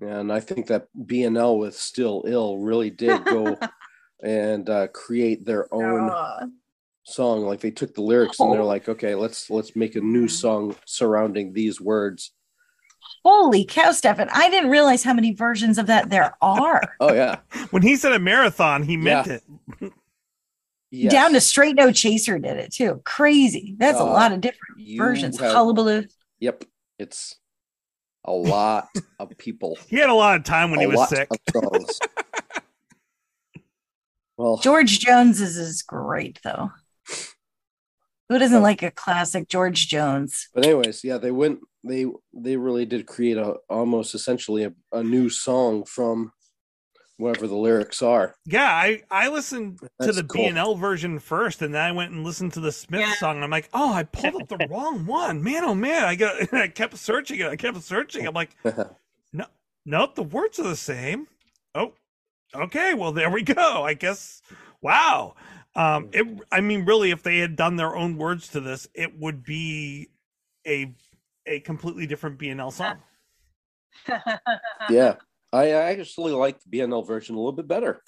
And 0.00 0.32
I 0.32 0.40
think 0.40 0.68
that 0.68 0.86
BNL 0.98 1.58
with 1.58 1.76
"Still 1.76 2.24
Ill" 2.26 2.56
really 2.56 2.88
did 2.88 3.26
go 3.26 3.58
and 4.24 4.70
uh, 4.70 4.88
create 4.88 5.44
their 5.44 5.68
own 5.70 6.08
Aw. 6.08 6.46
Song 7.08 7.42
like 7.44 7.60
they 7.60 7.70
took 7.70 7.94
the 7.94 8.02
lyrics 8.02 8.38
and 8.40 8.52
they're 8.52 8.60
Oh. 8.62 8.66
like 8.66 8.88
okay 8.88 9.14
let's 9.14 9.50
let's 9.50 9.74
make 9.74 9.96
a 9.96 10.00
new 10.00 10.28
song 10.28 10.76
surrounding 10.84 11.52
these 11.52 11.80
words 11.80 12.32
Holy 13.24 13.64
cow, 13.64 13.92
Stefan. 13.92 14.28
I 14.32 14.50
didn't 14.50 14.70
realize 14.70 15.02
how 15.02 15.14
many 15.14 15.32
versions 15.32 15.78
of 15.78 15.86
that 15.86 16.10
there 16.10 16.36
are. 16.42 16.82
oh 17.00 17.12
yeah 17.14 17.38
When 17.70 17.82
he 17.82 17.96
said 17.96 18.12
a 18.12 18.18
marathon, 18.18 18.82
he 18.82 18.96
meant 18.96 19.26
Yeah. 19.26 19.38
it. 19.80 19.92
yes. 20.90 21.12
Down 21.12 21.32
to 21.32 21.40
Straight 21.40 21.76
No 21.76 21.90
Chaser 21.92 22.38
did 22.38 22.56
it 22.58 22.72
too. 22.72 23.00
Crazy. 23.04 23.74
That's 23.78 23.98
a 23.98 24.02
Uh, 24.02 24.06
lot 24.06 24.32
of 24.32 24.40
different 24.40 24.78
versions. 24.96 25.38
have- 25.40 25.52
Hullabaloo. 25.52 26.04
yep 26.38 26.64
it's 26.98 27.36
a 28.24 28.32
lot 28.32 28.88
of 29.18 29.36
people 29.38 29.78
He 29.88 29.96
had 29.96 30.10
a 30.10 30.14
lot 30.14 30.36
of 30.36 30.44
time 30.44 30.70
when 30.70 30.80
a 30.80 30.82
he 30.82 30.86
was 30.88 31.08
sick. 31.08 31.28
of 31.30 31.38
songs 31.62 31.98
well 34.36 34.58
George 34.58 35.00
Jones's 35.00 35.56
is 35.56 35.82
great 35.82 36.40
though. 36.44 36.70
Who 38.28 38.38
doesn't 38.38 38.62
like 38.62 38.82
a 38.82 38.90
classic 38.90 39.48
George 39.48 39.88
Jones? 39.88 40.48
but 40.54 40.64
anyways 40.64 41.02
yeah 41.04 41.18
they 41.18 41.30
went 41.30 41.60
they 41.84 42.06
they 42.34 42.56
really 42.56 42.84
did 42.84 43.06
create 43.06 43.36
a 43.36 43.54
almost 43.70 44.14
essentially 44.14 44.64
a, 44.64 44.72
a 44.92 45.02
new 45.02 45.28
song 45.30 45.84
from 45.84 46.32
whatever 47.16 47.46
the 47.48 47.56
lyrics 47.56 48.00
are 48.02 48.34
Yeah, 48.46 48.66
I 48.70 49.02
I 49.10 49.28
listened 49.28 49.80
to 49.80 49.88
That's 49.98 50.16
the 50.16 50.22
cool. 50.24 50.42
BNL 50.44 50.78
version 50.78 51.18
first, 51.18 51.62
and 51.62 51.74
then 51.74 51.82
I 51.82 51.90
went 51.92 52.12
and 52.12 52.22
listened 52.24 52.52
to 52.54 52.60
the 52.60 52.70
Smith 52.72 53.00
Yeah. 53.00 53.12
song. 53.14 53.36
And 53.36 53.44
I'm 53.44 53.50
like, 53.50 53.68
oh, 53.74 53.92
I 53.92 54.04
pulled 54.04 54.40
up 54.40 54.48
the 54.48 54.66
wrong 54.70 55.04
one. 55.06 55.42
Man, 55.42 55.64
oh 55.64 55.74
man, 55.74 56.04
I 56.04 56.14
got. 56.14 56.52
I 56.54 56.68
kept 56.68 56.96
searching 56.96 57.40
it. 57.40 57.46
I 57.48 57.56
kept 57.56 57.82
searching. 57.82 58.24
I'm 58.26 58.34
like, 58.34 58.54
no, 59.32 59.46
nope, 59.84 60.14
the 60.14 60.22
words 60.22 60.60
are 60.60 60.64
the 60.68 60.76
same. 60.76 61.26
Oh, 61.74 61.92
okay. 62.54 62.94
Well, 62.94 63.10
there 63.12 63.30
we 63.30 63.42
go. 63.42 63.82
I 63.82 63.94
guess. 63.94 64.40
Wow. 64.80 65.34
Um, 65.78 66.08
it. 66.12 66.26
I 66.50 66.60
mean, 66.60 66.84
really, 66.84 67.10
if 67.10 67.22
they 67.22 67.38
had 67.38 67.56
done 67.56 67.76
their 67.76 67.94
own 67.96 68.18
words 68.18 68.48
to 68.48 68.60
this, 68.60 68.88
it 68.94 69.18
would 69.18 69.44
be 69.44 70.08
a 70.66 70.92
a 71.46 71.60
completely 71.60 72.06
different 72.06 72.38
BNL 72.38 72.72
song. 72.72 72.98
yeah 74.90 75.14
I, 75.52 75.72
I 75.72 75.82
actually 75.92 76.32
like 76.32 76.58
the 76.62 76.78
bnl 76.78 77.06
version 77.06 77.34
a 77.34 77.38
little 77.38 77.52
bit 77.52 77.66
better 77.66 78.02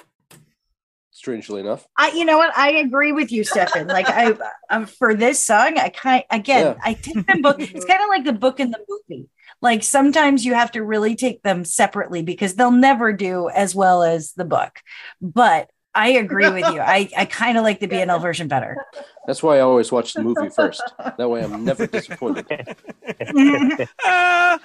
strangely 1.11 1.61
enough 1.61 1.87
I, 1.97 2.13
you 2.13 2.25
know 2.25 2.39
what? 2.39 2.57
I 2.57 2.73
agree 2.73 3.13
with 3.13 3.31
you, 3.33 3.45
Stefan. 3.45 3.89
Like 3.89 4.09
I, 4.09 4.35
um, 4.71 4.87
for 4.87 5.15
this 5.15 5.45
song, 5.45 5.77
I 5.77 5.89
kind 5.91 6.25
again, 6.31 6.65
Yeah. 6.65 6.75
I 6.83 6.95
take 6.95 7.27
the 7.27 7.41
book. 7.43 7.57
It's 7.61 7.85
kind 7.85 8.03
of 8.03 8.09
like 8.09 8.25
the 8.25 8.33
book 8.33 8.61
and 8.61 8.73
the 8.73 8.79
movie. 8.89 9.29
Like 9.61 9.83
sometimes 9.83 10.47
you 10.47 10.55
have 10.55 10.73
to 10.73 10.83
really 10.83 11.17
take 11.17 11.43
them 11.43 11.65
separately 11.65 12.23
because 12.23 12.55
they'll 12.55 12.71
never 12.71 13.13
do 13.13 13.51
as 13.51 13.75
well 13.75 14.03
as 14.03 14.33
the 14.33 14.45
book. 14.47 14.81
But 15.21 15.71
I 15.95 16.11
agree 16.11 16.49
with 16.49 16.65
you. 16.73 16.81
I, 16.81 17.09
I 17.17 17.25
kind 17.25 17.59
of 17.59 17.65
like 17.65 17.81
the 17.81 17.89
BNL 17.89 18.21
version 18.23 18.49
better. 18.49 18.77
That's 19.27 19.43
why 19.43 19.57
I 19.57 19.61
always 19.61 19.91
watch 19.91 20.15
the 20.15 20.23
movie 20.23 20.49
first. 20.49 20.83
That 21.19 21.29
way 21.29 21.43
I'm 21.43 21.65
never 21.65 21.87
disappointed. 21.87 22.47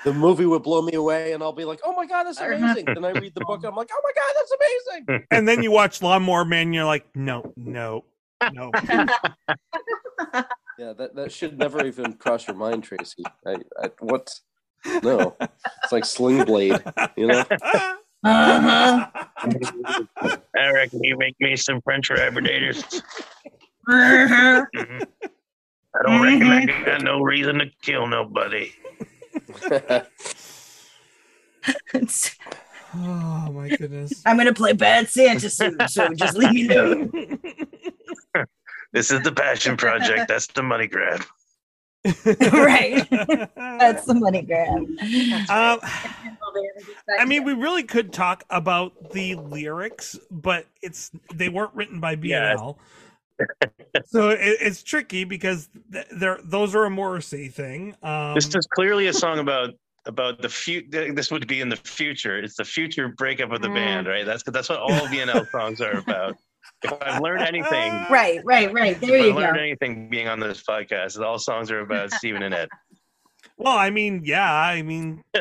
The 0.03 0.13
movie 0.13 0.45
would 0.45 0.63
blow 0.63 0.81
me 0.81 0.93
away 0.93 1.33
and 1.33 1.41
I'll 1.41 1.51
be 1.51 1.65
like, 1.65 1.79
oh 1.83 1.93
my 1.95 2.05
God, 2.05 2.23
that's 2.23 2.39
uh-huh. 2.39 2.53
amazing. 2.53 2.85
then 2.85 3.05
I 3.05 3.11
read 3.11 3.33
the 3.33 3.41
book 3.45 3.57
and 3.57 3.65
I'm 3.67 3.75
like, 3.75 3.89
oh 3.91 4.01
my 4.03 4.11
God, 4.15 4.33
that's 4.35 5.05
amazing. 5.07 5.27
and 5.31 5.47
then 5.47 5.63
you 5.63 5.71
watch 5.71 6.01
Lawnmower 6.01 6.45
Man, 6.45 6.67
and 6.67 6.75
you're 6.75 6.85
like, 6.85 7.05
no, 7.15 7.53
no, 7.55 8.03
no. 8.51 8.71
Yeah, 10.77 10.93
that, 10.93 11.15
that 11.15 11.31
should 11.31 11.57
never 11.57 11.85
even 11.85 12.13
cross 12.13 12.47
your 12.47 12.55
mind, 12.55 12.83
Tracy. 12.83 13.23
I, 13.45 13.55
I 13.81 13.91
what? 13.99 14.39
No. 15.03 15.35
It's 15.39 15.91
like 15.91 16.05
Sling 16.05 16.43
Blade, 16.43 16.83
you 17.15 17.27
know? 17.27 17.45
Uh-huh. 18.25 19.07
I 20.57 20.71
reckon 20.71 21.03
you 21.03 21.15
make 21.17 21.35
me 21.39 21.55
some 21.55 21.79
French 21.81 22.09
rabbit 22.09 22.45
uh-huh. 23.87 24.65
mm-hmm. 24.75 25.03
I 25.93 26.03
don't 26.03 26.21
reckon 26.21 26.47
mm-hmm. 26.47 26.81
I 26.81 26.85
got 26.85 27.03
no 27.03 27.21
reason 27.21 27.59
to 27.59 27.69
kill 27.81 28.07
nobody. 28.07 28.71
Oh 32.97 33.51
my 33.51 33.69
goodness. 33.69 34.21
I'm 34.25 34.37
gonna 34.37 34.53
play 34.53 34.73
bad 34.73 35.09
Santa 35.09 35.49
soon, 35.49 35.77
so 35.87 36.07
just 36.13 36.37
leave 36.37 36.53
me 36.53 36.75
alone. 36.75 37.39
This 38.93 39.11
is 39.11 39.21
the 39.23 39.31
passion 39.33 39.75
project. 39.75 40.29
That's 40.29 40.47
the 40.47 40.63
money 40.63 40.87
grab. 40.87 41.21
right. 42.53 43.07
That's 43.55 44.05
the 44.05 44.13
money 44.13 44.41
grab. 44.43 44.69
Um, 45.49 45.79
I 47.19 47.25
mean, 47.25 47.43
we 47.43 47.53
really 47.53 47.83
could 47.83 48.13
talk 48.13 48.43
about 48.49 49.11
the 49.11 49.35
lyrics, 49.35 50.17
but 50.31 50.65
it's 50.81 51.11
they 51.33 51.49
weren't 51.49 51.73
written 51.73 51.99
by 51.99 52.11
Yeah. 52.21 52.55
BNL, 52.55 52.77
so 54.05 54.29
it, 54.29 54.39
it's 54.61 54.83
tricky 54.83 55.23
because 55.23 55.69
th- 55.91 56.05
they're 56.11 56.39
those 56.43 56.75
are 56.75 56.85
a 56.85 56.89
Morrissey 56.89 57.47
thing. 57.49 57.95
Um, 58.03 58.35
This 58.35 58.53
is 58.53 58.67
clearly 58.73 59.07
a 59.07 59.13
song 59.13 59.39
about 59.39 59.71
about 60.05 60.41
the 60.41 60.49
future. 60.49 61.11
This 61.13 61.31
would 61.31 61.47
be 61.47 61.61
in 61.61 61.69
the 61.69 61.75
future. 61.77 62.37
It's 62.37 62.55
the 62.55 62.63
future 62.65 63.09
breakup 63.17 63.51
of 63.51 63.61
the 63.61 63.67
Mm. 63.69 63.73
band, 63.75 64.07
right? 64.07 64.25
That's 64.25 64.43
that's 64.43 64.69
what 64.69 64.79
all 64.79 64.91
BNL 65.07 65.49
songs 65.51 65.81
are 65.81 65.97
about. 65.97 66.37
If 66.83 66.93
I've 67.01 67.21
learned 67.21 67.41
anything, 67.41 67.91
Right, 68.09 68.39
right, 68.45 68.71
right. 68.71 68.99
There 68.99 69.15
if 69.15 69.25
you 69.25 69.31
I 69.31 69.33
learned 69.35 69.55
go. 69.55 69.61
anything 69.61 70.09
being 70.09 70.27
on 70.27 70.39
this 70.39 70.61
podcast, 70.63 71.19
all 71.19 71.39
songs 71.39 71.71
are 71.71 71.79
about 71.79 72.11
Steven 72.13 72.43
and 72.43 72.53
Ed. 72.53 72.69
well, 73.57 73.77
I 73.77 73.89
mean, 73.89 74.21
yeah, 74.23 74.53
I 74.53 74.81
mean, 74.81 75.23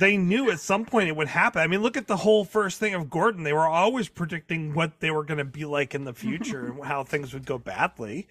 they 0.00 0.16
knew 0.16 0.50
at 0.50 0.60
some 0.60 0.84
point 0.84 1.08
it 1.08 1.16
would 1.16 1.28
happen. 1.28 1.60
I 1.62 1.66
mean, 1.66 1.80
look 1.82 1.96
at 1.96 2.06
the 2.06 2.16
whole 2.18 2.44
first 2.44 2.78
thing 2.78 2.94
of 2.94 3.08
Gordon. 3.10 3.44
They 3.44 3.52
were 3.52 3.66
always 3.68 4.08
predicting 4.08 4.74
what 4.74 5.00
they 5.00 5.10
were 5.10 5.24
going 5.24 5.38
to 5.38 5.44
be 5.44 5.64
like 5.64 5.94
in 5.94 6.04
the 6.04 6.12
future 6.14 6.66
and 6.72 6.84
how 6.84 7.04
things 7.04 7.32
would 7.32 7.46
go 7.46 7.58
badly. 7.58 8.26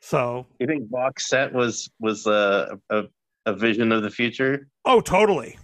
So, 0.00 0.46
You 0.60 0.66
think 0.68 0.88
box 0.90 1.28
set 1.28 1.52
was 1.52 1.90
was 1.98 2.26
a 2.26 2.78
a, 2.90 3.02
a 3.46 3.52
vision 3.54 3.90
of 3.92 4.02
the 4.02 4.10
future? 4.10 4.68
oh, 4.84 5.00
totally. 5.00 5.58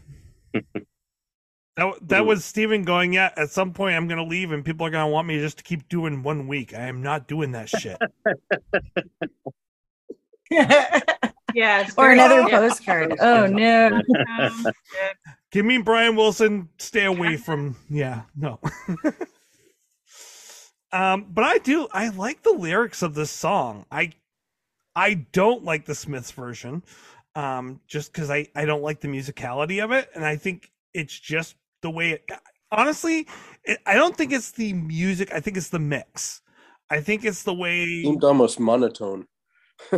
That, 1.76 1.94
that 2.02 2.26
was 2.26 2.44
Steven 2.44 2.84
going, 2.84 3.12
yeah, 3.12 3.32
at 3.36 3.50
some 3.50 3.72
point 3.72 3.96
I'm 3.96 4.06
going 4.06 4.18
to 4.18 4.24
leave 4.24 4.52
and 4.52 4.64
people 4.64 4.86
are 4.86 4.90
going 4.90 5.06
to 5.06 5.12
want 5.12 5.26
me 5.26 5.38
just 5.40 5.58
to 5.58 5.64
keep 5.64 5.88
doing 5.88 6.22
one 6.22 6.46
week. 6.46 6.72
I 6.72 6.82
am 6.82 7.02
not 7.02 7.26
doing 7.26 7.52
that 7.52 7.68
shit. 7.68 7.98
Yeah. 11.54 11.88
or 11.96 12.10
another 12.10 12.40
yeah. 12.40 12.58
postcard. 12.58 13.16
Oh 13.20 13.46
no. 13.46 13.86
Um, 13.86 14.02
yeah. 14.12 15.12
Give 15.50 15.64
me 15.64 15.78
Brian 15.78 16.16
Wilson. 16.16 16.68
Stay 16.78 17.04
away 17.04 17.36
from. 17.36 17.76
Yeah, 17.88 18.22
no. 18.36 18.58
um, 20.92 21.26
but 21.30 21.44
I 21.44 21.58
do. 21.58 21.88
I 21.92 22.08
like 22.08 22.42
the 22.42 22.52
lyrics 22.52 23.02
of 23.02 23.14
this 23.14 23.30
song. 23.30 23.86
I, 23.90 24.12
I 24.96 25.14
don't 25.14 25.64
like 25.64 25.86
the 25.86 25.94
Smiths 25.94 26.32
version, 26.32 26.82
um, 27.36 27.80
just 27.86 28.12
because 28.12 28.30
I 28.30 28.48
I 28.54 28.64
don't 28.64 28.82
like 28.82 29.00
the 29.00 29.08
musicality 29.08 29.82
of 29.82 29.92
it, 29.92 30.10
and 30.14 30.24
I 30.24 30.36
think 30.36 30.72
it's 30.92 31.18
just 31.18 31.56
the 31.84 31.90
way 31.90 32.12
it. 32.12 32.28
Honestly, 32.72 33.28
it, 33.62 33.78
I 33.86 33.94
don't 33.94 34.16
think 34.16 34.32
it's 34.32 34.50
the 34.50 34.72
music. 34.72 35.32
I 35.32 35.38
think 35.38 35.56
it's 35.56 35.68
the 35.68 35.78
mix. 35.78 36.40
I 36.90 37.00
think 37.00 37.24
it's 37.24 37.44
the 37.44 37.54
way. 37.54 37.84
it 37.84 38.06
Seemed 38.06 38.24
almost 38.24 38.58
monotone. 38.58 39.26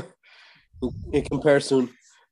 in 1.13 1.25
comparison, 1.31 1.89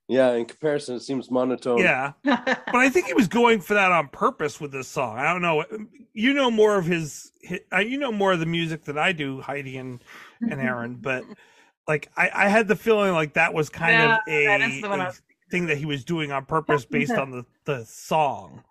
yeah, 0.08 0.32
in 0.34 0.44
comparison, 0.44 0.96
it 0.96 1.00
seems 1.00 1.30
monotone. 1.30 1.78
Yeah, 1.80 2.12
but 2.24 2.74
I 2.74 2.90
think 2.90 3.06
he 3.06 3.14
was 3.14 3.28
going 3.28 3.60
for 3.60 3.74
that 3.74 3.90
on 3.92 4.08
purpose 4.08 4.60
with 4.60 4.72
this 4.72 4.88
song. 4.88 5.18
I 5.18 5.32
don't 5.32 5.42
know. 5.42 5.64
You 6.12 6.34
know 6.34 6.50
more 6.50 6.76
of 6.76 6.84
his, 6.84 7.32
hi- 7.48 7.60
uh, 7.72 7.78
you 7.78 7.96
know 7.98 8.12
more 8.12 8.32
of 8.32 8.40
the 8.40 8.46
music 8.46 8.84
than 8.84 8.98
I 8.98 9.12
do, 9.12 9.40
Heidi 9.40 9.78
and 9.78 10.02
and 10.42 10.60
Aaron. 10.60 10.96
But 11.00 11.24
like, 11.88 12.10
I, 12.16 12.30
I 12.34 12.48
had 12.48 12.68
the 12.68 12.76
feeling 12.76 13.12
like 13.12 13.34
that 13.34 13.54
was 13.54 13.68
kind 13.68 14.00
of 14.00 14.18
Yeah, 14.26 14.58
that 14.58 14.60
a, 14.60 14.64
is 14.74 14.82
the 14.82 14.88
one 14.90 15.00
I 15.00 15.04
a 15.04 15.06
was 15.08 15.22
thing 15.50 15.66
that 15.66 15.78
he 15.78 15.86
was 15.86 16.04
doing 16.04 16.32
on 16.32 16.44
purpose 16.44 16.84
based 16.98 17.12
on 17.12 17.30
the 17.30 17.44
the 17.64 17.84
song. 17.84 18.62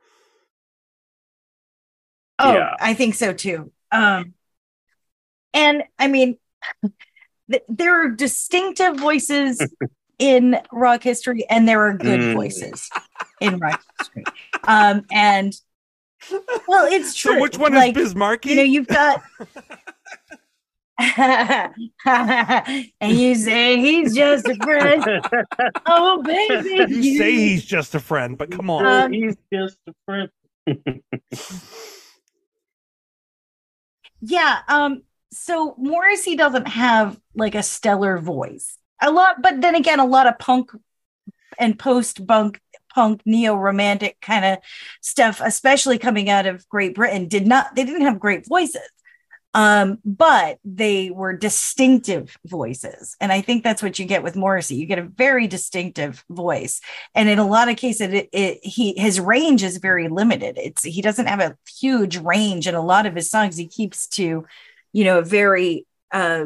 Oh, 2.39 2.53
Yeah. 2.53 2.75
I 2.79 2.93
think 2.93 3.15
so 3.15 3.33
too. 3.33 3.71
Um, 3.91 4.33
and 5.53 5.83
I 5.99 6.07
mean, 6.07 6.37
th- 7.51 7.63
there 7.69 8.05
are 8.05 8.09
distinctive 8.09 8.97
voices 8.97 9.61
in 10.19 10.59
rock 10.71 11.03
history, 11.03 11.45
and 11.49 11.67
there 11.67 11.81
are 11.87 11.93
good 11.97 12.19
Mm. 12.19 12.33
voices 12.35 12.89
in 13.41 13.57
rock 13.59 13.83
history. 13.99 14.23
Um, 14.63 15.05
and 15.11 15.53
well, 16.67 16.85
it's 16.91 17.13
true. 17.15 17.33
So 17.35 17.41
which 17.41 17.57
one 17.57 17.73
like, 17.73 17.97
is 17.97 18.13
Bismarcky? 18.13 18.45
You 18.45 18.55
know, 18.55 18.61
you've 18.63 18.87
got. 18.87 19.21
and 22.99 23.11
you 23.17 23.35
say 23.35 23.79
he's 23.79 24.15
just 24.15 24.47
a 24.47 24.55
friend. 24.55 25.03
Oh, 25.87 26.21
baby. 26.23 26.93
you 26.95 27.17
say 27.17 27.31
he's 27.33 27.65
just 27.65 27.93
a 27.95 27.99
friend, 27.99 28.37
but 28.37 28.51
come 28.51 28.69
on. 28.69 28.85
Um, 28.85 29.11
He's 29.11 29.35
just 29.51 29.77
a 29.87 29.93
friend. 30.05 30.29
Yeah. 34.25 34.59
Um, 34.69 35.03
so 35.31 35.75
Morrissey 35.77 36.35
doesn't 36.35 36.67
have 36.67 37.19
like 37.35 37.55
a 37.55 37.63
stellar 37.63 38.17
voice. 38.19 38.77
A 39.01 39.11
lot, 39.11 39.41
but 39.41 39.59
then 39.59 39.75
again, 39.75 39.99
a 39.99 40.05
lot 40.05 40.27
of 40.27 40.39
punk 40.39 40.71
and 41.59 41.77
post 41.77 42.25
punk 42.25 42.61
punk 42.93 43.21
neo 43.25 43.55
romantic 43.55 44.17
kind 44.21 44.45
of 44.45 44.59
stuff, 45.01 45.41
especially 45.43 45.97
coming 45.97 46.29
out 46.29 46.45
of 46.45 46.67
Great 46.69 46.95
Britain, 46.95 47.27
did 47.27 47.45
not 47.45 47.75
they 47.75 47.83
didn't 47.83 48.03
have 48.03 48.19
great 48.19 48.47
voices. 48.47 48.81
Um, 49.53 49.99
but 50.03 50.57
they 50.65 51.11
were 51.11 51.33
distinctive 51.33 52.35
voices. 52.45 53.15
And 53.21 53.31
I 53.31 53.41
think 53.41 53.63
that's 53.63 53.83
what 53.83 53.99
you 53.99 54.05
get 54.05 54.23
with 54.23 54.35
Morrissey. 54.35 54.75
You 54.75 54.87
get 54.87 54.97
a 54.97 55.03
very 55.03 55.45
distinctive 55.47 56.25
voice. 56.29 56.81
And 57.13 57.29
in 57.29 57.37
a 57.37 57.47
lot 57.47 57.69
of 57.69 57.77
cases, 57.77 58.13
it, 58.13 58.29
it 58.31 58.59
he 58.63 58.93
his 58.97 59.19
range 59.19 59.63
is 59.63 59.77
very 59.77 60.07
limited. 60.07 60.57
It's 60.57 60.83
he 60.83 61.01
doesn't 61.01 61.27
have 61.27 61.39
a 61.39 61.55
huge 61.79 62.17
range 62.17 62.67
in 62.67 62.75
a 62.75 62.83
lot 62.83 63.05
of 63.05 63.15
his 63.15 63.29
songs. 63.29 63.55
He 63.55 63.67
keeps 63.67 64.07
to, 64.09 64.45
you 64.91 65.03
know, 65.03 65.19
a 65.19 65.23
very 65.23 65.85
uh, 66.11 66.45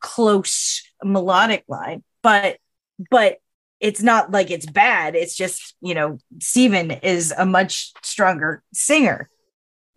close 0.00 0.82
melodic 1.04 1.64
line, 1.68 2.02
but 2.22 2.58
but 3.10 3.38
it's 3.80 4.02
not 4.02 4.30
like 4.30 4.50
it's 4.50 4.66
bad. 4.66 5.14
It's 5.14 5.36
just 5.36 5.76
you 5.80 5.94
know, 5.94 6.18
Steven 6.40 6.90
is 6.90 7.32
a 7.36 7.46
much 7.46 7.92
stronger 8.02 8.62
singer, 8.72 9.28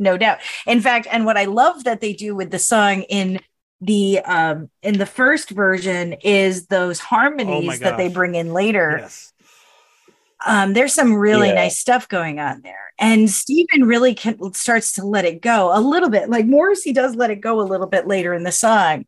no 0.01 0.17
doubt. 0.17 0.39
In 0.67 0.81
fact, 0.81 1.07
and 1.09 1.25
what 1.25 1.37
I 1.37 1.45
love 1.45 1.85
that 1.85 2.01
they 2.01 2.11
do 2.13 2.35
with 2.35 2.51
the 2.51 2.59
song 2.59 3.03
in 3.03 3.39
the 3.79 4.19
um 4.19 4.69
in 4.83 4.97
the 4.99 5.05
first 5.07 5.49
version 5.49 6.13
is 6.21 6.67
those 6.67 6.99
harmonies 6.99 7.79
that 7.79 7.97
they 7.97 8.09
bring 8.09 8.35
in 8.35 8.53
later 8.53 8.97
yes. 9.01 9.33
um, 10.45 10.73
there's 10.73 10.93
some 10.93 11.15
really 11.15 11.47
Yeah. 11.49 11.55
nice 11.55 11.79
stuff 11.79 12.07
going 12.07 12.39
on 12.39 12.61
there. 12.61 12.93
And 12.99 13.29
Steven 13.29 13.85
really 13.85 14.13
can, 14.13 14.53
starts 14.53 14.93
to 14.93 15.05
let 15.05 15.25
it 15.25 15.41
go 15.41 15.75
a 15.75 15.81
little 15.81 16.09
bit. 16.09 16.29
Like 16.29 16.45
Morrissey 16.45 16.93
does 16.93 17.15
let 17.15 17.31
it 17.31 17.41
go 17.41 17.59
a 17.59 17.63
little 17.63 17.87
bit 17.87 18.07
later 18.07 18.33
in 18.33 18.43
the 18.43 18.51
song. 18.51 19.05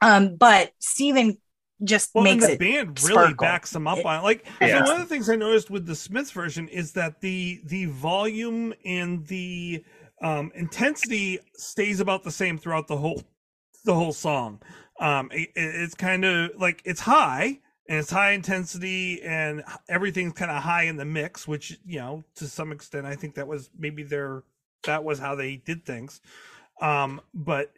Um, 0.00 0.36
but 0.36 0.72
Steven 0.78 1.36
just 1.84 2.10
Well, 2.14 2.26
and 2.26 2.40
makes 2.40 2.46
the 2.46 2.52
it. 2.54 2.58
band 2.58 3.00
really 3.02 3.12
sparkle. 3.14 3.34
backs 3.36 3.70
them 3.70 3.86
up 3.86 3.98
It- 3.98 4.06
on 4.06 4.20
it. 4.20 4.22
Like 4.22 4.46
Yeah. 4.60 4.84
so 4.84 4.90
one 4.92 5.00
of 5.00 5.08
the 5.08 5.12
things 5.14 5.28
I 5.30 5.36
noticed 5.36 5.70
with 5.70 5.86
the 5.86 5.94
Smiths 5.96 6.30
version 6.30 6.68
is 6.68 6.92
that 6.92 7.20
the 7.20 7.60
the 7.64 7.86
volume 7.86 8.74
and 8.84 9.26
the 9.26 9.84
um, 10.22 10.52
intensity 10.54 11.38
stays 11.56 11.98
about 12.00 12.22
the 12.24 12.30
same 12.30 12.58
throughout 12.58 12.86
the 12.88 12.96
whole 12.98 13.22
the 13.84 13.94
whole 13.94 14.12
song. 14.12 14.60
Um, 14.98 15.30
it, 15.32 15.48
it- 15.56 15.74
it's 15.82 15.94
kind 15.94 16.24
of 16.24 16.50
like 16.58 16.82
it's 16.84 17.00
high 17.00 17.60
and 17.88 17.98
it's 17.98 18.10
high 18.10 18.32
intensity 18.32 19.22
and 19.22 19.64
everything's 19.88 20.34
kind 20.34 20.50
of 20.50 20.62
high 20.62 20.82
in 20.84 20.96
the 20.96 21.06
mix, 21.06 21.48
which 21.48 21.78
you 21.86 21.98
know 21.98 22.22
to 22.34 22.46
some 22.46 22.70
extent 22.72 23.06
I 23.06 23.16
think 23.16 23.34
that 23.36 23.46
was 23.48 23.70
maybe 23.78 24.02
their 24.02 24.42
that 24.84 25.02
was 25.04 25.18
how 25.18 25.34
they 25.34 25.56
did 25.56 25.84
things. 25.86 26.20
Um, 26.82 27.20
but 27.34 27.72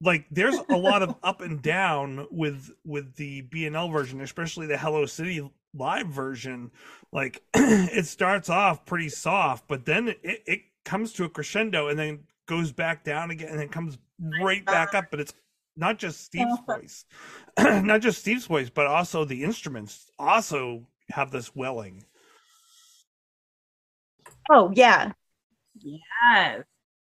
like 0.00 0.26
there's 0.30 0.56
a 0.68 0.76
lot 0.76 1.02
of 1.02 1.14
up 1.22 1.40
and 1.40 1.62
down 1.62 2.26
with 2.30 2.70
with 2.84 3.14
the 3.16 3.42
BNL 3.42 3.92
version, 3.92 4.20
especially 4.20 4.66
the 4.66 4.76
Hello 4.76 5.06
City 5.06 5.48
live 5.74 6.08
version. 6.08 6.70
Like 7.12 7.42
it 7.54 8.06
starts 8.06 8.50
off 8.50 8.84
pretty 8.84 9.08
soft, 9.08 9.66
but 9.68 9.84
then 9.86 10.08
it, 10.08 10.42
it 10.46 10.60
comes 10.84 11.12
to 11.14 11.24
a 11.24 11.28
crescendo 11.28 11.88
and 11.88 11.98
then 11.98 12.20
goes 12.46 12.72
back 12.72 13.04
down 13.04 13.30
again 13.30 13.48
and 13.48 13.58
then 13.58 13.68
comes 13.68 13.98
right 14.40 14.64
back 14.64 14.94
up. 14.94 15.06
But 15.10 15.20
it's 15.20 15.34
not 15.76 15.98
just 15.98 16.24
Steve's 16.24 16.58
voice, 16.66 17.04
not 17.58 18.00
just 18.00 18.20
Steve's 18.20 18.46
voice, 18.46 18.70
but 18.70 18.86
also 18.86 19.24
the 19.24 19.44
instruments 19.44 20.10
also 20.18 20.86
have 21.10 21.30
this 21.30 21.54
welling. 21.54 22.04
Oh, 24.50 24.70
yeah. 24.74 25.12
Yes. 25.78 26.62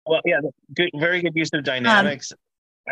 Well, 0.05 0.21
yeah, 0.23 0.39
good, 0.75 0.89
very 0.95 1.21
good 1.21 1.35
use 1.35 1.49
of 1.53 1.59
um, 1.59 1.63
dynamics. 1.63 2.31
I, 2.31 2.35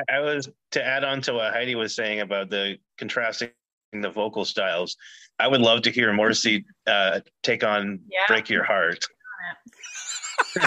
I 0.09 0.19
was 0.19 0.49
to 0.71 0.85
add 0.85 1.03
on 1.03 1.21
to 1.21 1.33
what 1.33 1.53
Heidi 1.53 1.75
was 1.75 1.95
saying 1.95 2.21
about 2.21 2.49
the 2.49 2.77
contrasting 2.97 3.49
the 3.93 4.09
vocal 4.09 4.43
styles. 4.45 4.97
I 5.39 5.47
would 5.47 5.61
love 5.61 5.83
to 5.83 5.91
hear 5.91 6.11
Morrissey 6.13 6.65
uh, 6.87 7.19
take 7.43 7.63
on 7.63 7.99
Yeah. 8.09 8.19
"Break 8.27 8.49
Your 8.49 8.63
Heart." 8.63 9.05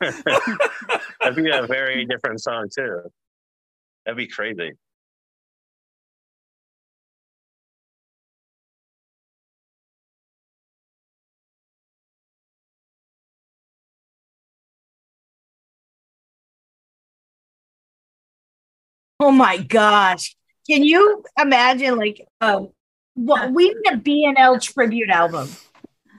That'd 0.00 1.36
be 1.36 1.50
a 1.50 1.66
very 1.66 2.06
different 2.06 2.40
song 2.40 2.68
too. 2.74 3.02
That'd 4.04 4.16
be 4.16 4.26
crazy. 4.26 4.72
Oh 19.22 19.30
my 19.30 19.58
gosh. 19.58 20.34
Can 20.66 20.82
you 20.82 21.22
imagine 21.38 21.96
like 21.96 22.26
um 22.40 22.70
what 23.14 23.52
we 23.52 23.68
need 23.68 23.92
a 23.92 23.96
BNL 23.96 24.60
tribute 24.62 25.10
album. 25.10 25.50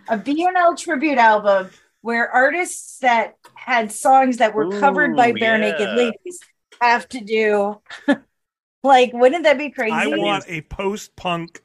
A 0.08 0.18
BNL 0.18 0.78
tribute 0.78 1.18
album 1.18 1.72
where 2.02 2.30
artists 2.30 3.00
that 3.00 3.36
had 3.56 3.92
songs 3.92 4.38
that 4.38 4.54
were 4.54 4.68
covered 4.68 5.16
by 5.16 5.30
Ooh, 5.30 5.34
barenaked 5.34 5.96
ladies 5.96 6.40
have 6.80 7.08
to 7.10 7.22
do 7.22 7.82
like 8.84 9.12
wouldn't 9.14 9.46
that 9.46 9.58
be 9.58 9.72
crazy? 9.72 9.94
I 9.94 10.08
want 10.08 10.46
a 10.48 10.62
post 10.62 11.16
punk 11.16 11.62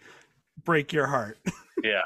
break 0.64 0.92
your 0.92 1.06
heart. 1.06 1.38
Yeah. 1.84 2.00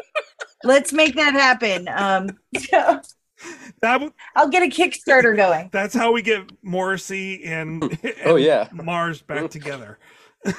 Let's 0.64 0.92
make 0.92 1.14
that 1.14 1.32
happen. 1.32 1.88
Um 1.88 2.36
so 2.58 3.00
That 3.82 4.00
would 4.00 4.12
I'll 4.36 4.48
get 4.48 4.62
a 4.62 4.66
Kickstarter 4.66 5.34
going. 5.34 5.70
that's 5.72 5.94
how 5.94 6.12
we 6.12 6.22
get 6.22 6.50
Morrissey 6.62 7.44
and, 7.44 7.98
Oh, 8.24 8.36
yeah. 8.36 8.68
Mars 8.72 9.22
back 9.22 9.50
together. 9.50 9.98
you 10.44 10.52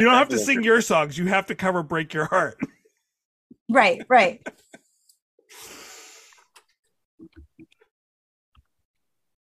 don't 0.00 0.14
have 0.14 0.28
to 0.30 0.38
sing 0.38 0.62
your 0.64 0.80
songs, 0.80 1.16
you 1.16 1.26
have 1.26 1.46
to 1.46 1.54
cover 1.54 1.82
Break 1.82 2.12
Your 2.14 2.26
Heart. 2.26 2.58
Right, 3.68 4.02
right. 4.08 4.44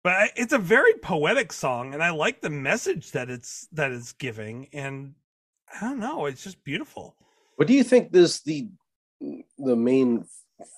But 0.03 0.31
it's 0.35 0.53
a 0.53 0.57
very 0.57 0.93
poetic 0.95 1.53
song 1.53 1.93
and 1.93 2.01
I 2.01 2.09
like 2.09 2.41
the 2.41 2.49
message 2.49 3.11
that 3.11 3.29
it's 3.29 3.67
that 3.73 3.91
it's 3.91 4.13
giving 4.13 4.67
and 4.73 5.13
I 5.73 5.81
don't 5.81 5.99
know, 5.99 6.25
it's 6.25 6.43
just 6.43 6.63
beautiful. 6.63 7.15
What 7.55 7.67
do 7.67 7.73
you 7.73 7.83
think 7.83 8.15
is 8.15 8.41
the 8.41 8.69
the 9.57 9.75
main 9.75 10.25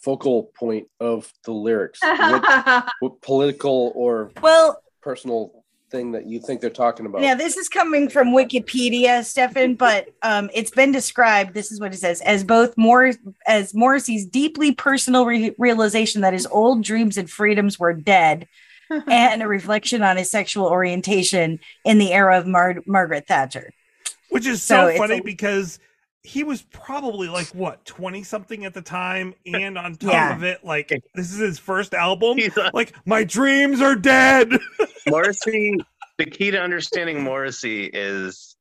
focal 0.03 0.51
point 0.57 0.87
of 0.99 1.31
the 1.45 1.51
lyrics? 1.51 1.99
What, 2.03 2.85
what 2.99 3.21
political 3.21 3.91
or 3.95 4.31
Well, 4.41 4.81
personal 5.01 5.63
thing 5.91 6.11
that 6.13 6.25
you 6.25 6.39
think 6.39 6.59
they're 6.61 6.69
talking 6.69 7.05
about? 7.05 7.21
Yeah, 7.21 7.35
this 7.35 7.55
is 7.57 7.69
coming 7.69 8.09
from 8.09 8.29
Wikipedia, 8.29 9.23
Stefan, 9.23 9.75
but 9.75 10.07
um, 10.23 10.49
it's 10.53 10.71
been 10.71 10.91
described. 10.91 11.53
This 11.53 11.71
is 11.71 11.79
what 11.79 11.93
it 11.93 11.97
says 11.97 12.21
as 12.21 12.43
both 12.43 12.75
more 12.77 13.11
as 13.47 13.73
Morrissey's 13.75 14.25
deeply 14.25 14.73
personal 14.73 15.25
re- 15.25 15.53
realization 15.59 16.21
that 16.21 16.33
his 16.33 16.47
old 16.47 16.83
dreams 16.83 17.17
and 17.17 17.29
freedoms 17.29 17.77
were 17.77 17.93
dead, 17.93 18.47
and 19.07 19.43
a 19.43 19.47
reflection 19.47 20.01
on 20.03 20.17
his 20.17 20.29
sexual 20.31 20.65
orientation 20.67 21.59
in 21.85 21.97
the 21.99 22.11
era 22.11 22.37
of 22.39 22.47
Mar- 22.47 22.81
Margaret 22.87 23.27
Thatcher. 23.27 23.71
Which 24.29 24.47
is 24.47 24.63
So 24.63 24.89
so, 24.91 24.97
funny 24.97 25.19
a- 25.19 25.23
because 25.23 25.79
he 26.23 26.43
was 26.43 26.61
probably 26.71 27.27
like 27.27 27.47
what, 27.49 27.83
20 27.85 28.23
something 28.23 28.63
at 28.65 28.73
the 28.73 28.81
time 28.81 29.33
and 29.45 29.77
on 29.77 29.95
top 29.95 30.11
Yeah. 30.13 30.35
of 30.35 30.43
it 30.43 30.63
like 30.63 30.87
this 31.15 31.31
is 31.33 31.37
his 31.39 31.59
first 31.59 31.93
album. 31.93 32.37
He's 32.37 32.55
a- 32.57 32.71
Like 32.73 32.93
my 33.05 33.23
dreams 33.25 33.81
are 33.81 33.95
dead. 33.95 34.49
Morrissey, 35.07 35.75
the 36.17 36.25
key 36.25 36.51
to 36.51 36.59
understanding 36.61 37.21
Morrissey 37.23 37.85
is 37.91 38.55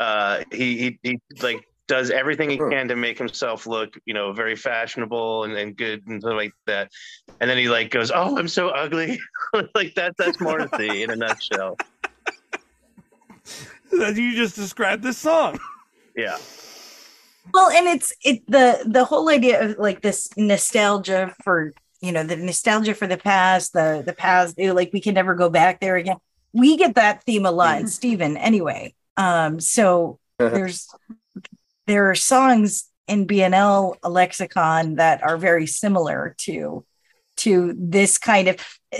uh, 0.00 0.42
he, 0.50 0.76
he 0.76 0.98
he 1.02 1.20
like 1.40 1.64
does 1.86 2.10
everything 2.10 2.50
he 2.50 2.56
can 2.56 2.88
to 2.88 2.96
make 2.96 3.16
himself 3.18 3.66
look, 3.66 3.94
you 4.06 4.14
know, 4.14 4.32
very 4.32 4.56
fashionable 4.56 5.44
and, 5.44 5.52
and 5.52 5.76
good 5.76 6.02
and 6.08 6.20
stuff 6.20 6.34
like 6.34 6.52
that. 6.66 6.90
And 7.40 7.48
then 7.48 7.58
he 7.58 7.68
like 7.68 7.90
goes, 7.90 8.10
"Oh, 8.12 8.36
I'm 8.36 8.48
so 8.48 8.70
ugly." 8.70 9.20
like 9.74 9.94
that. 9.94 10.16
That's 10.16 10.40
Morrissey 10.40 11.02
in 11.04 11.10
a 11.10 11.16
nutshell. 11.16 11.76
that 13.92 14.16
you 14.16 14.34
just 14.34 14.56
described 14.56 15.02
this 15.04 15.18
song. 15.18 15.60
Yeah. 16.16 16.38
Well, 17.52 17.70
and 17.70 17.86
it's 17.86 18.12
it 18.24 18.46
the 18.46 18.82
the 18.86 19.04
whole 19.04 19.28
idea 19.28 19.62
of 19.62 19.78
like 19.78 20.00
this 20.00 20.28
nostalgia 20.36 21.34
for 21.42 21.72
you 22.00 22.12
know 22.12 22.24
the 22.24 22.36
nostalgia 22.36 22.94
for 22.94 23.06
the 23.06 23.16
past, 23.16 23.72
the 23.72 24.02
the 24.04 24.12
past, 24.12 24.58
like 24.58 24.90
we 24.92 25.00
can 25.00 25.14
never 25.14 25.34
go 25.34 25.50
back 25.50 25.80
there 25.80 25.96
again. 25.96 26.16
We 26.52 26.76
get 26.76 26.94
that 26.94 27.24
theme 27.24 27.46
a 27.46 27.50
lot, 27.50 27.76
in 27.76 27.82
mm-hmm. 27.82 27.88
Steven. 27.88 28.36
Anyway, 28.36 28.94
um, 29.16 29.60
so 29.60 30.18
uh-huh. 30.38 30.54
there's 30.54 30.88
there 31.86 32.10
are 32.10 32.14
songs 32.14 32.90
in 33.06 33.26
BNL 33.26 33.96
lexicon 34.02 34.94
that 34.96 35.22
are 35.22 35.36
very 35.36 35.66
similar 35.66 36.34
to 36.38 36.84
to 37.36 37.74
this 37.76 38.16
kind 38.18 38.48
of 38.48 38.56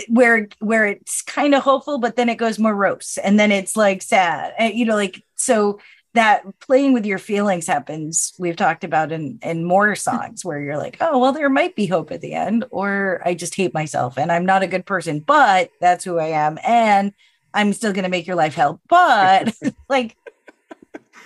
where 0.09 0.47
where 0.59 0.85
it's 0.85 1.21
kind 1.21 1.55
of 1.55 1.63
hopeful, 1.63 1.97
but 1.99 2.15
then 2.15 2.29
it 2.29 2.35
goes 2.35 2.59
morose, 2.59 3.17
and 3.23 3.39
then 3.39 3.51
it's 3.51 3.75
like 3.75 4.01
sad, 4.01 4.53
and, 4.57 4.73
you 4.73 4.85
know, 4.85 4.95
like 4.95 5.23
so 5.35 5.79
that 6.15 6.43
playing 6.59 6.93
with 6.93 7.05
your 7.05 7.19
feelings 7.19 7.67
happens 7.67 8.33
we've 8.39 8.55
talked 8.55 8.83
about 8.83 9.11
in 9.11 9.37
in 9.41 9.63
more 9.63 9.95
songs 9.95 10.43
where 10.43 10.59
you're 10.59 10.77
like 10.77 10.97
oh 11.01 11.19
well 11.19 11.31
there 11.31 11.49
might 11.49 11.75
be 11.75 11.85
hope 11.85 12.11
at 12.11 12.21
the 12.21 12.33
end 12.33 12.65
or 12.71 13.21
i 13.23 13.33
just 13.33 13.53
hate 13.55 13.73
myself 13.73 14.17
and 14.17 14.31
i'm 14.31 14.45
not 14.45 14.63
a 14.63 14.67
good 14.67 14.85
person 14.85 15.19
but 15.19 15.69
that's 15.79 16.03
who 16.03 16.17
i 16.17 16.27
am 16.27 16.57
and 16.65 17.13
i'm 17.53 17.71
still 17.73 17.93
going 17.93 18.03
to 18.03 18.09
make 18.09 18.27
your 18.27 18.35
life 18.35 18.55
hell. 18.55 18.81
But 18.89 19.53
like 19.89 20.15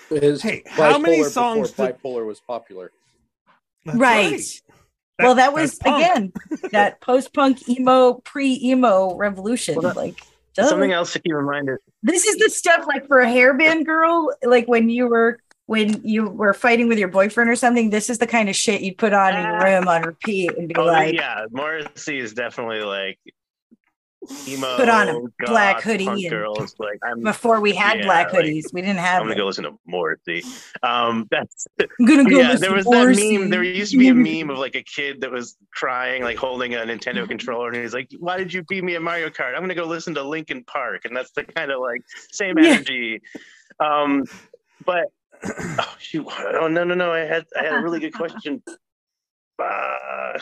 His 0.10 0.42
Hey, 0.42 0.64
how 0.68 0.98
many 1.00 1.24
songs 1.24 1.72
before 1.72 1.88
did- 1.88 2.02
bipolar 2.02 2.26
was 2.26 2.40
popular? 2.40 2.92
That's 3.86 3.98
right, 3.98 4.40
That- 5.18 5.26
well 5.26 5.36
that 5.36 5.54
was 5.54 5.78
again 5.80 6.34
that 6.72 7.02
post-punk 7.02 7.68
emo 7.70 8.14
pre-emo 8.24 9.16
revolution 9.16 9.76
Well, 9.76 9.94
that- 9.94 9.96
like 9.98 10.20
duh. 10.62 10.68
Something 10.68 10.92
else 10.92 11.14
to 11.14 11.20
keep 11.20 11.34
in 11.34 11.46
mind 11.46 11.70
is 11.70 11.78
this 12.04 12.26
is 12.26 12.38
the 12.38 12.50
stuff 12.50 12.86
like 12.88 13.08
for 13.08 13.20
a 13.20 13.26
hairband 13.26 13.86
girl 13.86 14.34
like 14.44 14.68
when 14.68 14.90
you 14.90 15.08
were 15.08 15.40
when 15.66 16.02
you 16.04 16.28
were 16.28 16.54
fighting 16.54 16.88
with 16.88 16.98
your 16.98 17.08
boyfriend 17.10 17.50
or 17.50 17.56
something 17.56 17.90
this 17.90 18.10
is 18.10 18.18
the 18.18 18.28
kind 18.28 18.50
of 18.50 18.56
shit 18.56 18.82
you'd 18.82 18.98
put 18.98 19.14
on 19.14 19.36
in 19.36 19.44
your 19.44 19.62
ah. 19.62 19.64
room 19.64 19.88
on 19.88 20.02
repeat 20.02 20.52
and 20.58 20.68
be 20.68 20.76
oh, 20.76 20.86
like 20.86 21.14
yeah, 21.14 21.46
Morrissey 21.52 22.18
is 22.18 22.34
definitely 22.34 22.82
like 22.82 23.20
emo. 24.48 24.78
Put 24.78 24.90
on 24.90 25.08
a 25.10 25.14
goth 25.14 25.30
black 25.48 25.82
hoodie 25.82 26.08
and- 26.08 26.30
girls. 26.30 26.76
Like 26.80 27.00
I'm, 27.04 27.22
before 27.22 27.62
we 27.62 27.74
had 27.74 28.00
Yeah, 28.00 28.06
black 28.06 28.34
like, 28.34 28.46
hoodies 28.46 28.74
we 28.74 28.82
didn't 28.82 28.98
have 28.98 29.22
I'm 29.22 29.28
gonna 29.28 29.36
it. 29.36 29.38
go 29.38 29.46
listen 29.46 29.64
to 29.64 29.80
Morrissey. 29.88 30.44
Um, 30.84 31.28
that's 31.32 31.68
I'm 31.80 32.06
gonna 32.06 32.30
go 32.30 32.40
yeah, 32.40 32.56
there 32.56 32.74
was 32.74 32.86
Morrissey. 32.86 33.36
that 33.38 33.42
meme. 33.44 33.50
There 33.50 33.64
used 33.64 33.92
to 33.94 33.98
be 33.98 34.10
a 34.10 34.14
meme 34.14 34.50
of 34.50 34.58
like 34.58 34.76
a 34.76 34.84
kid 34.84 35.22
that 35.22 35.32
was 35.32 35.56
crying, 35.74 36.24
like 36.24 36.38
holding 36.38 36.76
a 36.76 36.80
Nintendo 36.80 37.28
controller, 37.28 37.70
and 37.70 37.78
he's 37.78 37.94
like, 37.94 38.10
"Why 38.20 38.38
did 38.38 38.54
you 38.54 38.64
beat 38.64 38.84
me 38.84 38.96
at 38.96 39.02
Mario 39.02 39.30
Kart? 39.30 39.54
I'm 39.56 39.62
gonna 39.62 39.76
go 39.76 39.86
listen 39.86 40.14
to 40.16 40.24
Linkin 40.24 40.64
Park." 40.66 41.06
And 41.06 41.16
that's 41.16 41.32
the 41.32 41.44
kind 41.44 41.72
of 41.72 41.80
like 41.82 42.02
same 42.32 42.58
Yeah. 42.58 42.70
energy. 42.72 43.22
Um, 43.80 44.26
but 44.86 45.06
oh 45.44 45.96
shoot, 46.00 46.28
oh 46.60 46.68
no, 46.68 46.84
no, 46.84 46.94
no! 46.94 47.12
I 47.14 47.20
had 47.20 47.46
I 47.58 47.64
had 47.64 47.74
a 47.76 47.80
really 47.82 48.00
good 48.02 48.14
question. 48.14 48.62
Uh, 49.58 50.40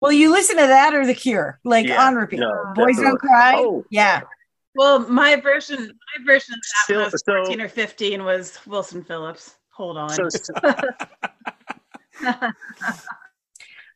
well 0.00 0.12
you 0.12 0.30
listen 0.30 0.56
to 0.56 0.66
that 0.66 0.94
or 0.94 1.06
the 1.06 1.14
cure 1.14 1.58
like 1.64 1.86
Yeah, 1.86 2.06
on 2.06 2.14
repeat. 2.14 2.40
No, 2.40 2.52
boys 2.74 2.96
don't 2.98 3.18
cry? 3.18 3.54
Oh. 3.56 3.84
yeah. 3.90 4.22
Well, 4.76 4.98
my 5.08 5.36
version, 5.36 5.78
my 5.78 6.24
version 6.26 6.54
of 6.54 6.60
that 6.60 6.92
when 6.94 7.00
I 7.00 7.08
was 7.08 7.20
Still- 7.20 7.34
so- 7.44 7.44
14 7.46 7.60
or 7.60 7.68
15 7.68 8.24
was 8.24 8.58
Wilson 8.66 9.04
Phillips. 9.04 9.54
Hold 9.70 9.96
on. 9.98 10.10
so 10.10 10.28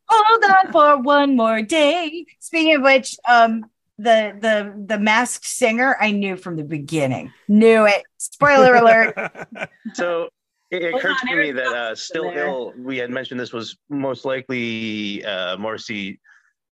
hold 0.09 0.45
on 0.45 0.73
for 0.73 0.99
one 1.03 1.37
more 1.37 1.63
day. 1.63 2.27
Speaking 2.39 2.75
of 2.77 2.83
which 2.83 3.17
um 3.29 3.65
the 3.99 4.37
the 4.41 4.73
the 4.87 4.99
masked 4.99 5.45
singer 5.45 5.97
i 6.01 6.11
knew 6.13 6.37
from 6.37 6.57
the 6.57 6.65
beginning. 6.65 7.33
Knew 7.49 7.87
it. 7.87 8.05
Spoiler 8.19 8.75
alert. 8.77 9.15
So 9.95 10.29
it 10.71 10.83
Hold 10.83 10.95
occurred 10.95 11.17
to 11.27 11.37
me 11.37 11.53
that 11.53 11.67
uh, 11.67 11.95
Still 11.95 12.25
there. 12.25 12.47
Ill, 12.49 12.73
we 12.79 12.99
had 12.99 13.11
mentioned 13.11 13.41
this 13.41 13.53
was 13.53 13.77
most 13.89 14.25
likely 14.25 15.25
uh, 15.25 15.57
Morrissey 15.57 16.21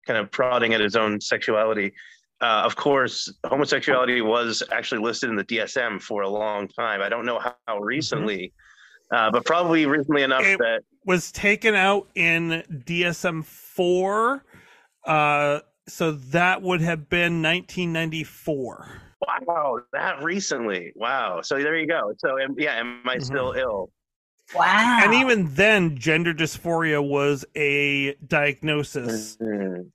kind 0.06 0.19
of 0.19 0.32
prodding 0.32 0.73
at 0.73 0.82
his 0.82 0.95
own 0.95 1.21
sexuality. 1.21 1.93
Uh, 2.41 2.63
of 2.65 2.75
course, 2.75 3.32
homosexuality 3.45 4.21
was 4.21 4.62
actually 4.71 5.01
listed 5.01 5.29
in 5.29 5.36
the 5.36 5.45
DSM 5.45 6.01
for 6.01 6.23
a 6.23 6.29
long 6.29 6.67
time. 6.67 7.01
I 7.01 7.08
don't 7.08 7.25
know 7.25 7.39
how, 7.39 7.56
how 7.67 7.79
recently, 7.79 8.52
uh, 9.12 9.31
but 9.31 9.46
probably 9.46 9.85
recently 9.85 10.23
enough 10.23 10.44
It- 10.44 10.60
that 10.60 10.81
was 11.06 11.31
taken 11.31 11.75
out 11.75 12.08
in 12.15 12.63
DSM 12.85 13.46
four. 13.46 14.44
Uh 15.06 15.60
so 15.87 16.12
that 16.12 16.62
would 16.62 16.79
have 16.81 17.10
been 17.10 17.41
1994. 17.41 19.02
Wow, 19.48 19.80
that 19.94 20.21
recently. 20.24 20.92
Wow. 20.96 21.42
So 21.42 21.62
there 21.62 21.78
you 21.78 21.88
go. 21.88 22.13
So 22.17 22.38
yeah, 22.58 22.76
am 22.76 23.02
I 23.08 23.17
Mhm. 23.17 23.24
still 23.24 23.52
ill? 23.54 23.92
wow 24.54 25.00
And 25.02 25.13
even 25.13 25.54
then, 25.56 25.98
gender 25.98 26.34
dysphoria 26.34 27.02
was 27.06 27.46
a 27.56 28.13
diagnosis. 28.28 29.38
Mhm. 29.38 29.92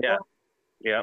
Yeah. 0.00 0.16
Yeah. 0.80 1.02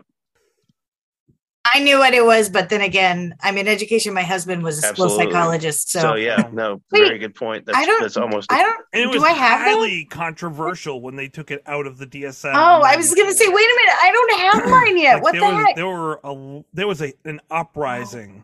I 1.73 1.79
knew 1.79 1.99
what 1.99 2.13
it 2.13 2.25
was, 2.25 2.49
but 2.49 2.69
then 2.69 2.81
again, 2.81 3.33
I'm 3.41 3.57
in 3.57 3.67
education. 3.67 4.13
My 4.13 4.23
husband 4.23 4.63
was 4.63 4.79
a 4.83 4.87
school 4.87 5.09
psychologist, 5.09 5.89
so, 5.89 5.99
So, 5.99 6.15
yeah, 6.15 6.49
no, 6.53 6.81
Wait, 6.91 7.05
very 7.05 7.19
good 7.19 7.35
point. 7.35 7.65
That's 7.65 7.77
I 7.77 7.85
don't. 7.85 8.01
that's 8.01 8.17
almost 8.17 8.51
I 8.51 8.61
don't. 8.61 8.85
And 8.93 9.03
it 9.03 9.05
do 9.05 9.11
was 9.13 9.23
I 9.23 9.31
have 9.31 9.65
that? 9.65 10.05
controversial 10.09 11.01
when 11.01 11.15
they 11.15 11.27
took 11.27 11.51
it 11.51 11.61
out 11.65 11.87
of 11.87 11.97
the 11.97 12.07
DSM. 12.07 12.51
Oh, 12.53 12.81
I 12.83 12.95
was 12.97 13.13
gonna 13.13 13.33
say, 13.33 13.47
wait 13.47 13.53
a 13.53 13.75
minute, 13.75 13.95
I 14.01 14.11
don't 14.11 14.39
have 14.39 14.69
mine 14.71 14.97
yet. 14.97 15.13
Like, 15.15 15.23
what 15.23 15.31
there 15.33 15.41
the 15.41 15.47
was, 15.55 15.65
heck? 15.65 15.75
There 15.75 15.87
were 15.87 16.19
a 16.23 16.63
there 16.73 16.87
was 16.87 17.01
a 17.01 17.13
an 17.25 17.39
uprising 17.49 18.43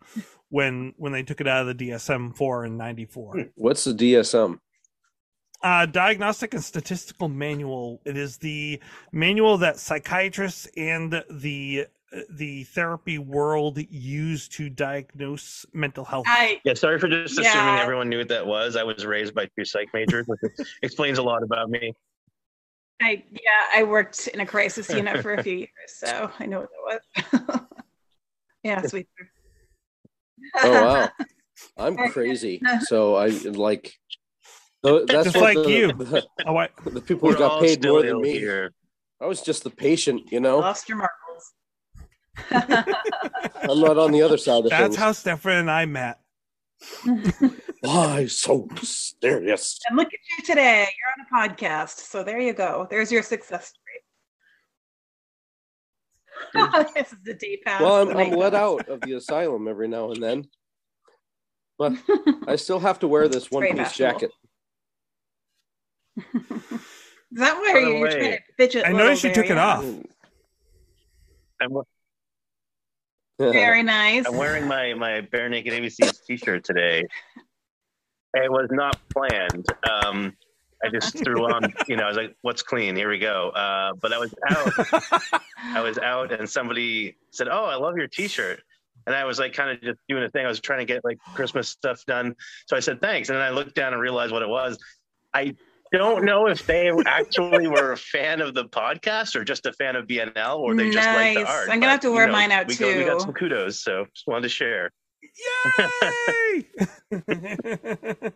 when 0.50 0.94
when 0.98 1.12
they 1.12 1.24
took 1.24 1.42
it 1.42 1.48
out 1.48 1.68
of 1.68 1.78
the 1.78 1.90
DSM 1.90 2.36
four 2.36 2.66
in 2.66 2.78
'94. 2.78 3.48
What's 3.56 3.84
the 3.84 3.94
DSM? 3.94 4.60
Uh, 5.64 5.88
Diagnostic 5.88 6.54
and 6.54 6.64
Statistical 6.64 7.30
Manual. 7.30 8.00
It 8.06 8.16
is 8.16 8.38
the 8.38 8.80
manual 9.12 9.58
that 9.58 9.80
psychiatrists 9.80 10.68
and 10.78 11.24
the 11.32 11.88
the 12.30 12.64
therapy 12.66 13.18
world 13.18 13.80
used 13.90 14.54
to 14.54 14.70
diagnose 14.70 15.66
mental 15.74 16.06
health. 16.06 16.26
I 16.28 16.62
Yeah, 16.64 16.74
sorry 16.74 17.00
for 17.00 17.08
just 17.08 17.38
assuming 17.38 17.76
everyone 17.76 18.10
knew 18.10 18.20
what 18.20 18.30
that 18.30 18.46
was. 18.46 18.76
I 18.76 18.84
was 18.84 19.06
raised 19.06 19.34
by 19.34 19.48
two 19.58 19.66
psych 19.66 19.90
majors, 19.94 20.26
which 20.28 20.40
explains 20.82 21.18
a 21.18 21.24
lot 21.24 21.44
about 21.44 21.70
me. 21.70 21.94
I 23.02 23.24
yeah, 23.32 23.40
I 23.76 23.84
worked 23.84 24.28
in 24.28 24.40
a 24.40 24.46
crisis 24.46 24.90
unit 24.90 25.22
for 25.22 25.34
a 25.34 25.44
few 25.44 25.58
years, 25.58 25.70
so 25.88 26.32
I 26.40 26.46
know 26.46 26.68
what 26.86 27.02
that 27.16 27.50
was. 27.50 27.60
yeah, 28.64 28.82
sweet. 28.82 29.08
Oh 30.64 30.84
wow, 30.84 31.10
I'm 31.78 31.98
crazy. 31.98 32.62
So 32.82 33.16
I 33.16 33.28
like. 33.28 33.94
So 34.86 35.06
that's 35.06 35.26
Just 35.26 35.38
like 35.38 35.56
the, 35.56 35.70
you. 35.70 35.88
The, 35.94 36.28
Oh, 36.46 36.56
I, 36.56 36.70
the 36.86 37.02
people 37.02 37.30
who 37.30 37.38
got 37.38 37.62
paid 37.62 37.84
more 37.84 38.02
than 38.02 38.22
me. 38.22 38.32
here. 38.32 38.72
I 39.20 39.26
was 39.26 39.42
just 39.42 39.64
the 39.64 39.70
patient, 39.70 40.32
you 40.32 40.40
know. 40.40 40.60
Lost 40.60 40.88
your 40.88 40.98
marbles. 40.98 41.27
I'm 42.52 43.80
not 43.80 43.98
on 43.98 44.12
the 44.12 44.22
other 44.22 44.38
side 44.38 44.64
of 44.66 44.70
that's 44.70 44.82
things. 44.84 44.96
how 44.96 45.12
Stefan 45.12 45.54
and 45.58 45.72
I 45.72 45.86
met. 45.86 46.20
Why 47.82 48.28
so 48.28 48.68
mysterious? 48.72 49.80
And 49.88 49.98
look 49.98 50.08
at 50.08 50.20
you 50.38 50.44
today. 50.46 50.88
You're 51.32 51.42
on 51.42 51.48
a 51.48 51.56
podcast. 51.56 51.98
So 51.98 52.24
there 52.24 52.40
you 52.40 52.54
go. 52.54 52.88
There's 52.90 53.12
your 53.12 53.24
success 53.24 53.74
story. 53.74 53.84
this 56.96 57.12
is 57.12 57.20
the 57.24 57.34
day 57.34 57.60
pass. 57.66 57.82
Well, 57.82 58.10
I'm, 58.10 58.16
I'm 58.16 58.32
let 58.32 58.54
out 58.54 58.88
of 58.90 59.02
the 59.02 59.14
asylum 59.14 59.68
every 59.68 59.88
now 59.88 60.12
and 60.12 60.22
then, 60.22 60.48
but 61.78 61.94
I 62.48 62.56
still 62.56 62.80
have 62.80 63.00
to 63.00 63.08
wear 63.08 63.28
this 63.28 63.50
one 63.50 63.64
piece 63.64 63.76
fashionable. 63.76 64.20
jacket. 64.20 64.32
Is 67.32 67.40
that 67.40 67.58
where 67.60 67.74
By 67.74 67.80
you're 67.80 68.02
way, 68.02 68.10
trying 68.10 68.32
to 68.32 68.40
fidget? 68.58 68.86
I 68.86 68.92
noticed 68.92 69.24
you 69.24 69.34
there, 69.34 69.44
took 69.44 69.52
it 69.52 69.58
off. 69.58 69.84
I'm, 71.60 71.82
Very 73.40 73.84
nice. 73.84 74.26
I'm 74.26 74.38
wearing 74.38 74.68
my 74.68 74.94
my 74.94 75.22
bare 75.22 75.50
naked 75.50 75.74
ABCs 75.74 76.26
T-shirt 76.26 76.64
today. 76.64 77.04
It 78.34 78.52
was 78.52 78.68
not 78.72 79.00
planned. 79.10 79.66
Um, 79.90 80.36
I 80.84 80.90
just 80.90 81.18
threw 81.18 81.46
on, 81.46 81.74
you 81.88 81.96
know, 81.96 82.04
I 82.04 82.08
was 82.08 82.18
like, 82.18 82.36
"What's 82.42 82.62
clean? 82.62 82.96
Here 82.96 83.10
we 83.10 83.18
go." 83.18 83.50
Uh, 83.50 83.94
but 84.00 84.14
I 84.14 84.20
was 84.20 84.34
out. 84.50 85.42
I 85.64 85.82
was 85.82 85.98
out, 85.98 86.32
and 86.32 86.48
somebody 86.50 87.16
said, 87.32 87.48
"Oh, 87.48 87.66
I 87.66 87.76
love 87.76 87.98
your 87.98 88.08
T-shirt." 88.08 88.62
And 89.06 89.16
I 89.16 89.24
was 89.24 89.40
like, 89.40 89.54
kind 89.54 89.72
of 89.72 89.82
just 89.82 90.00
doing 90.10 90.24
a 90.24 90.30
thing. 90.30 90.46
I 90.46 90.50
was 90.50 90.60
trying 90.60 90.80
to 90.80 90.86
get 90.86 91.04
like 91.06 91.18
Christmas 91.34 91.70
stuff 91.70 92.04
done, 92.06 92.36
so 92.68 92.76
I 92.76 92.82
said 92.82 93.00
thanks. 93.00 93.30
And 93.30 93.38
then 93.38 93.44
I 93.44 93.52
looked 93.52 93.74
down 93.74 93.94
and 93.94 94.02
realized 94.02 94.34
what 94.34 94.42
it 94.42 94.50
was. 94.50 94.78
I 95.34 95.56
don't 95.92 96.24
know 96.26 96.48
if 96.48 96.66
they 96.66 96.92
actually 97.06 97.68
were 97.68 97.92
a 97.94 97.98
fan 97.98 98.42
of 98.42 98.54
the 98.54 98.66
podcast 98.66 99.36
or 99.36 99.44
just 99.44 99.66
a 99.66 99.74
fan 99.74 99.96
of 99.96 100.06
BNL, 100.08 100.58
or 100.60 100.76
they 100.76 100.90
just 100.90 101.08
like 101.08 101.36
the 101.36 101.44
Nice. 101.44 101.50
art. 101.50 101.70
I'm 101.70 101.80
gonna 101.80 101.92
have 101.94 102.02
to 102.02 102.12
wear 102.12 102.24
you 102.24 102.28
know, 102.28 102.34
mine 102.34 102.52
out 102.52 102.68
we 102.68 102.76
Got, 102.76 102.96
we 102.98 103.04
got 103.06 103.14
too. 103.20 103.26
some 103.26 103.34
kudos, 103.34 103.82
so 103.84 104.06
just 104.14 104.28
wanted 104.28 104.44
to 104.44 104.50
share. 104.50 104.92
Yay! 106.02 106.66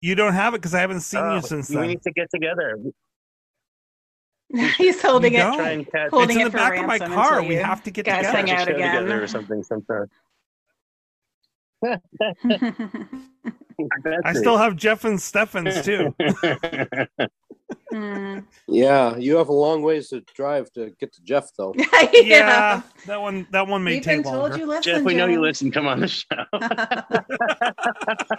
you 0.00 0.14
don't 0.14 0.32
have 0.34 0.54
it 0.54 0.58
because 0.58 0.74
I 0.74 0.80
haven't 0.80 1.00
seen 1.00 1.20
Oh, 1.22 1.36
you 1.36 1.42
since 1.42 1.68
we 1.70 1.76
then. 1.76 1.88
need 1.88 2.02
to 2.02 2.12
get 2.12 2.28
together. 2.30 2.78
He's 4.76 5.02
holding 5.02 5.32
You 5.34 5.40
it. 5.40 5.42
don't. 5.42 5.56
Try 5.58 5.70
and 5.70 5.90
catch 5.90 6.10
Holding 6.10 6.30
it's 6.36 6.40
in 6.42 6.46
it 6.48 6.50
the 6.52 6.56
back 6.56 6.78
of 6.78 6.86
my 6.86 6.98
car. 6.98 7.42
We 7.42 7.56
have 7.56 7.82
to 7.84 7.90
get 7.90 8.04
guys 8.06 8.26
together. 8.26 8.36
hang 8.36 8.50
out 8.52 8.68
again. 8.68 8.94
together 8.94 9.22
or 9.22 9.26
something 9.26 9.62
sometime. 9.62 10.06
I 14.24 14.32
still 14.34 14.56
have 14.56 14.76
Jeff 14.76 15.04
and 15.04 15.20
Stefan's 15.20 15.82
too. 15.84 16.14
Hmm. 17.92 18.38
Yeah, 18.68 19.16
you 19.16 19.36
have 19.36 19.48
a 19.48 19.52
long 19.52 19.82
ways 19.82 20.08
to 20.10 20.20
drive 20.34 20.70
to 20.72 20.90
get 21.00 21.12
to 21.14 21.22
Jeff, 21.22 21.48
though. 21.58 21.74
yeah. 21.78 22.08
yeah, 22.12 22.82
that 23.06 23.20
one 23.20 23.46
that 23.50 23.66
one 23.66 23.82
may 23.82 23.94
We've 23.94 24.02
take 24.04 24.22
been 24.22 24.32
told 24.32 24.50
longer. 24.50 24.58
you 24.58 24.66
listen. 24.66 24.82
Jeff, 24.82 25.02
we 25.02 25.14
know 25.14 25.26
you 25.26 25.34
Jeff. 25.36 25.42
listen. 25.42 25.70
Come 25.72 25.86
on 25.88 26.00
the 26.00 26.08
show. 26.08 26.26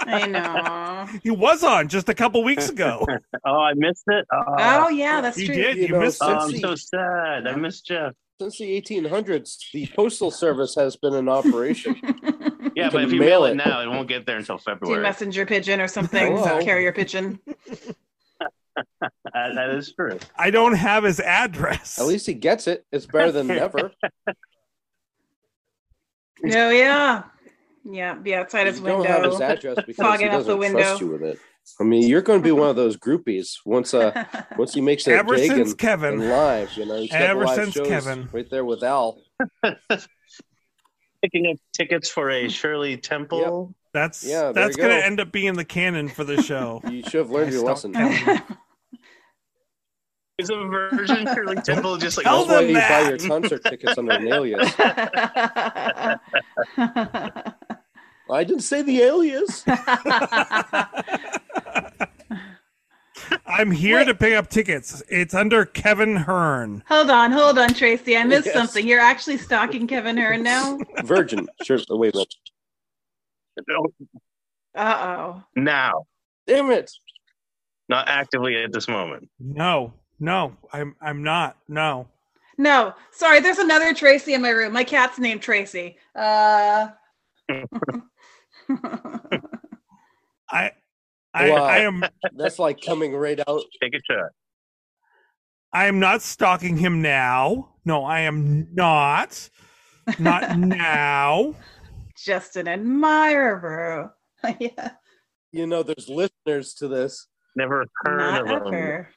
I 0.07 0.27
know. 0.27 1.07
He 1.23 1.29
was 1.31 1.63
on 1.63 1.87
just 1.89 2.07
a 2.09 2.13
couple 2.13 2.41
weeks 2.43 2.69
ago. 2.69 3.05
oh, 3.45 3.59
I 3.59 3.73
missed 3.75 4.05
it. 4.07 4.25
Oh, 4.31 4.43
Oh 4.57 4.89
yeah, 4.89 5.19
that's 5.21 5.37
you 5.37 5.47
true. 5.47 5.55
did. 5.55 5.75
You 5.77 5.81
You 5.83 5.89
know, 5.89 5.99
missed 6.01 6.19
Oh, 6.23 6.29
it. 6.31 6.35
I'm 6.37 6.57
so 6.57 6.75
sad. 6.75 7.47
I 7.47 7.55
missed 7.55 7.85
Jeff. 7.85 8.13
Since 8.39 8.59
the 8.59 8.81
1800s, 8.81 9.57
the 9.73 9.87
postal 9.95 10.29
service 10.31 10.75
has 10.75 10.95
been 10.95 11.15
in 11.15 11.27
operation. 11.27 11.95
Yeah, 12.75 12.89
but 12.91 13.03
if 13.03 13.11
you 13.11 13.19
mail 13.19 13.41
mail 13.41 13.45
it 13.45 13.51
it. 13.51 13.55
now, 13.55 13.81
it 13.81 13.87
won't 13.89 14.07
get 14.07 14.25
there 14.25 14.37
until 14.37 14.57
Do 14.57 14.63
February. 14.63 15.01
messenger 15.01 15.45
pigeon 15.45 15.79
or 15.81 15.87
something. 15.87 16.37
Hello. 16.37 16.61
Carrier 16.63 16.91
pigeon. 16.91 17.39
That- 17.45 18.51
that 19.33 19.69
is 19.71 19.91
true. 19.93 20.19
I 20.37 20.51
don't 20.51 20.73
have 20.73 21.03
his 21.03 21.19
address. 21.19 21.99
At 21.99 22.05
least 22.05 22.25
he 22.27 22.33
gets 22.35 22.67
it. 22.67 22.85
It's 22.91 23.05
better 23.07 23.31
than 23.31 23.47
never. 23.47 23.91
Oh 26.45 26.69
yeah. 26.69 27.23
Yeah, 27.89 28.13
be 28.13 28.35
outside 28.35 28.67
his 28.67 28.79
You 28.79 28.85
don't 28.87 29.05
have 29.07 29.23
his 29.23 29.39
address 29.41 29.75
because 29.77 29.85
he 29.87 29.93
Fogging 29.93 30.27
up 30.27 30.33
the 30.33 30.37
doesn't 30.39 30.59
window. 30.59 30.79
trust 30.81 31.01
you 31.01 31.07
with 31.07 31.23
it. 31.23 31.39
I 31.79 31.83
mean, 31.83 32.07
you're 32.07 32.21
going 32.21 32.39
to 32.39 32.43
be 32.43 32.51
one 32.51 32.69
of 32.69 32.75
those 32.75 32.95
groupies 32.95 33.57
once 33.65 33.93
uh 33.93 34.25
once 34.57 34.73
he 34.73 34.81
makes 34.81 35.07
it 35.07 35.13
Ever 35.13 35.35
big 35.35 35.49
since 35.49 35.69
and, 35.71 35.77
Kevin. 35.79 36.13
and 36.21 36.29
live. 36.29 36.71
You 36.77 36.85
know, 36.85 36.99
he's 37.01 37.11
got 37.11 37.21
Ever 37.21 37.45
live 37.45 37.55
since 37.55 37.73
shows 37.73 37.87
Kevin. 37.87 38.29
right 38.31 38.47
there 38.51 38.63
with 38.65 38.83
Al. 38.83 39.17
Picking 41.21 41.47
up 41.51 41.57
tickets 41.73 42.09
for 42.09 42.29
a 42.29 42.43
hmm. 42.43 42.49
Shirley 42.49 42.97
Temple. 42.97 43.73
That's 43.93 44.23
Yeah, 44.23 44.51
that's 44.51 44.75
gonna 44.75 44.89
go. 44.89 44.99
end 44.99 45.19
up 45.19 45.31
being 45.31 45.55
the 45.55 45.65
canon 45.65 46.09
for 46.09 46.23
the 46.23 46.41
show. 46.43 46.81
You 46.89 47.01
should 47.03 47.13
have 47.15 47.31
learned 47.31 47.49
I 47.49 47.53
your 47.53 47.63
lesson. 47.63 47.93
Kevin. 47.93 48.41
Is 50.37 50.51
a 50.51 50.55
version 50.55 51.25
Shirley 51.33 51.55
Temple 51.63 51.97
just 51.97 52.17
like 52.17 52.25
Tell 52.25 52.45
That's 52.45 52.49
why 52.49 52.61
them 52.61 52.75
you 52.75 52.75
buy 52.75 53.09
your 53.09 53.17
concert 53.17 53.63
tickets 53.63 53.97
under 53.97 54.11
an 54.11 54.27
alias. 54.27 54.71
I 58.29 58.43
didn't 58.43 58.61
say 58.61 58.83
the 58.83 59.01
alias. 59.01 59.63
I'm 63.45 63.71
here 63.71 63.97
Wait. 63.97 64.05
to 64.05 64.15
pick 64.15 64.33
up 64.33 64.49
tickets. 64.49 65.01
It's 65.09 65.33
under 65.33 65.65
Kevin 65.65 66.15
Hearn. 66.15 66.83
hold 66.87 67.09
on, 67.09 67.31
hold 67.31 67.57
on, 67.57 67.73
Tracy. 67.73 68.15
I 68.17 68.23
missed 68.23 68.45
Yes. 68.47 68.55
something. 68.55 68.87
You're 68.87 68.99
actually 68.99 69.37
stalking 69.37 69.87
Kevin 69.87 70.17
Hearn 70.17 70.43
now? 70.43 70.77
Virgin. 71.03 71.47
Sure. 71.63 71.79
oh, 71.89 71.97
Wait 71.97 72.13
a 72.13 72.17
minute. 72.17 72.33
Uh 74.75 75.15
oh. 75.17 75.43
now, 75.55 76.05
Damn 76.45 76.69
it. 76.71 76.91
not 77.89 78.07
actively 78.07 78.55
at 78.63 78.71
this 78.71 78.87
moment. 78.87 79.27
No, 79.39 79.93
no, 80.19 80.55
I'm 80.71 80.95
I'm 81.01 81.23
not. 81.23 81.57
No. 81.67 82.07
No, 82.59 82.93
sorry, 83.11 83.39
there's 83.39 83.59
another 83.59 83.93
Tracy 83.93 84.33
in 84.33 84.41
my 84.41 84.49
room. 84.49 84.73
My 84.73 84.83
cat's 84.83 85.17
named 85.19 85.41
Tracy. 85.41 85.97
Uh 86.15 86.89
I 90.49 90.71
I, 91.37 91.49
Wow. 91.51 91.63
I 91.63 91.77
am 91.79 92.03
That's 92.35 92.59
like 92.59 92.81
coming 92.81 93.15
right 93.15 93.39
out. 93.47 93.61
Take 93.81 93.93
a 93.93 93.99
shot. 94.11 94.29
I 95.73 95.85
am 95.87 95.99
not 95.99 96.21
stalking 96.21 96.77
him 96.77 97.01
now. 97.01 97.69
No, 97.85 98.03
I 98.03 98.21
am 98.21 98.67
not. 98.73 99.49
Not 100.17 100.57
now. 100.57 101.55
just 102.17 102.55
an 102.55 102.67
admirer. 102.67 104.13
yeah. 104.59 104.91
You 105.51 105.67
know, 105.67 105.83
there's 105.83 106.09
listeners 106.09 106.73
to 106.75 106.87
this. 106.87 107.27
Never 107.55 107.85
heard 108.03 108.17
Not 108.17 108.67
of 108.67 108.73
him. 108.73 109.07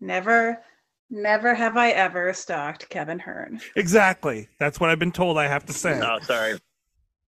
Never, 0.00 0.62
never 1.10 1.54
have 1.54 1.76
I 1.76 1.90
ever 1.90 2.32
stalked 2.32 2.88
Kevin 2.88 3.18
Hearn. 3.18 3.60
Exactly. 3.76 4.48
That's 4.58 4.80
what 4.80 4.90
I've 4.90 4.98
been 4.98 5.12
told 5.12 5.38
I 5.38 5.46
have 5.46 5.66
to 5.66 5.72
say. 5.72 6.00
Oh, 6.02 6.18
sorry. 6.22 6.58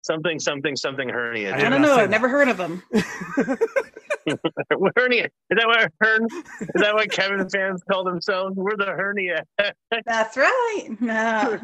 Something, 0.03 0.39
something, 0.39 0.77
something 0.77 1.09
hernia. 1.11 1.53
I 1.53 1.55
I 1.55 1.57
did 1.61 1.71
don't 1.71 1.83
know. 1.83 1.97
I've 1.97 2.11
never 2.11 2.29
heard 2.29 2.49
of 2.49 2.57
them. 2.57 2.83
hernia. 4.97 5.25
Is 5.27 5.31
that 5.51 5.67
what 5.67 5.93
hern? 6.01 6.27
Is 6.61 6.83
that 6.83 6.95
what 6.95 7.11
Kevin 7.11 7.49
fans 7.49 7.83
call 7.91 8.05
themselves? 8.05 8.57
We're 8.57 8.77
the 8.77 8.87
hernia. 8.87 9.45
That's 10.07 10.37
right. 10.37 10.89
No. 11.01 11.59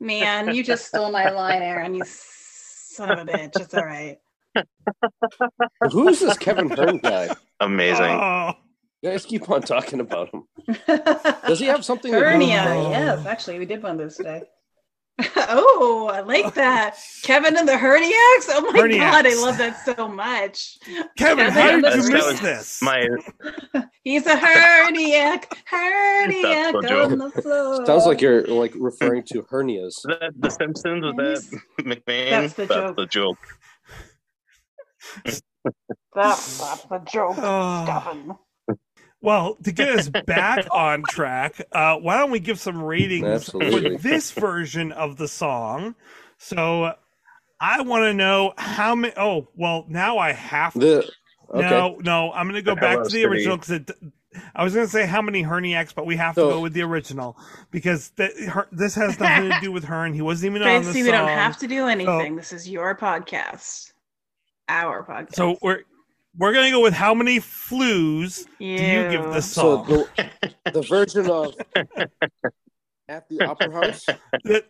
Man, 0.00 0.54
you 0.54 0.64
just 0.64 0.86
stole 0.86 1.10
my 1.10 1.30
line, 1.30 1.62
Aaron. 1.62 1.94
You 1.94 2.02
son 2.06 3.10
of 3.10 3.18
a 3.28 3.30
bitch. 3.30 3.60
It's 3.60 3.74
all 3.74 3.84
right. 3.84 4.18
Who's 5.90 6.20
this 6.20 6.38
Kevin 6.38 6.70
Hearn 6.70 6.98
guy? 6.98 7.28
Amazing. 7.60 8.04
Oh, 8.06 8.52
You 9.02 9.10
guys 9.10 9.26
keep 9.26 9.48
on 9.50 9.60
talking 9.62 10.00
about 10.00 10.30
him. 10.32 10.44
Does 11.46 11.60
he 11.60 11.66
have 11.66 11.84
something 11.84 12.10
to 12.10 12.18
do 12.18 12.24
hernia? 12.24 12.64
Oh. 12.68 12.90
Yes, 12.90 13.26
actually, 13.26 13.58
we 13.58 13.66
did 13.66 13.82
one 13.82 13.92
of 13.92 13.98
those 13.98 14.16
today. 14.16 14.42
oh, 15.36 16.10
I 16.12 16.20
like 16.20 16.52
that. 16.54 16.98
Kevin 17.22 17.56
and 17.56 17.66
the 17.66 17.78
herniacs. 17.78 18.48
Oh 18.50 18.70
my 18.72 18.86
god, 18.88 19.26
I 19.26 19.34
love 19.34 19.56
that 19.56 19.82
so 19.84 20.08
much. 20.08 20.78
Kevin, 21.16 21.46
Yeah, 21.46 21.50
how 21.50 21.80
did 21.80 22.04
you 22.04 22.12
miss 22.12 22.40
this? 22.40 22.82
My 22.82 23.08
He's 24.04 24.26
a 24.26 24.36
herniac, 24.36 25.46
herniac 25.70 26.82
That's 26.82 26.92
on 26.92 27.18
the 27.18 27.30
floor. 27.30 27.86
Sounds 27.86 28.04
like 28.04 28.20
you're 28.20 28.46
like 28.46 28.74
referring 28.76 29.22
to 29.28 29.42
hernias. 29.44 30.04
was 30.04 30.18
that 30.20 30.32
The 30.38 30.50
Simpsons 30.50 31.02
was 31.02 31.48
that 31.48 31.60
McMahon? 31.80 32.30
That's 32.30 32.54
the 32.54 32.66
joke. 32.66 32.96
the 32.96 33.06
joke. 33.06 33.38
That's, 35.24 36.58
that's 36.58 36.82
the 36.84 36.98
joke. 37.10 37.36
Oh. 37.38 37.84
Kevin. 37.86 38.36
Well, 39.26 39.56
to 39.64 39.72
get 39.72 39.88
us 39.88 40.08
back 40.26 40.68
on 40.70 41.02
track, 41.02 41.60
uh, 41.72 41.96
why 41.96 42.16
don't 42.16 42.30
we 42.30 42.38
give 42.38 42.60
some 42.60 42.80
ratings 42.80 43.26
Absolutely. 43.26 43.96
for 43.96 44.02
this 44.02 44.30
version 44.30 44.92
of 44.92 45.16
the 45.16 45.26
song? 45.26 45.96
So 46.38 46.92
I 47.60 47.80
want 47.82 48.02
to 48.04 48.14
know 48.14 48.54
how 48.56 48.94
many. 48.94 49.12
Oh, 49.16 49.48
well, 49.56 49.84
now 49.88 50.18
I 50.18 50.30
have 50.30 50.74
to. 50.74 50.78
The 50.78 51.10
okay. 51.52 51.68
No, 51.70 51.98
no, 52.02 52.30
I'm 52.34 52.46
going 52.46 52.54
to 52.54 52.62
go 52.62 52.76
The 52.76 52.80
back 52.80 53.02
to 53.02 53.08
the 53.08 53.24
original 53.24 53.56
because 53.56 53.80
I 54.54 54.62
was 54.62 54.74
going 54.74 54.86
to 54.86 54.92
say 54.92 55.06
how 55.06 55.22
many 55.22 55.42
herniacs, 55.42 55.92
but 55.92 56.06
we 56.06 56.14
have 56.14 56.36
to 56.36 56.42
So- 56.42 56.50
go 56.50 56.60
with 56.60 56.72
the 56.72 56.82
original 56.82 57.36
because 57.72 58.10
the, 58.10 58.28
her, 58.52 58.68
this 58.70 58.94
has 58.94 59.18
nothing 59.18 59.50
to 59.50 59.58
do 59.60 59.72
with 59.72 59.82
her, 59.86 60.04
and 60.04 60.14
he 60.14 60.22
wasn't 60.22 60.52
even 60.54 60.62
on 60.62 60.68
the 60.68 60.92
Tracy, 60.92 61.00
song. 61.00 61.04
we 61.06 61.10
don't 61.10 61.28
have 61.30 61.58
to 61.58 61.66
do 61.66 61.88
anything. 61.88 62.36
This 62.36 62.52
is 62.52 62.68
your 62.68 62.94
podcast. 62.94 63.92
Our 64.68 65.04
podcast. 65.04 65.34
So 65.34 65.58
we're 65.62 65.82
we're 66.38 66.52
going 66.52 66.66
to 66.66 66.70
go 66.70 66.82
with 66.82 66.92
how 66.94 67.14
many 67.14 67.40
flues 67.40 68.46
do 68.58 68.64
you 68.64 68.76
give 69.10 69.24
this 69.32 69.50
So 69.52 69.84
song? 69.84 70.06
the, 70.16 70.70
the 70.72 70.82
version 70.82 71.30
of 71.30 71.54
at 73.08 73.28
the 73.28 73.40
opera 73.42 73.72
house, 73.72 74.06
The- 74.44 74.64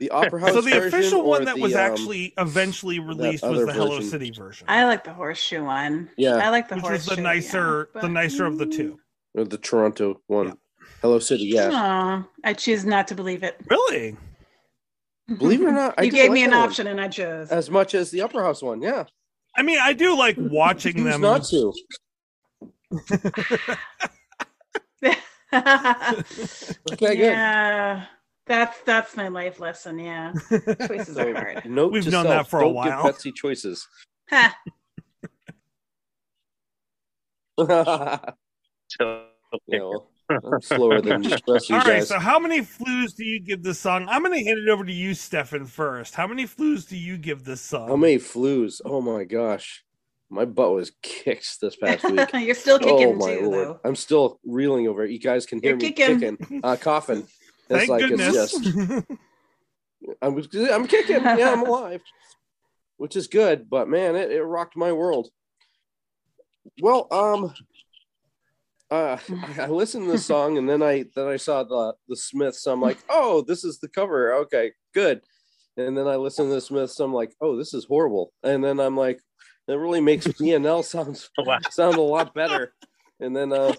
the 0.00 0.10
opera 0.10 0.40
house. 0.40 0.52
so 0.52 0.60
the 0.60 0.86
official 0.86 1.24
one 1.24 1.44
that 1.46 1.56
the, 1.56 1.62
was 1.62 1.74
um, 1.74 1.80
actually 1.80 2.32
eventually 2.38 3.00
released 3.00 3.42
was 3.42 3.52
other 3.56 3.66
the 3.66 3.72
Hello. 3.72 4.00
City 4.00 4.30
version, 4.30 4.64
I 4.68 4.84
like 4.84 5.02
the 5.02 5.12
horseshoe 5.12 5.64
one. 5.64 6.08
Yeah. 6.16 6.36
I 6.36 6.50
like 6.50 6.68
the 6.68 6.76
which 6.76 6.84
was 6.84 6.90
horseshoe. 7.06 7.16
the 7.16 7.22
nicer, 7.22 7.88
yeah, 7.96 8.00
the 8.02 8.08
nicer 8.08 8.44
of 8.46 8.58
the 8.58 8.66
two. 8.66 9.00
the 9.34 9.58
Toronto 9.58 10.20
one. 10.28 10.46
Yeah. 10.48 10.52
Hello 11.02 11.18
City, 11.18 11.44
yeah. 11.46 11.70
Aw, 11.72 12.24
I 12.44 12.52
choose 12.52 12.84
not 12.84 13.08
to 13.08 13.16
believe 13.16 13.42
it. 13.42 13.56
Really? 13.68 14.16
Believe 15.36 15.62
it 15.62 15.66
or 15.66 15.72
not, 15.72 15.94
I 15.98 16.02
you 16.04 16.10
do 16.12 16.16
gave 16.16 16.28
like 16.30 16.34
me 16.34 16.44
an 16.44 16.50
that 16.50 16.58
one. 16.60 16.68
option 16.68 16.86
and 16.86 17.00
I 17.00 17.08
chose. 17.08 17.48
as 17.50 17.68
much 17.68 17.94
as 17.94 18.10
the 18.12 18.20
opera 18.22 18.44
house 18.44 18.62
one. 18.62 18.80
Yeah, 18.80 19.04
I 19.56 19.62
mean, 19.62 19.78
I 19.80 19.92
do 19.92 20.16
like 20.16 20.36
watching 20.38 20.96
Choose 20.96 21.04
them. 21.04 21.20
not 21.20 21.44
to. 21.44 21.72
Okay, 26.92 27.16
good. 27.16 27.18
yeah, 27.18 28.04
that's 28.46 28.78
that's 28.82 29.16
my 29.16 29.28
life 29.28 29.60
lesson. 29.60 29.98
Yeah, 29.98 30.32
choices 30.86 31.16
are 31.16 31.32
hard. 31.34 31.64
note 31.70 31.92
We've 31.92 32.04
to 32.04 32.10
known 32.10 32.26
that 32.26 32.48
for 32.48 32.58
a 32.60 32.64
don't 32.64 32.74
while. 32.74 33.02
Give 33.02 33.12
Betsy 33.12 33.32
choices. 33.32 33.86
Ha. 34.30 34.54
yeah, 37.58 38.18
So, 38.88 39.24
well, 39.66 40.10
I'm 40.30 40.60
slower 40.60 41.00
than 41.00 41.22
the 41.22 41.30
rest 41.30 41.48
of 41.48 41.62
you 41.70 41.76
All 41.76 41.80
right, 41.82 41.86
guys. 41.98 42.08
so 42.08 42.18
how 42.18 42.38
many 42.38 42.62
flues 42.62 43.14
do 43.14 43.24
you 43.24 43.40
give 43.40 43.62
this 43.62 43.78
song? 43.78 44.06
I'm 44.08 44.22
going 44.22 44.38
to 44.38 44.44
hand 44.44 44.58
it 44.58 44.68
over 44.68 44.84
to 44.84 44.92
you, 44.92 45.14
Stefan, 45.14 45.64
first. 45.66 46.14
How 46.14 46.26
many 46.26 46.46
flues 46.46 46.84
do 46.84 46.96
you 46.96 47.16
give 47.16 47.44
this 47.44 47.60
song? 47.60 47.88
How 47.88 47.96
many 47.96 48.18
flues? 48.18 48.80
Oh 48.84 49.00
my 49.00 49.24
gosh, 49.24 49.84
my 50.30 50.44
butt 50.44 50.72
was 50.72 50.92
kicked 51.02 51.60
this 51.60 51.76
past 51.76 52.04
week. 52.10 52.28
You're 52.34 52.54
still 52.54 52.78
oh 52.82 52.84
kicking 52.84 53.18
my 53.18 53.36
too, 53.36 53.50
lord, 53.50 53.68
though. 53.68 53.80
I'm 53.84 53.96
still 53.96 54.38
reeling 54.44 54.86
over 54.86 55.04
it. 55.04 55.10
You 55.10 55.18
guys 55.18 55.46
can 55.46 55.60
hear 55.60 55.70
You're 55.70 55.78
me 55.78 55.92
kicking. 55.92 56.36
kicking, 56.36 56.60
uh, 56.62 56.76
coughing. 56.80 57.26
It's 57.70 57.86
Thank 57.86 57.88
like 57.90 58.00
goodness. 58.00 58.54
it's 58.54 58.64
just 58.64 59.06
I'm 60.22 60.38
I'm 60.72 60.86
kicking. 60.86 61.22
Yeah, 61.22 61.52
I'm 61.52 61.62
alive, 61.66 62.02
which 62.96 63.16
is 63.16 63.26
good. 63.26 63.68
But 63.68 63.88
man, 63.88 64.16
it, 64.16 64.30
it 64.30 64.42
rocked 64.42 64.76
my 64.76 64.92
world. 64.92 65.28
Well, 66.80 67.08
um, 67.10 67.54
uh, 68.90 69.18
I, 69.58 69.62
I 69.62 69.66
listened 69.68 70.06
to 70.06 70.12
the 70.12 70.18
song 70.18 70.58
and 70.58 70.68
then 70.68 70.82
I 70.82 71.04
then 71.14 71.26
I 71.28 71.36
saw 71.36 71.62
the 71.64 71.94
the 72.08 72.16
Smiths. 72.16 72.62
So 72.62 72.72
I'm 72.72 72.80
like, 72.80 72.98
oh, 73.08 73.42
this 73.42 73.64
is 73.64 73.78
the 73.78 73.88
cover. 73.88 74.34
Okay, 74.34 74.72
good. 74.94 75.20
And 75.76 75.96
then 75.96 76.08
I 76.08 76.16
listened 76.16 76.50
to 76.50 76.54
the 76.54 76.60
Smiths. 76.60 76.96
So 76.96 77.04
I'm 77.04 77.14
like, 77.14 77.34
oh, 77.40 77.56
this 77.56 77.72
is 77.74 77.84
horrible. 77.84 78.32
And 78.42 78.64
then 78.64 78.80
I'm 78.80 78.96
like, 78.96 79.20
it 79.68 79.74
really 79.74 80.00
makes 80.00 80.26
BNL 80.26 80.84
sounds 80.84 81.30
Wow. 81.38 81.58
sound 81.70 81.96
a 81.96 82.00
lot 82.00 82.34
better. 82.34 82.72
And 83.20 83.34
then 83.36 83.52
uh, 83.52 83.72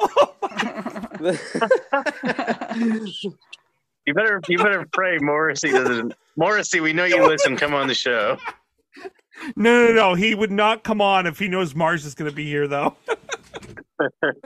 you 4.06 4.14
better 4.14 4.42
you 4.48 4.58
better 4.58 4.86
pray 4.92 5.18
Morrissey 5.20 5.72
doesn't. 5.72 6.14
Morrissey, 6.36 6.80
we 6.82 6.94
know 6.94 7.06
you 7.06 7.26
listen. 7.26 7.56
Come 7.56 7.74
on 7.74 7.88
the 7.88 7.94
show. 7.94 8.38
no, 9.56 9.88
no, 9.88 9.94
no. 9.94 10.14
He 10.14 10.36
would 10.36 10.52
not 10.52 10.84
come 10.84 11.00
on 11.02 11.26
if 11.26 11.40
he 11.40 11.48
knows 11.48 11.74
Mars 11.74 12.06
is 12.06 12.16
going 12.16 12.30
to 12.30 12.36
be 12.36 12.46
here, 12.46 12.68
though. 12.68 12.96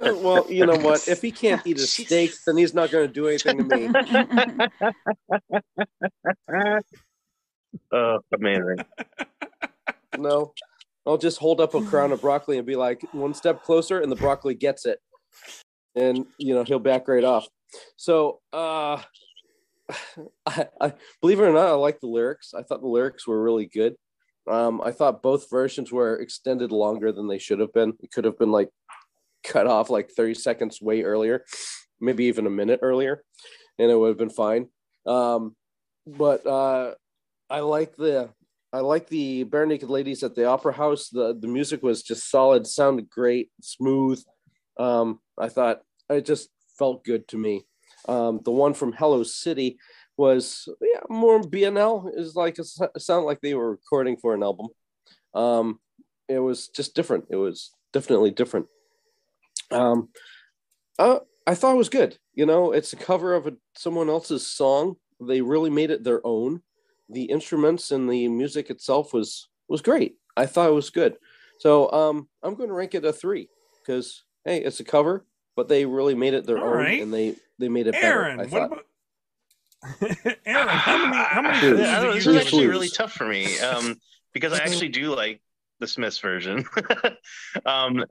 Well, 0.01 0.45
you 0.49 0.66
know 0.66 0.78
what? 0.78 1.08
If 1.08 1.22
he 1.22 1.32
can't 1.32 1.62
eat 1.66 1.78
a 1.78 1.82
steak, 1.88 2.34
then 2.45 2.58
he's 2.58 2.74
not 2.74 2.91
going 2.91 3.08
to 3.08 3.14
do 3.14 3.28
anything 3.28 3.58
to 3.58 3.64
me. 3.64 3.89
Oh, 7.91 8.20
amazing. 8.34 8.78
No, 10.18 10.54
I'll 11.06 11.18
just 11.18 11.39
hold 11.39 11.60
up 11.60 11.74
a 11.74 11.82
crown 11.82 12.12
of 12.12 12.22
broccoli 12.22 12.58
and 12.58 12.68
be 12.68 12.76
like 12.76 13.01
one 13.14 13.34
step 13.34 13.64
closer, 13.64 13.99
and 13.99 14.12
the 14.12 14.16
broccoli 14.16 14.54
gets 14.54 14.86
it, 14.86 14.99
and 15.95 16.26
you 16.38 16.54
know 16.54 16.64
he'll 16.64 16.80
back 16.80 17.08
right 17.08 17.24
off. 17.24 17.47
So, 17.97 18.39
uh, 18.51 19.01
I, 20.45 20.68
I 20.80 20.93
believe 21.22 21.39
it 21.39 21.43
or 21.43 21.54
not, 21.54 21.68
I 21.68 21.72
like 21.72 21.99
the 21.99 22.08
lyrics. 22.08 22.54
I 22.54 22.64
thought 22.64 22.82
the 22.82 22.88
lyrics 22.88 23.28
were 23.28 23.41
really 23.41 23.66
good. 23.66 23.95
Um, 24.47 24.82
I 24.84 24.91
thought 24.91 25.24
both 25.24 25.49
versions 25.49 25.91
were 25.91 26.18
extended 26.18 26.72
longer 26.72 27.12
than 27.12 27.28
they 27.28 27.39
should 27.39 27.60
have 27.60 27.74
been. 27.74 27.93
It 28.01 28.12
could 28.12 28.26
have 28.26 28.38
been 28.38 28.51
like 28.51 28.70
cut 29.44 29.68
off 29.68 29.89
like 29.89 30.12
30 30.12 30.36
seconds 30.36 30.82
way 30.82 31.04
earlier, 31.04 31.46
maybe 32.00 32.26
even 32.26 32.48
a 32.48 32.52
minute 32.52 32.80
earlier, 32.82 33.24
and 33.78 33.91
it 33.91 33.96
would 33.96 34.10
have 34.10 34.18
been 34.18 34.30
fine. 34.30 34.68
Um, 35.06 35.56
but 36.06 36.46
uh, 36.46 36.96
I 37.50 37.60
like 37.60 37.96
the 37.96 38.30
I 38.72 38.80
like 38.80 39.08
the 39.08 39.46
Barenaked 39.46 39.88
Ladies 39.88 40.24
at 40.24 40.34
the 40.34 40.46
Opera 40.46 40.74
House. 40.74 41.10
The 41.10 41.38
the 41.39 41.48
music 41.48 41.84
was 41.84 42.04
just 42.04 42.30
solid, 42.30 42.66
sounded 42.66 43.10
great, 43.10 43.52
smooth. 43.62 44.24
Um, 44.78 45.20
I 45.38 45.50
thought 45.50 45.82
it 46.10 46.26
just 46.26 46.50
felt 46.78 47.04
good 47.04 47.28
to 47.30 47.38
me. 47.38 47.66
Um, 48.08 48.41
the 48.44 48.52
one 48.52 48.74
from 48.74 48.94
Hello 48.94 49.24
City 49.24 49.78
was 50.18 50.68
yeah 50.82 51.02
more 51.10 51.41
BNL. 51.41 52.10
Is 52.18 52.36
like 52.36 52.60
it 52.60 52.68
sounded 52.98 53.26
like 53.26 53.41
they 53.41 53.54
were 53.54 53.72
recording 53.72 54.18
for 54.18 54.34
an 54.34 54.44
album. 54.44 54.68
Um, 55.34 55.80
it 56.28 56.39
was 56.39 56.68
just 56.70 56.96
different. 56.96 57.26
It 57.30 57.36
was 57.36 57.72
definitely 57.91 58.32
different. 58.32 58.68
Um, 59.72 60.09
uh, 60.99 61.20
I 61.45 61.55
thought 61.55 61.74
it 61.76 61.78
was 61.78 61.89
good. 61.89 62.18
You 62.34 62.45
know, 62.45 62.72
it's 62.72 62.93
a 62.93 62.97
cover 62.97 63.34
of 63.34 63.47
a, 63.47 63.53
someone 63.76 64.09
else's 64.09 64.45
song. 64.45 64.95
They 65.20 65.41
really 65.41 65.70
made 65.70 65.91
it 65.91 66.03
their 66.03 66.26
own 66.26 66.61
the 67.09 67.24
instruments 67.24 67.91
and 67.91 68.09
the 68.09 68.28
music 68.28 68.70
itself 68.70 69.14
was 69.14 69.47
was 69.68 69.82
great. 69.82 70.16
I 70.36 70.45
thought 70.45 70.70
it 70.70 70.74
was 70.74 70.89
good. 70.89 71.18
So 71.59 71.91
um, 71.91 72.28
I'm 72.41 72.55
going 72.55 72.70
to 72.70 72.76
rank 72.76 72.95
it 72.95 73.05
a 73.05 73.14
three 73.14 73.49
because 73.82 74.24
hey, 74.45 74.57
it's 74.57 74.80
a 74.80 74.84
cover, 74.84 75.26
but 75.55 75.68
they 75.68 75.86
really 75.86 76.16
made 76.16 76.34
it 76.34 76.45
their 76.45 76.57
All 76.57 76.70
own 76.70 76.78
right. 76.78 77.01
and 77.01 77.14
they 77.14 77.36
they 77.59 77.70
made 77.70 77.88
it 77.88 77.95
Aaron, 77.95 78.38
better. 78.38 78.57
I 78.57 78.68
what 78.68 78.70
thought. 78.70 78.72
about. 78.72 80.38
Aaron, 80.45 80.68
how 80.68 80.97
many, 80.97 81.24
how 81.24 81.41
many 81.41 81.59
Flues. 81.59 81.74
flues 81.76 81.88
I 81.88 81.95
don't 81.95 82.03
know, 82.03 82.14
this 82.14 82.26
you 82.26 82.32
is 82.32 82.45
actually 82.45 82.68
really 82.68 82.89
tough 82.89 83.14
for 83.14 83.28
me 83.28 83.59
um, 83.59 83.99
because 84.34 84.53
I 84.53 84.64
actually 84.64 84.89
do 84.89 85.14
like 85.16 85.41
the 85.80 85.88
Smiths 85.88 86.20
version. 86.20 86.66
um, 87.66 88.05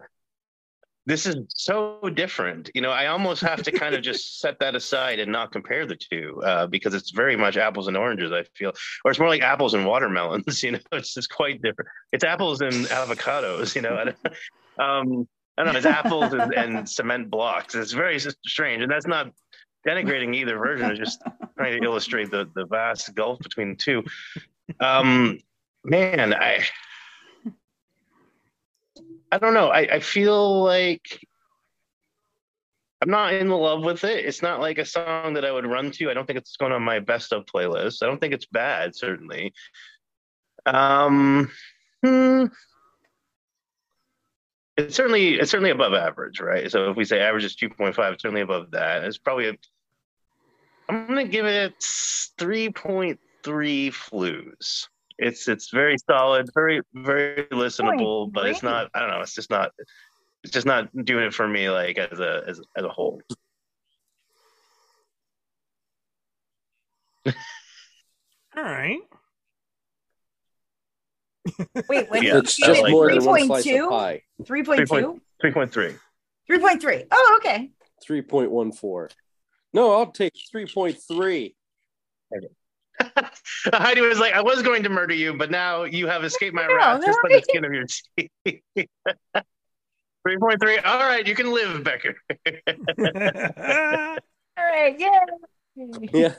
this 1.07 1.27
is 1.27 1.37
so 1.55 1.99
different. 2.15 2.71
You 2.75 2.81
know, 2.81 2.91
I 2.91 3.07
almost 3.07 3.43
have 3.43 3.63
to 3.65 3.73
kind 3.73 3.95
of 3.95 4.03
just 4.03 4.39
set 4.41 4.59
that 4.61 4.75
aside 4.75 5.19
and 5.19 5.33
not 5.33 5.53
compare 5.53 5.87
the 5.87 5.97
two 5.97 6.41
uh, 6.45 6.67
because 6.67 6.95
it's 6.95 7.11
very 7.11 7.37
much 7.37 7.57
apples 7.57 7.89
and 7.89 7.97
oranges. 7.97 8.33
I 8.33 8.45
feel, 8.55 8.73
or 9.05 9.11
it's 9.11 9.21
more 9.21 9.29
like 9.29 9.43
apples 9.43 9.75
and 9.75 9.87
watermelons. 9.87 10.63
You 10.63 10.73
know, 10.73 10.79
it's 10.93 11.15
just 11.15 11.31
quite 11.31 11.61
different. 11.61 11.89
It's 12.13 12.25
apples 12.25 12.61
and 12.61 12.87
avocados. 12.87 13.75
You 13.75 13.83
know, 13.83 13.97
I 13.97 14.05
don't, 14.05 14.17
um, 14.79 15.29
I 15.59 15.65
don't 15.65 15.73
know. 15.73 15.79
It's 15.79 15.87
apples 15.87 16.33
and, 16.33 16.55
and 16.55 16.89
cement 16.89 17.31
blocks. 17.31 17.75
It's 17.75 17.93
very 17.93 18.21
strange, 18.47 18.83
and 18.83 18.91
that's 18.91 19.07
not 19.07 19.33
denigrating 19.87 20.37
either 20.37 20.57
version. 20.57 20.89
It's 20.91 21.01
just 21.01 21.21
trying 21.57 21.81
to 21.81 21.85
illustrate 21.85 22.31
the 22.31 22.49
the 22.55 22.67
vast 22.67 23.13
gulf 23.15 23.41
between 23.41 23.71
the 23.71 23.77
two. 23.77 24.05
Um, 24.79 25.41
man, 25.85 26.33
I 26.33 26.65
I 29.33 29.39
don't 29.39 29.55
know. 29.55 29.69
I, 29.69 29.95
I 29.95 30.01
feel 30.01 30.63
like 30.63 31.27
I'm 33.01 33.11
not 33.11 33.33
in 33.33 33.49
love 33.49 33.83
with 33.83 34.05
it. 34.05 34.27
It's 34.27 34.43
not 34.43 34.61
like 34.61 34.77
a 34.77 34.85
song 34.85 35.35
that 35.35 35.45
I 35.45 35.51
would 35.51 35.67
run 35.67 35.91
to. 35.93 36.11
I 36.11 36.15
don't 36.15 36.27
think 36.27 36.39
it's 36.39 36.57
going 36.57 36.71
on 36.71 36.83
my 36.83 37.01
best 37.01 37.33
of 37.33 37.47
playlist. 37.47 38.03
I 38.03 38.07
don't 38.07 38.21
think 38.21 38.35
it's 38.35 38.47
bad, 38.47 38.95
certainly. 38.95 39.55
Um, 40.67 41.51
hmm, 42.05 42.45
it's 44.77 44.95
certainly 44.95 45.35
it's 45.35 45.51
certainly 45.51 45.71
above 45.71 45.95
average, 45.95 46.39
right? 46.39 46.71
So 46.71 46.91
if 46.91 46.97
we 46.97 47.05
say 47.05 47.21
average 47.21 47.45
is 47.45 47.57
two 47.57 47.71
point 47.71 47.95
five, 47.95 48.13
it's 48.13 48.23
certainly 48.23 48.43
above 48.43 48.73
that. 48.73 49.03
It's 49.03 49.19
probably 49.19 49.49
a, 49.49 49.55
I'm 50.89 51.07
gonna 51.07 51.25
give 51.25 51.47
it 51.47 51.75
three 52.39 52.71
point 52.71 53.19
three 53.43 53.91
flues. 53.91 54.89
It's 55.23 55.47
it's 55.47 55.71
very 55.71 55.97
solid, 55.99 56.51
very 56.53 56.81
very 56.95 57.45
listenable, 57.53 58.31
but 58.33 58.47
it's 58.47 58.63
not. 58.63 58.91
I 58.95 59.01
don't 59.01 59.11
know. 59.11 59.21
It's 59.21 59.35
just 59.35 59.51
not. 59.51 59.71
It's 60.43 60.53
just 60.53 60.67
not 60.67 60.89
doing 61.05 61.25
it 61.25 61.33
for 61.33 61.47
me 61.47 61.71
like 61.71 61.97
as 61.99 62.19
a 62.19 62.43
as, 62.49 62.61
as 62.77 62.85
a 62.85 62.89
whole. 62.89 63.23
All 68.57 68.63
right. 68.63 68.99
Wait, 71.89 72.11
what? 72.11 72.23
Yeah, 72.23 72.39
It's 72.39 72.57
just 72.57 72.83
like 72.83 72.91
more 72.91 73.09
that. 73.09 73.21
than 73.21 73.25
one 73.25 73.47
slice 73.47 73.67
of 73.67 73.89
pie. 73.89 74.23
3.2? 74.43 75.21
Three 75.41 75.53
point 75.53 75.73
three. 75.73 75.95
3.3. 76.51 77.07
Oh, 77.11 77.41
okay. 77.41 77.71
3.14. 78.09 79.11
No, 79.73 79.93
I'll 79.93 80.11
take 80.13 80.35
3.3. 80.55 81.55
Heidi 83.73 84.01
was 84.01 84.19
like, 84.19 84.35
I 84.35 84.43
was 84.43 84.63
going 84.63 84.83
to 84.83 84.89
murder 84.89 85.15
you, 85.15 85.35
but 85.35 85.51
now 85.51 85.85
you 85.85 86.07
have 86.07 86.25
escaped 86.25 86.55
my 86.55 86.67
No, 86.67 86.75
wrath 86.75 87.05
just 87.05 87.19
by 87.23 87.29
the 87.31 87.43
skin 87.43 87.65
of 87.65 87.73
your 87.73 87.87
teeth. 88.17 88.31
3.3. 90.27 90.85
All 90.85 90.99
right, 91.01 91.27
you 91.27 91.35
can 91.35 91.53
live, 91.53 91.83
Becker. 91.83 92.15
All 94.57 94.65
right. 94.65 94.99
Yeah. 94.99 95.25
Yeah. 95.75 96.35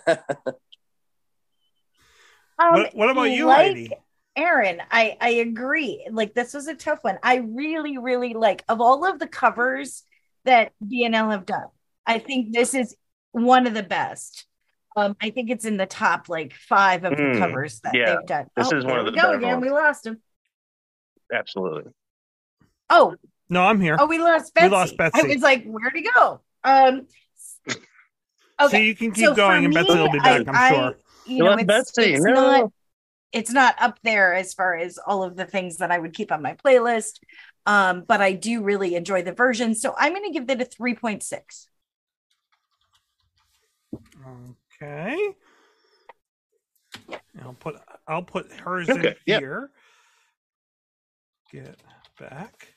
Um, 2.60 2.74
what, 2.74 2.96
what 2.96 3.10
about 3.10 3.24
you, 3.24 3.48
like 3.48 3.66
Heidi? 3.66 3.92
Aaron, 4.36 4.82
I 4.90 5.18
I 5.20 5.30
agree. 5.30 6.08
Like 6.12 6.34
this 6.34 6.54
was 6.54 6.68
a 6.68 6.76
tough 6.76 7.00
one. 7.02 7.20
I 7.24 7.38
really, 7.38 7.98
really 7.98 8.34
like 8.34 8.64
of 8.68 8.82
all 8.82 9.06
of 9.06 9.20
the 9.20 9.28
covers 9.28 10.04
that 10.46 10.72
BNL 10.84 11.32
have 11.32 11.46
done. 11.46 11.68
I 12.06 12.20
think 12.20 12.54
this 12.54 12.74
is 12.74 12.96
one 13.32 13.68
of 13.68 13.74
the 13.74 13.84
best. 13.84 14.46
Um, 14.96 15.16
I 15.22 15.32
think 15.32 15.50
it's 15.50 15.66
in 15.66 15.78
the 15.78 15.86
top 15.86 16.30
like 16.30 16.54
five 16.54 17.04
of 17.04 17.12
the 17.18 17.24
Mm, 17.24 17.40
covers 17.40 17.80
that 17.82 17.96
yeah. 17.96 18.16
they've 18.18 18.28
done. 18.28 18.46
This 18.56 18.72
oh, 18.72 18.78
is 18.78 18.86
one 18.86 19.00
of 19.00 19.06
the 19.06 19.12
go 19.12 19.32
again. 19.34 19.54
ones. 19.54 19.62
We 19.64 19.70
lost 19.72 20.06
him. 20.06 20.22
Absolutely. 21.34 21.92
Oh, 22.90 23.16
No, 23.50 23.64
I'm 23.64 23.82
here. 23.82 23.98
oh, 24.00 24.06
we 24.06 24.20
lost 24.20 24.54
Betsy. 24.54 24.66
We 24.68 24.70
Betsy. 24.70 24.96
lost 24.98 24.98
I 24.98 25.22
Betsy. 25.22 25.34
was 25.34 25.42
like, 25.42 25.64
where'd 25.66 25.94
he 25.96 26.08
go? 26.14 26.42
Um, 26.64 27.08
So 28.70 28.78
you 28.78 28.96
can 28.96 29.12
keep 29.12 29.26
So 29.26 29.36
going, 29.36 29.66
and 29.66 29.74
me, 29.74 29.82
Betsy 29.82 29.98
will 29.98 30.12
be 30.12 30.20
back, 30.20 30.48
I- 30.48 30.52
I'm 30.52 30.74
sure. 30.74 30.96
you 31.26 31.38
You 31.38 31.44
know, 31.44 31.54
it's, 31.58 31.66
Betsy, 31.66 32.14
it's 32.14 32.24
no. 32.24 32.34
not 32.34 32.72
it's 33.32 33.52
not 33.52 33.76
up 33.82 33.98
there 34.04 34.36
as 34.36 34.54
far 34.54 34.76
as 34.76 35.00
all 35.00 35.24
of 35.24 35.36
the 35.36 35.46
things 35.46 35.78
that 35.78 35.90
I 35.90 35.98
would 35.98 36.14
keep 36.14 36.32
on 36.32 36.44
my 36.44 36.54
playlist. 36.54 37.14
Um, 37.66 38.04
but 38.08 38.22
I 38.22 38.34
do 38.34 38.62
really 38.62 38.94
enjoy 38.94 39.24
the 39.24 39.34
version. 39.34 39.74
So 39.74 39.96
I'm 39.98 40.14
gonna 40.14 40.30
give 40.32 40.46
that 40.48 40.62
a 40.62 40.66
3.6. 40.66 41.68
Okay. 44.84 45.36
I'll 47.42 47.54
put 47.54 47.76
I'll 48.08 48.24
put 48.24 48.52
hers 48.52 48.90
Okay, 48.90 49.10
in 49.10 49.16
yeah. 49.26 49.40
here. 49.40 49.70
Get 51.52 51.80
back. 52.20 52.76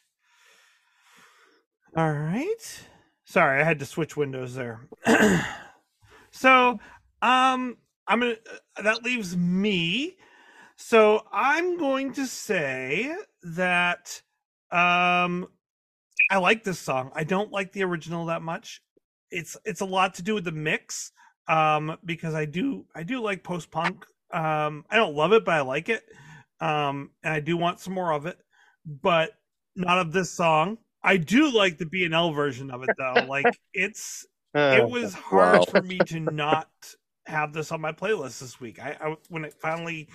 All 1.96 2.12
right. 2.12 2.88
Sorry, 3.24 3.60
I 3.60 3.64
had 3.64 3.78
to 3.80 3.86
switch 3.86 4.16
windows 4.16 4.54
there. 4.54 4.88
so, 6.30 6.78
um 7.22 7.76
I'm 8.08 8.20
going 8.20 8.36
to 8.36 8.82
that 8.82 9.02
leaves 9.02 9.36
me. 9.36 10.16
So, 10.76 11.24
I'm 11.32 11.78
going 11.78 12.12
to 12.14 12.26
say 12.26 13.14
that 13.42 14.22
um 14.70 15.48
I 16.30 16.38
like 16.38 16.64
this 16.64 16.78
song. 16.78 17.10
I 17.14 17.24
don't 17.24 17.52
like 17.52 17.72
the 17.72 17.84
original 17.84 18.26
that 18.26 18.42
much. 18.42 18.82
It's 19.30 19.56
it's 19.64 19.80
a 19.80 19.86
lot 19.86 20.14
to 20.14 20.22
do 20.22 20.34
with 20.34 20.44
the 20.44 20.52
mix 20.52 21.12
um 21.48 21.96
because 22.04 22.34
I 22.34 22.44
do 22.44 22.86
I 22.94 23.02
do 23.02 23.22
like 23.22 23.42
post 23.42 23.70
punk. 23.70 24.04
Um 24.32 24.84
I 24.90 24.96
don't 24.96 25.14
love 25.14 25.32
it 25.32 25.44
but 25.44 25.54
I 25.54 25.60
like 25.62 25.88
it. 25.88 26.04
Um 26.60 27.10
and 27.22 27.32
I 27.34 27.40
do 27.40 27.56
want 27.56 27.80
some 27.80 27.94
more 27.94 28.12
of 28.12 28.26
it, 28.26 28.38
but 28.84 29.32
not 29.74 29.98
of 29.98 30.12
this 30.12 30.30
song. 30.30 30.78
I 31.02 31.16
do 31.18 31.50
like 31.52 31.78
the 31.78 31.86
BNL 31.86 32.34
version 32.34 32.70
of 32.70 32.82
it 32.82 32.92
though. 32.96 33.24
like 33.28 33.60
it's 33.72 34.26
Uh, 34.54 34.70
it 34.70 34.88
was 34.88 35.14
hard 35.14 35.64
wow. 35.64 35.64
for 35.64 35.80
me 35.80 36.02
to 36.04 36.18
not 36.20 36.68
have 37.26 37.52
this 37.52 37.72
on 37.72 37.80
my 37.80 37.92
playlist 37.92 38.40
this 38.40 38.60
week. 38.60 38.78
I, 38.80 38.96
I 39.00 39.16
when 39.28 39.44
it 39.44 39.54
finally 39.54 40.08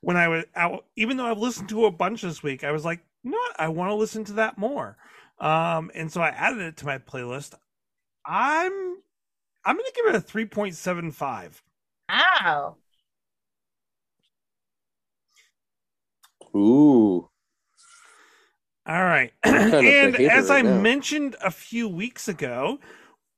when 0.00 0.16
I 0.16 0.28
was 0.28 0.44
out, 0.54 0.86
even 0.96 1.16
though 1.16 1.26
I've 1.26 1.38
listened 1.38 1.68
to 1.70 1.86
a 1.86 1.90
bunch 1.90 2.22
this 2.22 2.42
week, 2.42 2.64
I 2.64 2.72
was 2.72 2.84
like, 2.84 3.00
you 3.22 3.30
know 3.32 3.38
what, 3.38 3.60
I 3.60 3.68
want 3.68 3.90
to 3.90 3.94
listen 3.94 4.24
to 4.26 4.32
that 4.34 4.58
more. 4.58 4.96
Um, 5.40 5.90
and 5.94 6.10
so 6.12 6.20
I 6.20 6.28
added 6.28 6.60
it 6.60 6.76
to 6.78 6.86
my 6.86 6.98
playlist. 6.98 7.54
I'm 8.24 8.87
I'm 9.64 9.76
gonna 9.76 9.88
give 9.94 10.06
it 10.06 10.14
a 10.16 10.20
three 10.20 10.46
point 10.46 10.74
seven 10.76 11.10
five. 11.12 11.62
Wow. 12.08 12.76
Ooh. 16.54 17.30
All 18.86 19.04
right. 19.04 19.32
kind 19.44 19.74
of 19.74 20.06
the 20.06 20.10
and 20.10 20.16
hater 20.16 20.26
as 20.26 20.50
I 20.50 20.62
now. 20.62 20.62
mentioned 20.62 21.36
a 21.44 21.50
few 21.50 21.88
weeks 21.88 22.28
ago, 22.28 22.78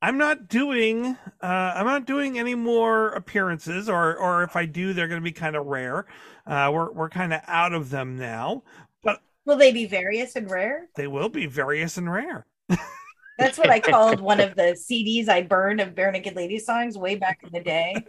I'm 0.01 0.17
not 0.17 0.47
doing 0.47 1.17
uh 1.41 1.73
I'm 1.75 1.85
not 1.85 2.05
doing 2.05 2.39
any 2.39 2.55
more 2.55 3.09
appearances 3.09 3.89
or 3.89 4.15
or 4.17 4.43
if 4.43 4.55
I 4.55 4.65
do 4.65 4.93
they're 4.93 5.07
going 5.07 5.21
to 5.21 5.25
be 5.25 5.31
kind 5.33 5.55
of 5.55 5.65
rare. 5.67 6.05
Uh 6.47 6.71
we're 6.73 6.91
we're 6.91 7.09
kind 7.09 7.33
of 7.33 7.41
out 7.47 7.73
of 7.73 7.89
them 7.89 8.17
now. 8.17 8.63
But 9.03 9.21
will 9.45 9.57
they 9.57 9.71
be 9.73 9.85
various 9.87 10.35
and 10.35 10.49
rare? 10.49 10.89
They 10.95 11.07
will 11.07 11.29
be 11.29 11.45
various 11.47 11.97
and 11.97 12.11
rare. 12.11 12.45
That's 13.41 13.57
what 13.57 13.69
I 13.69 13.79
called 13.79 14.19
one 14.21 14.39
of 14.39 14.55
the 14.55 14.77
CDs 14.89 15.27
I 15.29 15.41
burned 15.41 15.81
of 15.81 15.95
Barenaked 15.95 16.35
Ladies 16.35 16.65
songs 16.65 16.97
way 16.97 17.15
back 17.15 17.39
in 17.43 17.49
the 17.51 17.59
day. 17.61 17.95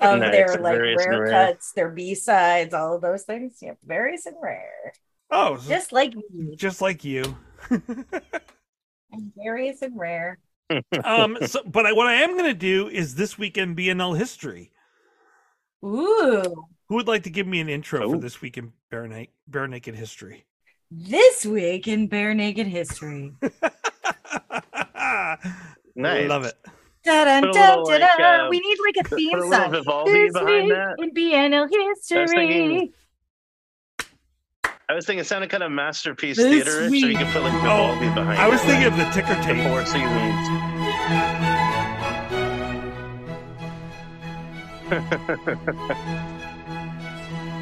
Of 0.00 0.20
Nice, 0.20 0.32
their 0.32 0.46
like 0.60 0.74
various 0.76 1.06
rare 1.06 1.20
rare. 1.22 1.30
cuts, 1.30 1.72
their 1.72 1.88
B 1.90 2.14
sides, 2.14 2.74
all 2.74 2.94
of 2.96 3.00
those 3.02 3.22
things. 3.22 3.58
Yeah, 3.62 3.74
various 3.84 4.26
and 4.26 4.34
rare. 4.42 4.92
Oh, 5.30 5.56
Just 5.68 5.92
like 5.92 6.14
me. 6.16 6.56
just 6.56 6.80
like 6.80 7.04
you. 7.04 7.36
And 7.70 9.32
various 9.36 9.82
and 9.82 9.96
rare. 9.98 10.38
um 11.04 11.36
so, 11.46 11.62
but 11.64 11.86
I, 11.86 11.92
what 11.92 12.06
I 12.08 12.14
am 12.14 12.32
going 12.32 12.44
to 12.50 12.54
do 12.54 12.88
is 12.88 13.14
this 13.14 13.38
weekend 13.38 13.76
BNL 13.76 14.16
history. 14.18 14.70
Ooh. 15.84 16.66
Who 16.88 16.94
would 16.96 17.06
like 17.08 17.22
to 17.24 17.30
give 17.30 17.46
me 17.46 17.60
an 17.60 17.68
intro 17.68 18.00
for 18.10 18.16
Oh. 18.16 18.20
this 18.20 18.40
week 18.40 18.56
in 18.58 18.72
bare, 18.90 19.06
Na- 19.06 19.24
bare 19.46 19.68
naked 19.68 19.94
history? 19.94 20.44
This 20.90 21.44
week 21.46 21.86
in 21.86 22.06
Bare 22.08 22.32
Naked 22.34 22.66
History. 22.66 23.34
Nice. 25.96 26.24
I 26.24 26.26
love 26.26 26.44
it. 26.44 26.54
Da-dun, 27.04 27.42
dun, 27.52 27.52
little, 27.52 27.84
like, 27.86 28.02
uh, 28.20 28.46
we 28.50 28.60
need 28.60 28.76
like 28.84 29.06
a 29.06 29.08
theme 29.16 29.40
song. 29.50 29.70
Vivaldi 29.72 30.12
This 30.12 30.32
behind 30.32 30.64
week 30.66 30.72
that. 30.74 30.94
in 30.98 31.14
BNL 31.14 31.68
history. 31.70 32.26
thinking- 32.28 32.92
I 34.90 34.94
was 34.94 35.04
thinking 35.06 35.20
it 35.20 35.26
sounded 35.26 35.50
kind 35.50 35.62
of 35.62 35.70
masterpiece 35.70 36.36
This 36.38 36.64
theater-ish, 36.64 36.88
so 36.88 36.94
you 36.94 37.06
week- 37.08 37.18
could 37.18 37.26
put 37.28 37.42
like 37.42 37.52
Oh, 37.54 37.94
Vivaldi 37.98 38.08
behind 38.14 38.38
I 38.40 38.48
was 38.48 38.60
it, 38.62 38.66
thinking 38.66 38.90
like 38.90 38.92
of 39.08 39.14
the 39.14 39.20
ticker 39.20 39.34
the 39.34 39.42
tape. 39.42 39.62
Four 39.68 39.84
Seasons. 39.86 41.48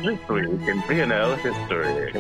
This 0.05 0.21
week 0.29 0.69
in 0.69 0.79
BNL 0.87 1.37
history. 1.39 2.13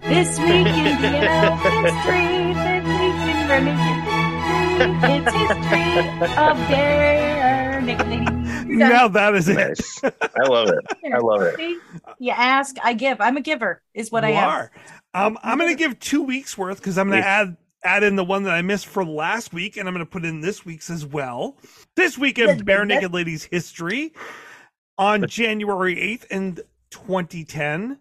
This 0.00 0.38
week 0.38 0.66
in 0.66 0.96
BNL 1.02 1.56
history. 1.84 2.54
This 2.54 2.88
week 2.88 3.20
in 3.28 3.48
Bare 3.48 3.60
Naked 3.60 4.04
History. 4.04 4.33
It's 4.76 5.32
history 5.32 6.00
of 6.36 6.56
Barenaked 6.68 8.08
Ladies. 8.10 8.66
Now 8.66 9.06
that 9.06 9.34
is 9.36 9.48
it. 9.48 9.80
I 10.02 10.48
love 10.48 10.68
it. 10.68 10.84
I 11.14 11.18
love 11.18 11.42
it. 11.42 11.56
See? 11.56 11.78
You 12.18 12.32
ask, 12.32 12.76
I 12.82 12.94
give. 12.94 13.20
I'm 13.20 13.36
a 13.36 13.40
giver, 13.40 13.82
is 13.94 14.10
what 14.10 14.24
I 14.24 14.30
you 14.30 14.36
am. 14.36 14.68
Um, 15.14 15.38
I'm 15.44 15.58
going 15.58 15.70
to 15.70 15.78
give 15.78 16.00
two 16.00 16.22
weeks 16.22 16.58
worth 16.58 16.78
because 16.78 16.98
I'm 16.98 17.08
going 17.08 17.22
to 17.22 17.28
add 17.28 17.56
add 17.84 18.02
in 18.02 18.16
the 18.16 18.24
one 18.24 18.42
that 18.44 18.54
I 18.54 18.62
missed 18.62 18.86
for 18.86 19.04
last 19.04 19.52
week, 19.52 19.76
and 19.76 19.86
I'm 19.86 19.94
going 19.94 20.04
to 20.04 20.10
put 20.10 20.24
in 20.24 20.40
this 20.40 20.64
week's 20.64 20.90
as 20.90 21.06
well. 21.06 21.56
This 21.94 22.18
week 22.18 22.38
in 22.38 22.58
Barenaked 22.60 23.12
Ladies 23.12 23.44
history, 23.44 24.12
on 24.98 25.28
January 25.28 25.94
8th 25.96 26.26
in 26.30 26.56
2010, 26.90 27.98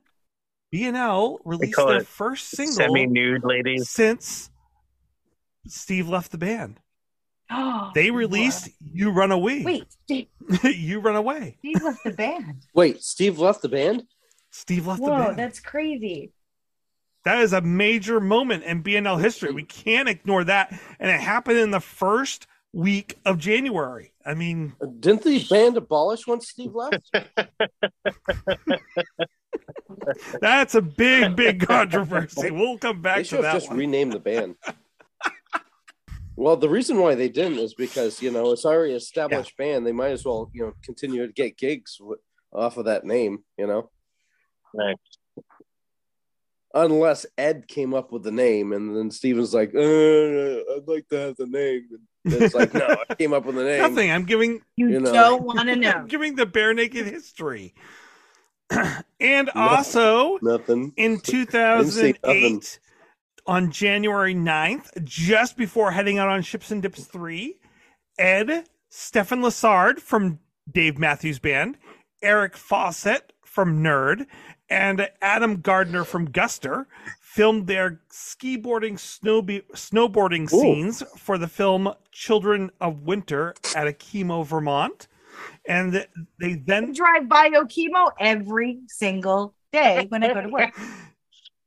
BNL 0.73 1.37
released 1.45 1.77
their 1.77 1.97
it 1.97 2.07
first 2.07 2.49
single 2.49 2.73
Semi-nude 2.73 3.43
ladies. 3.43 3.89
since 3.89 4.49
Steve 5.67 6.09
left 6.09 6.31
the 6.31 6.37
band. 6.37 6.79
Oh, 7.49 7.91
they 7.93 8.11
released 8.11 8.69
"You 8.93 9.11
Run 9.11 9.31
Away." 9.31 9.63
Wait, 9.63 9.85
Steve, 10.03 10.27
"You 10.63 10.99
Run 10.99 11.15
Away." 11.15 11.57
Steve 11.59 11.83
left 11.83 12.03
the 12.03 12.11
band. 12.11 12.63
Wait, 12.73 13.03
Steve 13.03 13.39
left 13.39 13.61
the 13.61 13.69
band? 13.69 14.03
Steve 14.51 14.87
left 14.87 15.01
the 15.01 15.09
Whoa, 15.09 15.25
band. 15.25 15.37
that's 15.37 15.59
crazy. 15.59 16.31
That 17.25 17.39
is 17.39 17.53
a 17.53 17.61
major 17.61 18.19
moment 18.19 18.63
in 18.63 18.83
BNL 18.83 19.21
history. 19.21 19.51
We 19.53 19.63
can't 19.63 20.09
ignore 20.09 20.43
that. 20.43 20.77
And 20.99 21.09
it 21.09 21.21
happened 21.21 21.57
in 21.57 21.71
the 21.71 21.79
first 21.79 22.47
week 22.73 23.17
of 23.25 23.37
January. 23.37 24.11
I 24.25 24.33
mean, 24.33 24.73
Didn't 24.99 25.23
the 25.23 25.45
band 25.49 25.77
abolish 25.77 26.27
once 26.27 26.49
Steve 26.49 26.73
left? 26.73 27.09
That's 30.41 30.75
a 30.75 30.81
big, 30.81 31.35
big 31.35 31.65
controversy. 31.65 32.51
We'll 32.51 32.77
come 32.77 33.01
back 33.01 33.17
They 33.17 33.23
to 33.23 33.27
should 33.29 33.35
have 33.37 33.43
that 33.45 33.53
just 33.53 33.69
one. 33.69 33.77
renamed 33.77 34.13
the 34.13 34.19
band. 34.19 34.55
Well, 36.35 36.57
the 36.57 36.69
reason 36.69 36.97
why 36.97 37.15
they 37.15 37.29
didn't 37.29 37.59
is 37.59 37.73
because 37.73 38.21
you 38.21 38.31
know 38.31 38.51
it's 38.51 38.65
already 38.65 38.91
an 38.91 38.97
established 38.97 39.55
band. 39.57 39.85
They 39.85 39.91
might 39.91 40.11
as 40.11 40.25
well 40.25 40.49
you 40.53 40.63
know 40.63 40.73
continue 40.83 41.25
to 41.27 41.33
get 41.33 41.57
gigs 41.57 41.97
w- 41.99 42.17
off 42.51 42.77
of 42.77 42.85
that 42.85 43.05
name. 43.05 43.43
You 43.57 43.67
know, 43.67 43.89
Right. 44.73 44.97
unless 46.73 47.25
Ed 47.37 47.67
came 47.67 47.93
up 47.93 48.11
with 48.11 48.23
the 48.23 48.31
name, 48.31 48.73
and 48.73 48.95
then 48.95 49.11
Steven's 49.11 49.53
like, 49.53 49.73
uh, 49.75 49.79
"I'd 49.79 50.83
like 50.87 51.07
to 51.09 51.17
have 51.17 51.35
the 51.37 51.45
name." 51.47 51.87
And 52.25 52.33
it's 52.41 52.55
like, 52.55 52.73
"No, 52.73 52.87
I 53.09 53.15
came 53.15 53.33
up 53.33 53.45
with 53.45 53.55
the 53.55 53.63
name." 53.65 53.81
Nothing. 53.81 54.11
I'm 54.11 54.25
giving 54.25 54.61
You, 54.75 54.89
You 54.89 54.99
know. 54.99 55.13
don't 55.13 55.43
want 55.45 55.59
to 55.67 55.71
I'm 55.73 55.79
know. 55.79 56.05
giving 56.07 56.35
the 56.35 56.45
bare 56.45 56.73
naked 56.73 57.05
history. 57.05 57.73
and 59.19 59.49
also 59.55 60.39
Nothing. 60.41 60.93
in 60.97 61.17
say 61.23 61.31
2008 61.31 62.79
on 63.45 63.71
January 63.71 64.33
9th, 64.33 65.03
just 65.03 65.57
before 65.57 65.91
heading 65.91 66.17
out 66.17 66.29
on 66.29 66.41
Ships 66.41 66.71
and 66.71 66.81
Dips 66.81 67.05
3, 67.05 67.55
Ed, 68.17 68.65
Stefan 68.89 69.41
Lessard 69.41 69.99
from 69.99 70.39
Dave 70.71 70.97
Matthews 70.97 71.39
Band, 71.39 71.77
Eric 72.21 72.55
Fawcett 72.55 73.33
from 73.43 73.83
Nerd, 73.83 74.25
and 74.69 75.09
Adam 75.21 75.61
Gardner 75.61 76.03
from 76.03 76.29
Guster 76.29 76.85
filmed 77.19 77.67
their 77.67 78.01
skiboarding, 78.09 78.97
snowbe- 78.97 79.65
snowboarding 79.73 80.51
Ooh. 80.53 80.59
scenes 80.59 81.03
for 81.17 81.37
the 81.37 81.47
film 81.47 81.93
Children 82.11 82.71
of 82.79 83.03
Winter 83.03 83.53
at 83.75 83.87
Okemo, 83.87 84.45
Vermont. 84.45 85.07
And 85.67 85.93
th- 85.93 86.09
they 86.39 86.53
I 86.53 86.63
then 86.65 86.93
drive 86.93 87.27
by 87.27 87.49
Okemo 87.49 88.11
every 88.19 88.79
single 88.87 89.53
day 89.71 90.05
when 90.09 90.23
I 90.23 90.33
go 90.33 90.41
to 90.41 90.49
work. 90.49 90.71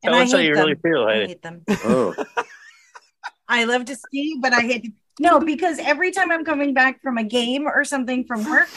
Tell 0.06 0.14
I 0.14 0.22
us 0.22 0.32
how 0.32 0.38
hate 0.38 0.44
you 0.48 0.54
them. 0.54 0.66
really 0.66 0.74
feel, 0.76 1.04
I 1.04 1.12
Heidi. 1.12 1.26
hate 1.26 1.42
them. 1.42 1.64
Oh, 1.84 2.14
I 3.48 3.64
love 3.64 3.84
to 3.86 3.96
ski, 3.96 4.38
but 4.40 4.52
I 4.52 4.60
hate 4.62 4.84
to. 4.84 4.90
No, 5.18 5.40
because 5.40 5.78
every 5.78 6.10
time 6.10 6.30
I'm 6.30 6.44
coming 6.44 6.74
back 6.74 7.00
from 7.02 7.16
a 7.16 7.24
game 7.24 7.66
or 7.66 7.84
something 7.84 8.24
from 8.26 8.44
work, 8.44 8.68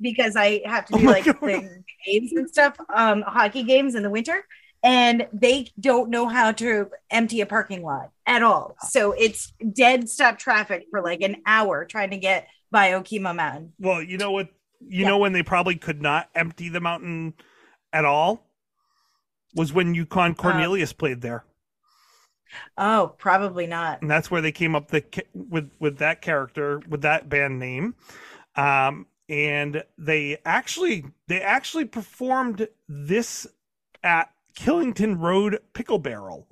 because 0.00 0.34
I 0.34 0.60
have 0.64 0.86
to 0.86 0.92
Oh 0.92 0.98
do 0.98 1.04
my 1.04 1.12
like 1.12 1.24
God. 1.24 1.36
the 1.40 1.84
games 2.06 2.32
and 2.32 2.48
stuff, 2.48 2.76
um, 2.94 3.22
hockey 3.22 3.62
games 3.62 3.94
in 3.94 4.02
the 4.02 4.10
winter, 4.10 4.44
and 4.82 5.28
they 5.32 5.68
don't 5.78 6.10
know 6.10 6.26
how 6.26 6.50
to 6.52 6.90
empty 7.10 7.40
a 7.42 7.46
parking 7.46 7.82
lot 7.82 8.10
at 8.26 8.42
all. 8.42 8.76
So 8.80 9.12
it's 9.12 9.52
dead 9.72 10.08
stop 10.08 10.38
traffic 10.38 10.86
for 10.90 11.00
like 11.00 11.20
an 11.22 11.36
hour 11.46 11.84
trying 11.84 12.10
to 12.10 12.18
get 12.18 12.48
by 12.72 12.90
Okemo 12.92 13.34
Mountain. 13.34 13.72
Well, 13.78 14.02
you 14.02 14.18
know 14.18 14.32
what? 14.32 14.48
You 14.80 15.02
Yeah. 15.02 15.08
know 15.10 15.18
when 15.18 15.32
they 15.32 15.42
probably 15.44 15.76
could 15.76 16.02
not 16.02 16.28
empty 16.34 16.68
the 16.70 16.80
mountain 16.80 17.34
at 17.92 18.04
all 18.04 18.43
was 19.54 19.72
when 19.72 19.94
Yukon 19.94 20.34
Cornelius 20.34 20.92
played 20.92 21.20
there, 21.20 21.44
Oh, 22.76 23.14
probably 23.18 23.66
not. 23.66 24.02
and 24.02 24.10
that's 24.10 24.30
where 24.30 24.40
they 24.40 24.52
came 24.52 24.74
up 24.74 24.88
the 24.88 25.04
with 25.34 25.70
with 25.78 25.98
that 25.98 26.22
character 26.22 26.80
with 26.88 27.02
that 27.02 27.28
band 27.28 27.58
name. 27.58 27.94
Um, 28.56 29.06
and 29.28 29.82
they 29.98 30.38
actually 30.44 31.04
they 31.28 31.40
actually 31.40 31.86
performed 31.86 32.68
this 32.88 33.46
at 34.02 34.30
Killington 34.56 35.18
Road 35.20 35.58
Pickle 35.72 35.98
Barrel. 35.98 36.46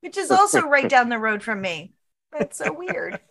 Which 0.00 0.16
is 0.16 0.30
also 0.30 0.62
right 0.66 0.88
down 0.88 1.08
the 1.08 1.18
road 1.18 1.42
from 1.42 1.60
me. 1.60 1.92
That's 2.36 2.58
so 2.58 2.72
weird. 2.72 3.20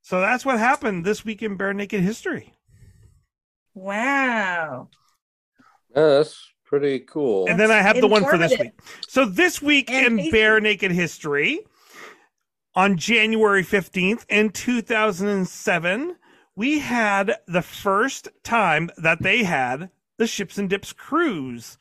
So 0.00 0.22
that's 0.22 0.42
what 0.46 0.58
happened 0.58 1.04
this 1.04 1.22
week 1.22 1.42
in 1.42 1.58
Bare 1.58 1.74
Naked 1.74 2.00
History. 2.00 2.54
Wow. 3.74 4.88
yeah, 5.94 6.06
that's 6.06 6.48
pretty 6.68 7.00
cool. 7.00 7.48
And 7.48 7.58
then 7.58 7.70
I 7.70 7.80
have 7.80 8.00
the 8.00 8.06
one 8.06 8.24
for 8.24 8.36
this 8.36 8.56
week. 8.58 8.72
So 9.08 9.24
this 9.24 9.62
week 9.62 9.90
And 9.90 10.06
in 10.06 10.16
tasty. 10.18 10.30
Bare 10.30 10.60
Naked 10.60 10.92
History, 10.92 11.60
on 12.74 12.96
January 12.96 13.64
15th 13.64 14.24
in 14.28 14.50
2007, 14.50 16.16
we 16.54 16.78
had 16.78 17.36
the 17.46 17.62
first 17.62 18.28
time 18.44 18.90
that 18.98 19.22
they 19.22 19.44
had 19.44 19.90
the 20.18 20.26
Ships 20.26 20.58
and 20.58 20.68
Dips 20.68 20.92
cruise. 20.92 21.78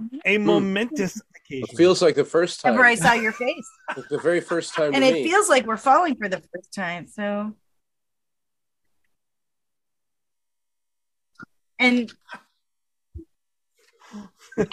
Mm-hmm. 0.00 0.18
A 0.24 0.36
hmm. 0.36 0.46
momentous 0.46 1.20
occasion. 1.36 1.68
It 1.70 1.76
feels 1.76 2.00
like 2.00 2.14
the 2.14 2.24
first 2.24 2.60
time. 2.60 2.74
Ever 2.74 2.84
I 2.84 2.94
saw 2.94 3.12
your 3.12 3.32
face. 3.32 3.68
the 4.10 4.18
very 4.18 4.40
first 4.40 4.74
time. 4.74 4.94
and 4.94 5.04
it 5.04 5.14
me. 5.14 5.24
feels 5.24 5.48
like 5.48 5.66
we're 5.66 5.76
falling 5.76 6.16
for 6.16 6.28
the 6.28 6.40
first 6.54 6.72
time. 6.72 7.06
So, 7.06 7.54
and 11.78 12.12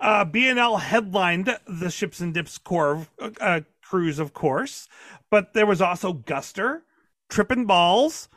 uh, 0.00 0.24
BNL 0.24 0.80
headlined 0.80 1.58
the 1.66 1.90
Ships 1.90 2.20
and 2.20 2.32
Dips 2.34 2.58
core 2.58 3.06
uh, 3.40 3.60
cruise, 3.82 4.18
of 4.18 4.32
course, 4.32 4.88
but 5.30 5.54
there 5.54 5.66
was 5.66 5.80
also 5.80 6.12
Guster, 6.12 6.82
Trippin' 7.28 7.66
Balls, 7.66 8.28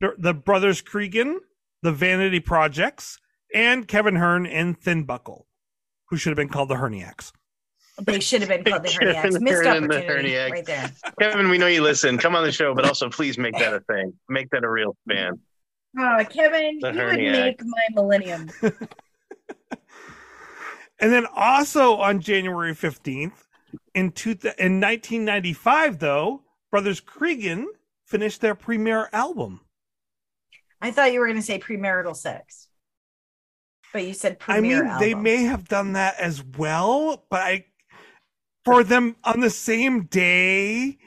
the, 0.00 0.14
the 0.18 0.34
Brothers 0.34 0.82
Creeggan, 0.82 1.36
the 1.82 1.92
Vanity 1.92 2.40
Projects, 2.40 3.18
and 3.54 3.86
Kevin 3.88 4.16
Hearn 4.16 4.46
and 4.46 4.78
Thin 4.78 5.04
Buckle, 5.04 5.46
who 6.08 6.16
should 6.16 6.30
have 6.30 6.36
been 6.36 6.48
called 6.48 6.68
the 6.68 6.76
Herniacs. 6.76 7.32
they 8.02 8.20
should 8.20 8.42
have 8.42 8.48
been 8.48 8.64
called 8.64 8.84
the 8.84 8.88
Kevin 9.00 9.14
Herniacs. 9.14 9.40
Missed 9.40 9.64
Hearn 9.64 9.76
and 9.76 9.90
the 9.90 9.96
opportunity 9.96 10.34
Herniacs. 10.34 10.50
right 10.50 10.66
there. 10.66 10.92
Kevin, 11.20 11.48
we 11.48 11.58
know 11.58 11.66
you 11.66 11.82
listen. 11.82 12.18
Come 12.18 12.36
on 12.36 12.44
the 12.44 12.52
show, 12.52 12.74
but 12.74 12.84
also 12.84 13.08
please 13.08 13.38
make 13.38 13.56
that 13.58 13.74
a 13.74 13.80
thing. 13.80 14.12
Make 14.28 14.50
that 14.50 14.64
a 14.64 14.70
real 14.70 14.96
band. 15.06 15.38
Oh, 15.98 16.24
Kevin, 16.28 16.78
The 16.80 16.92
you 16.92 17.04
would 17.04 17.18
make 17.18 17.64
my 17.64 17.86
millennium. 17.94 18.50
And 20.98 21.12
then 21.12 21.26
also 21.34 21.96
on 21.96 22.20
January 22.20 22.72
15th, 22.72 23.44
in, 23.94 24.12
two, 24.12 24.30
in 24.58 24.80
1995, 24.80 25.98
though, 25.98 26.42
Brothers 26.70 27.00
Creeggan 27.00 27.66
finished 28.06 28.40
their 28.40 28.54
premiere 28.54 29.08
album. 29.12 29.60
I 30.80 30.90
thought 30.90 31.12
you 31.12 31.20
were 31.20 31.26
going 31.26 31.38
to 31.38 31.42
say 31.42 31.58
premarital 31.58 32.16
sex, 32.16 32.68
but 33.92 34.04
you 34.04 34.14
said 34.14 34.38
I 34.48 34.60
premiere 34.60 34.84
mean, 34.84 34.98
they 34.98 35.14
may 35.14 35.44
have 35.44 35.68
done 35.68 35.94
that 35.94 36.18
as 36.18 36.42
well, 36.42 37.24
but 37.30 37.40
I, 37.40 37.66
for 38.64 38.84
them 38.84 39.16
on 39.24 39.40
the 39.40 39.50
same 39.50 40.04
day, 40.04 40.98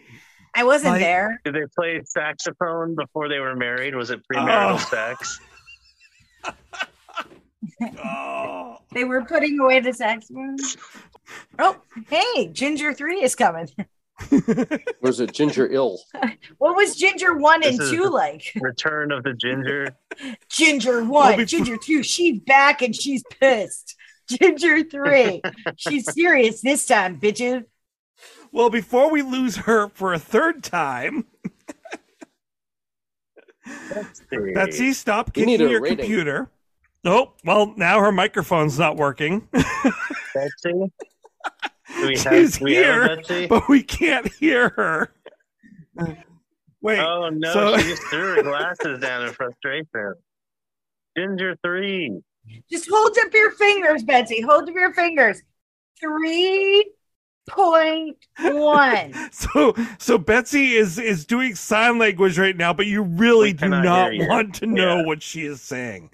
I 0.59 0.63
wasn't 0.63 0.93
like- 0.93 1.01
there. 1.01 1.39
Did 1.45 1.55
they 1.55 1.65
play 1.75 2.01
saxophone 2.03 2.95
before 2.95 3.29
they 3.29 3.39
were 3.39 3.55
married? 3.55 3.95
Was 3.95 4.09
it 4.11 4.19
premarital 4.31 4.75
Oh. 4.75 4.77
sex? 4.77 5.39
oh, 8.03 8.77
They 8.93 9.03
were 9.05 9.23
putting 9.23 9.59
away 9.59 9.79
the 9.79 9.93
saxophone. 9.93 10.57
Oh, 11.59 11.77
hey, 12.09 12.47
Ginger 12.47 12.93
3 12.93 13.23
is 13.23 13.35
coming. 13.35 13.69
Was 15.01 15.21
it 15.21 15.31
Ginger 15.33 15.67
Ill? 15.71 15.97
What 16.57 16.75
was 16.75 16.97
Ginger 16.97 17.37
1 17.37 17.63
and 17.63 17.79
This 17.79 17.87
is 17.87 17.91
2 17.91 18.03
like? 18.09 18.51
Return 18.61 19.13
of 19.13 19.23
the 19.23 19.33
Ginger. 19.33 19.95
Ginger 20.49 20.99
1, 21.05 21.09
Well, 21.09 21.29
before- 21.29 21.45
Ginger 21.45 21.77
2, 21.81 22.03
she's 22.03 22.39
back 22.41 22.81
and 22.81 22.93
she's 22.93 23.23
pissed. 23.39 23.95
Ginger 24.29 24.83
3, 24.83 25.41
she's 25.77 26.11
serious 26.13 26.59
this 26.61 26.85
time, 26.85 27.17
bitches. 27.19 27.63
Well, 28.51 28.69
before 28.69 29.11
we 29.11 29.21
lose 29.21 29.57
her 29.57 29.89
for 29.89 30.13
a 30.13 30.19
third 30.19 30.63
time, 30.63 31.25
Betsy, 34.53 34.93
stop 34.93 35.27
You 35.35 35.45
kicking 35.45 35.67
a 35.67 35.69
your 35.69 35.81
rating. 35.81 35.97
computer. 35.99 36.49
Oh, 37.05 37.33
well, 37.45 37.73
now 37.77 37.99
her 38.01 38.11
microphone's 38.11 38.77
not 38.77 38.97
working, 38.97 39.47
Betsy? 39.53 39.71
Do 40.73 40.91
we 42.07 42.17
have, 42.17 42.33
She's 42.33 42.57
do 42.57 42.65
we 42.65 42.75
have 42.75 42.85
here, 42.85 43.15
Betsy? 43.17 43.47
but 43.47 43.69
we 43.69 43.83
can't 43.83 44.31
hear 44.33 44.69
her. 44.69 45.13
Wait, 46.81 46.99
Oh 46.99 47.29
no, 47.29 47.53
so- 47.53 47.77
she 47.77 47.89
just 47.89 48.03
threw 48.03 48.35
her 48.35 48.43
glasses 48.43 48.99
down 48.99 49.25
in 49.25 49.33
frustration. 49.33 50.13
Ginger 51.17 51.55
three. 51.63 52.19
Just 52.71 52.87
hold 52.91 53.15
up 53.19 53.33
your 53.33 53.51
fingers, 53.51 54.03
Betsy. 54.03 54.41
Hold 54.41 54.67
up 54.69 54.75
your 54.75 54.93
fingers. 54.93 55.41
3.1. 57.49 59.33
so 59.33 59.75
so 59.97 60.17
Betsy 60.17 60.73
is 60.75 60.97
is 60.99 61.25
doing 61.25 61.55
sign 61.55 61.97
language 61.99 62.37
right 62.39 62.55
now, 62.55 62.73
but 62.73 62.85
you 62.85 63.03
really 63.03 63.53
do 63.53 63.69
not 63.69 64.11
want 64.13 64.55
to 64.55 64.65
know 64.67 64.97
Yeah. 64.97 65.05
what 65.05 65.21
she 65.23 65.41
is 65.45 65.61
saying. 65.61 66.09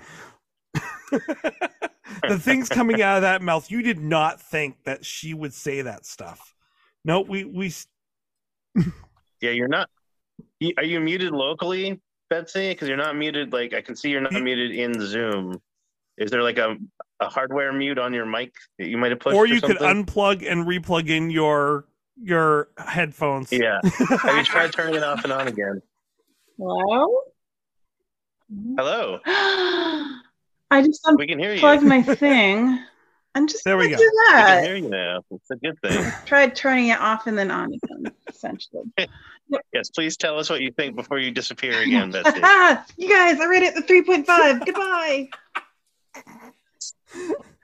the 1.11 2.39
things 2.39 2.69
coming 2.69 3.01
out 3.01 3.17
of 3.17 3.21
that 3.23 3.41
mouth, 3.41 3.69
you 3.71 3.81
did 3.81 3.99
not 3.99 4.41
think 4.41 4.83
that 4.83 5.05
she 5.05 5.33
would 5.33 5.53
say 5.53 5.81
that 5.81 6.05
stuff. 6.05 6.53
No, 7.03 7.21
we 7.21 7.45
we 7.45 7.73
Yeah, 9.41 9.51
you're 9.51 9.67
not. 9.67 9.89
Are 10.77 10.83
you 10.83 10.99
muted 10.99 11.31
locally, 11.31 12.01
Betsy? 12.29 12.69
Because 12.69 12.87
you're 12.87 12.97
not 12.97 13.15
muted. 13.15 13.53
Like 13.53 13.73
I 13.73 13.81
can 13.81 13.95
see 13.95 14.09
you're 14.09 14.21
not 14.21 14.31
You- 14.33 14.43
muted 14.43 14.71
in 14.71 14.99
Zoom. 14.99 15.61
Is 16.17 16.31
there 16.31 16.41
like 16.43 16.57
a 16.57 16.77
a 17.19 17.29
hardware 17.29 17.71
mute 17.73 17.97
on 17.97 18.13
your 18.13 18.25
mic 18.25 18.53
that 18.79 18.87
you 18.87 18.97
might 18.97 19.11
have 19.11 19.19
pushed? 19.19 19.35
or 19.35 19.47
you 19.47 19.61
could 19.61 19.77
unplug 19.77 20.49
and 20.49 20.65
replug 20.65 21.09
in 21.09 21.29
your 21.29 21.85
your 22.21 22.69
headphones. 22.77 23.51
Yeah. 23.51 23.79
Have 23.83 24.37
you 24.37 24.43
tried 24.43 24.71
turning 24.71 24.95
it 24.95 25.03
off 25.03 25.23
and 25.23 25.33
on 25.33 25.47
again? 25.47 25.81
Hello? 26.57 27.07
Hello. 28.77 29.19
I 29.25 30.81
just 30.81 31.05
We 31.17 31.27
can 31.27 31.39
hear 31.39 31.49
you. 31.49 31.55
unplugged 31.55 31.83
my 31.83 32.01
thing. 32.01 32.79
I'm 33.35 33.47
just 33.47 33.63
There 33.65 33.77
we 33.77 33.89
go. 33.89 33.97
do 33.97 34.03
We 34.03 34.31
can 34.33 34.63
hear 34.63 34.75
you 34.77 34.89
now. 34.89 35.21
It's 35.31 35.51
a 35.51 35.55
good 35.57 35.77
thing. 35.81 36.11
Tried 36.25 36.55
turning 36.55 36.87
it 36.87 36.99
off 36.99 37.27
and 37.27 37.37
then 37.37 37.51
on 37.51 37.73
again, 37.73 38.13
essentially. 38.27 38.83
yes, 39.73 39.89
please 39.89 40.15
tell 40.15 40.39
us 40.39 40.49
what 40.49 40.61
you 40.61 40.71
think 40.71 40.95
before 40.95 41.19
you 41.19 41.31
disappear 41.31 41.81
again, 41.81 42.11
Betsy. 42.11 42.37
you 42.97 43.09
guys, 43.09 43.39
I 43.39 43.45
rated 43.45 43.75
the 43.75 43.81
3.5. 43.81 44.65
Goodbye. 44.65 45.29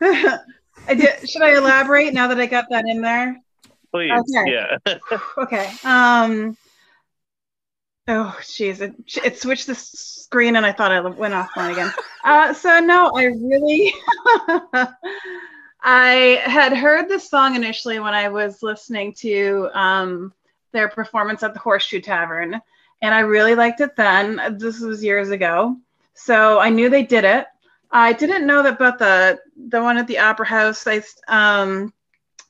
I 0.01 0.39
did. 0.95 1.30
Should 1.30 1.41
I 1.41 1.57
elaborate 1.57 2.13
now 2.13 2.28
that 2.28 2.39
I 2.39 2.45
got 2.45 2.65
that 2.69 2.86
in 2.88 3.01
there? 3.01 3.38
Please. 3.91 4.11
Okay. 4.11 4.51
Yeah. 4.51 4.97
Okay. 5.38 5.72
Um. 5.84 6.57
Oh, 8.07 8.36
jeez, 8.41 8.82
it, 8.82 8.95
it 9.24 9.39
switched 9.39 9.67
the 9.67 9.76
screen 9.76 10.55
and 10.55 10.65
I 10.65 10.72
thought 10.72 10.91
I 10.91 10.99
went 10.99 11.34
offline 11.34 11.72
again. 11.72 11.93
Uh, 12.24 12.53
so 12.53 12.80
no, 12.80 13.11
I 13.15 13.26
really, 13.26 13.93
I 15.82 16.41
had 16.43 16.74
heard 16.76 17.07
this 17.07 17.30
song 17.30 17.55
initially 17.55 17.99
when 17.99 18.13
I 18.13 18.28
was 18.28 18.63
listening 18.63 19.13
to 19.19 19.69
um, 19.74 20.34
their 20.72 20.89
performance 20.89 21.43
at 21.43 21.53
the 21.53 21.59
Horseshoe 21.59 22.01
Tavern, 22.01 22.59
and 23.01 23.15
I 23.15 23.19
really 23.19 23.55
liked 23.55 23.82
it 23.82 23.95
then. 23.95 24.57
This 24.57 24.80
was 24.80 25.03
years 25.03 25.30
ago, 25.30 25.78
so 26.13 26.59
I 26.59 26.69
knew 26.69 26.89
they 26.89 27.03
did 27.03 27.24
it. 27.24 27.45
I 27.92 28.14
didn't 28.14 28.48
know 28.48 28.64
that 28.64 28.74
about 28.74 29.00
the 29.00 29.39
the 29.70 29.82
one 29.82 29.98
at 29.98 30.08
the 30.08 30.20
Opera 30.20 30.46
House. 30.46 30.88
I 30.88 31.04
um, 31.28 31.94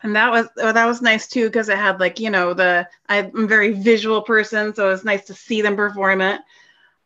and 0.04 0.16
that 0.16 0.32
was 0.32 0.48
oh, 0.58 0.72
that 0.72 0.86
was 0.86 1.02
nice 1.02 1.28
too 1.28 1.48
because 1.48 1.70
it 1.70 1.78
had 1.78 2.00
like 2.00 2.20
you 2.20 2.30
know 2.30 2.54
the 2.54 2.88
I'm 3.10 3.46
a 3.46 3.48
very 3.48 3.72
visual 3.72 4.22
person, 4.22 4.74
so 4.74 4.88
it 4.88 4.92
was 4.92 5.06
nice 5.06 5.26
to 5.26 5.34
see 5.34 5.62
them 5.62 5.76
perform 5.76 6.22
it. 6.22 6.42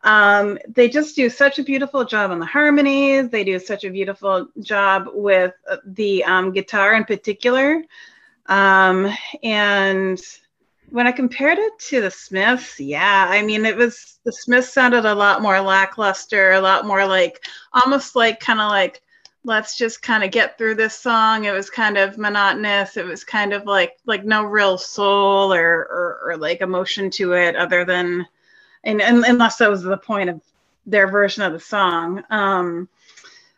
Um, 0.02 0.58
they 0.68 0.88
just 0.88 1.16
do 1.16 1.28
such 1.28 1.58
a 1.58 1.64
beautiful 1.64 2.04
job 2.04 2.30
on 2.30 2.38
the 2.38 2.46
harmonies. 2.46 3.28
They 3.28 3.42
do 3.42 3.58
such 3.58 3.84
a 3.84 3.90
beautiful 3.90 4.48
job 4.60 5.08
with 5.12 5.54
uh, 5.68 5.78
the 5.84 6.22
um, 6.24 6.52
guitar 6.52 6.94
in 6.94 7.04
particular. 7.04 7.82
Um, 8.46 9.12
and 9.42 10.20
when 10.90 11.06
I 11.06 11.12
compared 11.12 11.58
it 11.58 11.78
to 11.88 12.00
the 12.00 12.10
Smiths, 12.10 12.78
yeah, 12.78 13.26
I 13.28 13.42
mean, 13.42 13.64
it 13.64 13.76
was 13.76 14.18
the 14.24 14.32
Smiths 14.32 14.72
sounded 14.72 15.04
a 15.04 15.14
lot 15.14 15.42
more 15.42 15.60
lackluster, 15.60 16.52
a 16.52 16.60
lot 16.60 16.86
more 16.86 17.06
like 17.06 17.44
almost 17.72 18.16
like 18.16 18.40
kind 18.40 18.60
of 18.60 18.70
like 18.70 19.02
let's 19.44 19.78
just 19.78 20.02
kind 20.02 20.24
of 20.24 20.32
get 20.32 20.58
through 20.58 20.74
this 20.74 20.98
song. 20.98 21.44
It 21.44 21.52
was 21.52 21.70
kind 21.70 21.96
of 21.96 22.18
monotonous. 22.18 22.96
It 22.96 23.06
was 23.06 23.24
kind 23.24 23.52
of 23.52 23.64
like 23.64 23.96
like 24.06 24.24
no 24.24 24.44
real 24.44 24.78
soul 24.78 25.52
or 25.52 25.86
or, 25.90 26.20
or 26.24 26.36
like 26.36 26.60
emotion 26.60 27.10
to 27.12 27.32
it 27.34 27.56
other 27.56 27.84
than 27.84 28.26
and, 28.84 29.00
and 29.02 29.24
unless 29.24 29.56
that 29.56 29.70
was 29.70 29.82
the 29.82 29.96
point 29.96 30.30
of 30.30 30.40
their 30.86 31.08
version 31.08 31.42
of 31.42 31.52
the 31.52 31.60
song. 31.60 32.22
Um, 32.30 32.88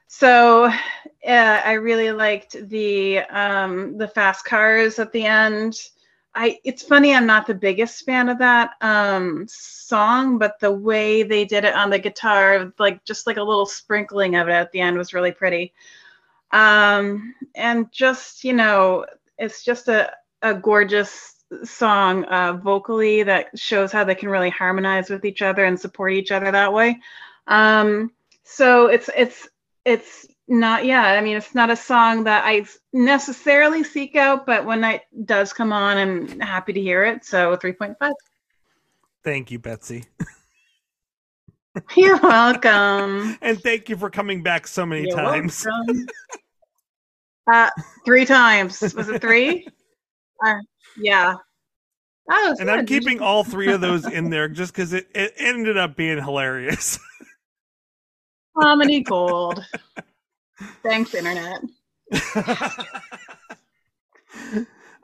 so 0.07 0.65
uh, 0.65 1.61
I 1.65 1.73
really 1.73 2.13
liked 2.13 2.69
the 2.69 3.21
um, 3.21 3.99
the 3.99 4.09
fast 4.09 4.45
cars 4.45 4.99
at 4.99 5.13
the 5.13 5.25
end. 5.25 5.79
I 6.39 6.61
it's 6.63 6.85
funny 6.85 7.13
I'm 7.13 7.27
not 7.27 7.49
the 7.49 7.55
biggest 7.55 8.05
fan 8.05 8.29
of 8.29 8.39
that 8.39 8.75
um, 8.81 9.47
song, 9.49 10.39
but 10.39 10.61
the 10.61 10.71
way 10.71 11.25
they 11.25 11.45
did 11.45 11.65
it 11.65 11.75
on 11.75 11.91
the 11.91 11.99
guitar, 11.99 12.73
like 12.79 13.05
just 13.05 13.27
like 13.27 13.39
a 13.39 13.43
little 13.43 13.67
sprinkling 13.67 14.37
of 14.37 14.47
it 14.47 14.53
at 14.53 14.71
the 14.71 14.81
end, 14.81 14.97
was 14.97 15.13
really 15.13 15.33
pretty. 15.33 15.75
Um, 16.53 17.35
and 17.57 17.91
just 17.91 18.45
you 18.45 18.53
know, 18.53 19.05
it's 19.37 19.65
just 19.65 19.89
a 19.89 20.13
a 20.41 20.55
gorgeous 20.55 21.35
song 21.65 22.23
uh, 22.27 22.53
vocally 22.53 23.25
that 23.25 23.59
shows 23.59 23.91
how 23.91 24.05
they 24.05 24.15
can 24.15 24.29
really 24.29 24.51
harmonize 24.51 25.11
with 25.11 25.25
each 25.25 25.43
other 25.43 25.65
and 25.65 25.81
support 25.81 26.13
each 26.13 26.31
other 26.31 26.53
that 26.53 26.73
way. 26.73 27.01
Um, 27.49 28.13
so 28.45 28.87
it's 28.87 29.11
it's 29.17 29.49
it's 29.85 30.29
not 30.49 30.85
yet. 30.85 31.05
i 31.17 31.21
mean 31.21 31.37
it's 31.37 31.55
not 31.55 31.71
a 31.71 31.77
song 31.77 32.25
that 32.25 32.43
i 32.45 32.65
necessarily 32.93 33.85
seek 33.85 34.17
out 34.17 34.47
but 34.47 34.65
when 34.65 34.83
it 34.83 35.03
does 35.25 35.53
come 35.53 35.73
on 35.73 35.97
i'm 35.97 36.41
happy 36.41 36.73
to 36.73 36.81
hear 36.81 37.05
it 37.05 37.25
so 37.25 37.57
3.5 37.57 38.13
Thank 39.25 39.51
you, 39.51 39.59
Betsy. 39.59 40.05
you're 41.97 42.19
welcome 42.21 43.37
And 43.43 43.61
thank 43.63 43.89
you 43.89 43.97
for 43.97 44.09
coming 44.11 44.43
back 44.43 44.67
so 44.67 44.87
many 44.87 45.03
You're 45.07 45.17
times. 45.17 45.67
uh 47.53 47.71
three 48.07 48.25
times 48.25 48.81
was 48.95 49.09
it 49.09 49.21
three 49.21 49.67
uh, 50.47 50.55
yeah 50.97 51.35
oh 52.31 52.55
And 52.59 52.71
I'm 52.71 52.87
keeping 52.87 53.21
all 53.21 53.45
three 53.45 53.71
of 53.73 53.81
those 53.81 54.07
in 54.07 54.31
there 54.31 54.49
just 54.49 54.73
because 54.73 54.93
it, 54.95 55.09
it 55.15 55.35
ended 55.37 55.77
up 55.77 55.95
being 55.97 56.19
hilarious. 56.23 56.99
comedy 58.59 59.01
gold 59.03 59.65
thanks 60.83 61.15
internet 61.15 61.61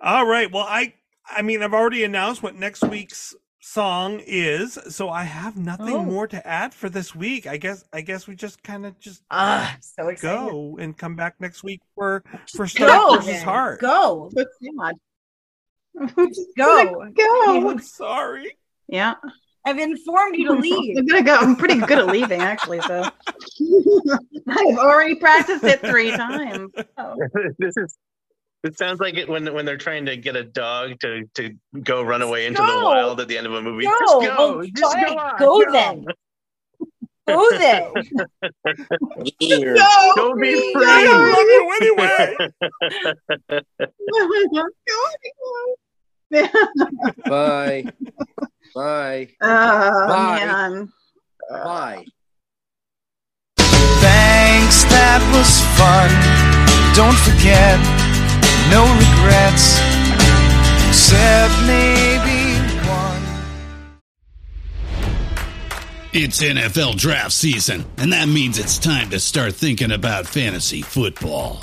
All 0.01 0.27
right. 0.27 0.51
Well, 0.51 0.67
I 0.69 0.95
I 1.27 1.43
mean 1.43 1.63
I've 1.63 1.75
already 1.75 2.05
announced 2.05 2.43
what 2.43 2.55
next 2.57 2.83
week's 2.83 3.35
song 3.61 4.21
is, 4.27 4.79
so 4.91 5.09
I 5.09 5.23
have 5.25 5.57
nothing 5.57 5.95
Oh. 5.95 6.05
more 6.05 6.27
to 6.27 6.47
add 6.47 6.75
for 6.75 6.89
this 6.91 7.15
week. 7.15 7.47
I 7.47 7.57
guess 7.57 7.85
I 7.93 8.03
guess 8.03 8.27
we 8.27 8.37
just 8.37 8.63
kind 8.63 8.85
of 8.85 8.99
just 8.99 9.23
Ah, 9.31 9.77
so 9.81 10.09
excited. 10.09 10.51
go 10.51 10.77
and 10.79 10.97
come 10.97 11.17
back 11.17 11.37
next 11.41 11.63
week 11.65 11.81
for 11.95 12.23
for 12.53 12.65
Go, 12.65 12.67
Stark 12.67 13.11
versus 13.13 13.27
then. 13.27 13.45
Heart. 13.45 13.81
Go. 13.81 14.31
What's 14.33 14.59
sad? 14.63 14.95
Go. 16.57 17.11
go 17.17 17.69
I'm 17.71 17.79
sorry. 17.81 18.57
yeah 18.89 19.15
I've 19.67 19.79
informed 19.79 20.37
you 20.37 20.49
to 20.49 20.55
leave. 20.55 20.99
I'm 20.99 21.07
gonna 21.07 21.23
go. 21.23 21.37
I'm 21.37 21.57
pretty 21.57 21.79
good 21.79 21.99
at 21.99 22.07
leaving, 22.09 22.41
actually. 22.41 22.81
So 22.83 23.03
I've 24.49 24.79
already 24.79 25.15
practiced 25.15 25.65
it 25.65 25.81
three 25.81 26.11
times. 26.11 26.71
Oh. 26.99 27.17
this 27.59 27.77
is. 27.77 27.97
It 28.63 28.79
sounds 28.79 29.01
like 29.01 29.17
it 29.17 29.29
when 29.29 29.53
when 29.53 29.65
they're 29.65 29.77
trying 29.77 30.07
to 30.07 30.17
get 30.17 30.37
a 30.37 30.45
dog 30.45 30.99
to 31.01 31.25
to 31.35 31.55
go 31.83 32.03
run 32.03 32.23
away 32.23 32.47
into 32.47 32.61
Go. 32.61 32.67
the 32.67 32.85
wild 32.85 33.21
at 33.21 33.29
the 33.29 33.37
end 33.39 33.47
of 33.47 33.55
a 33.55 33.63
movie. 33.63 33.85
Go. 33.85 33.91
Just 34.01 34.21
go. 34.21 34.35
Oh, 34.39 34.65
just 34.65 34.95
fine. 34.95 35.07
go, 35.07 35.19
on, 35.19 35.39
Go 35.39 35.73
then. 35.73 36.05
Go 37.27 37.51
then. 37.59 37.91
Weird. 39.41 39.79
Go 40.17 40.35
be 40.37 40.73
I 40.77 41.05
free. 41.07 41.09
love 41.17 41.49
you 41.49 41.63
anyway. 41.81 42.37
Bye. 47.29 47.85
Bye. 48.75 49.29
oh 49.41 50.07
Bye. 50.09 50.45
man. 50.45 50.93
Bye. 51.51 52.05
Thanks, 53.57 54.85
that 54.85 55.21
was 55.33 55.61
fun. 55.79 56.11
Don't 56.95 57.17
forget, 57.19 57.79
no 58.71 58.85
regrets, 59.01 59.79
except 60.89 61.55
maybe 61.67 62.59
one. 62.89 63.23
It's 66.13 66.43
NFL 66.43 66.97
draft 66.97 67.33
season, 67.33 67.85
and 67.97 68.13
that 68.13 68.29
means 68.29 68.59
it's 68.59 68.79
time 68.79 69.11
to 69.11 69.19
start 69.19 69.55
thinking 69.55 69.91
about 69.91 70.27
fantasy 70.27 70.83
football. 70.83 71.63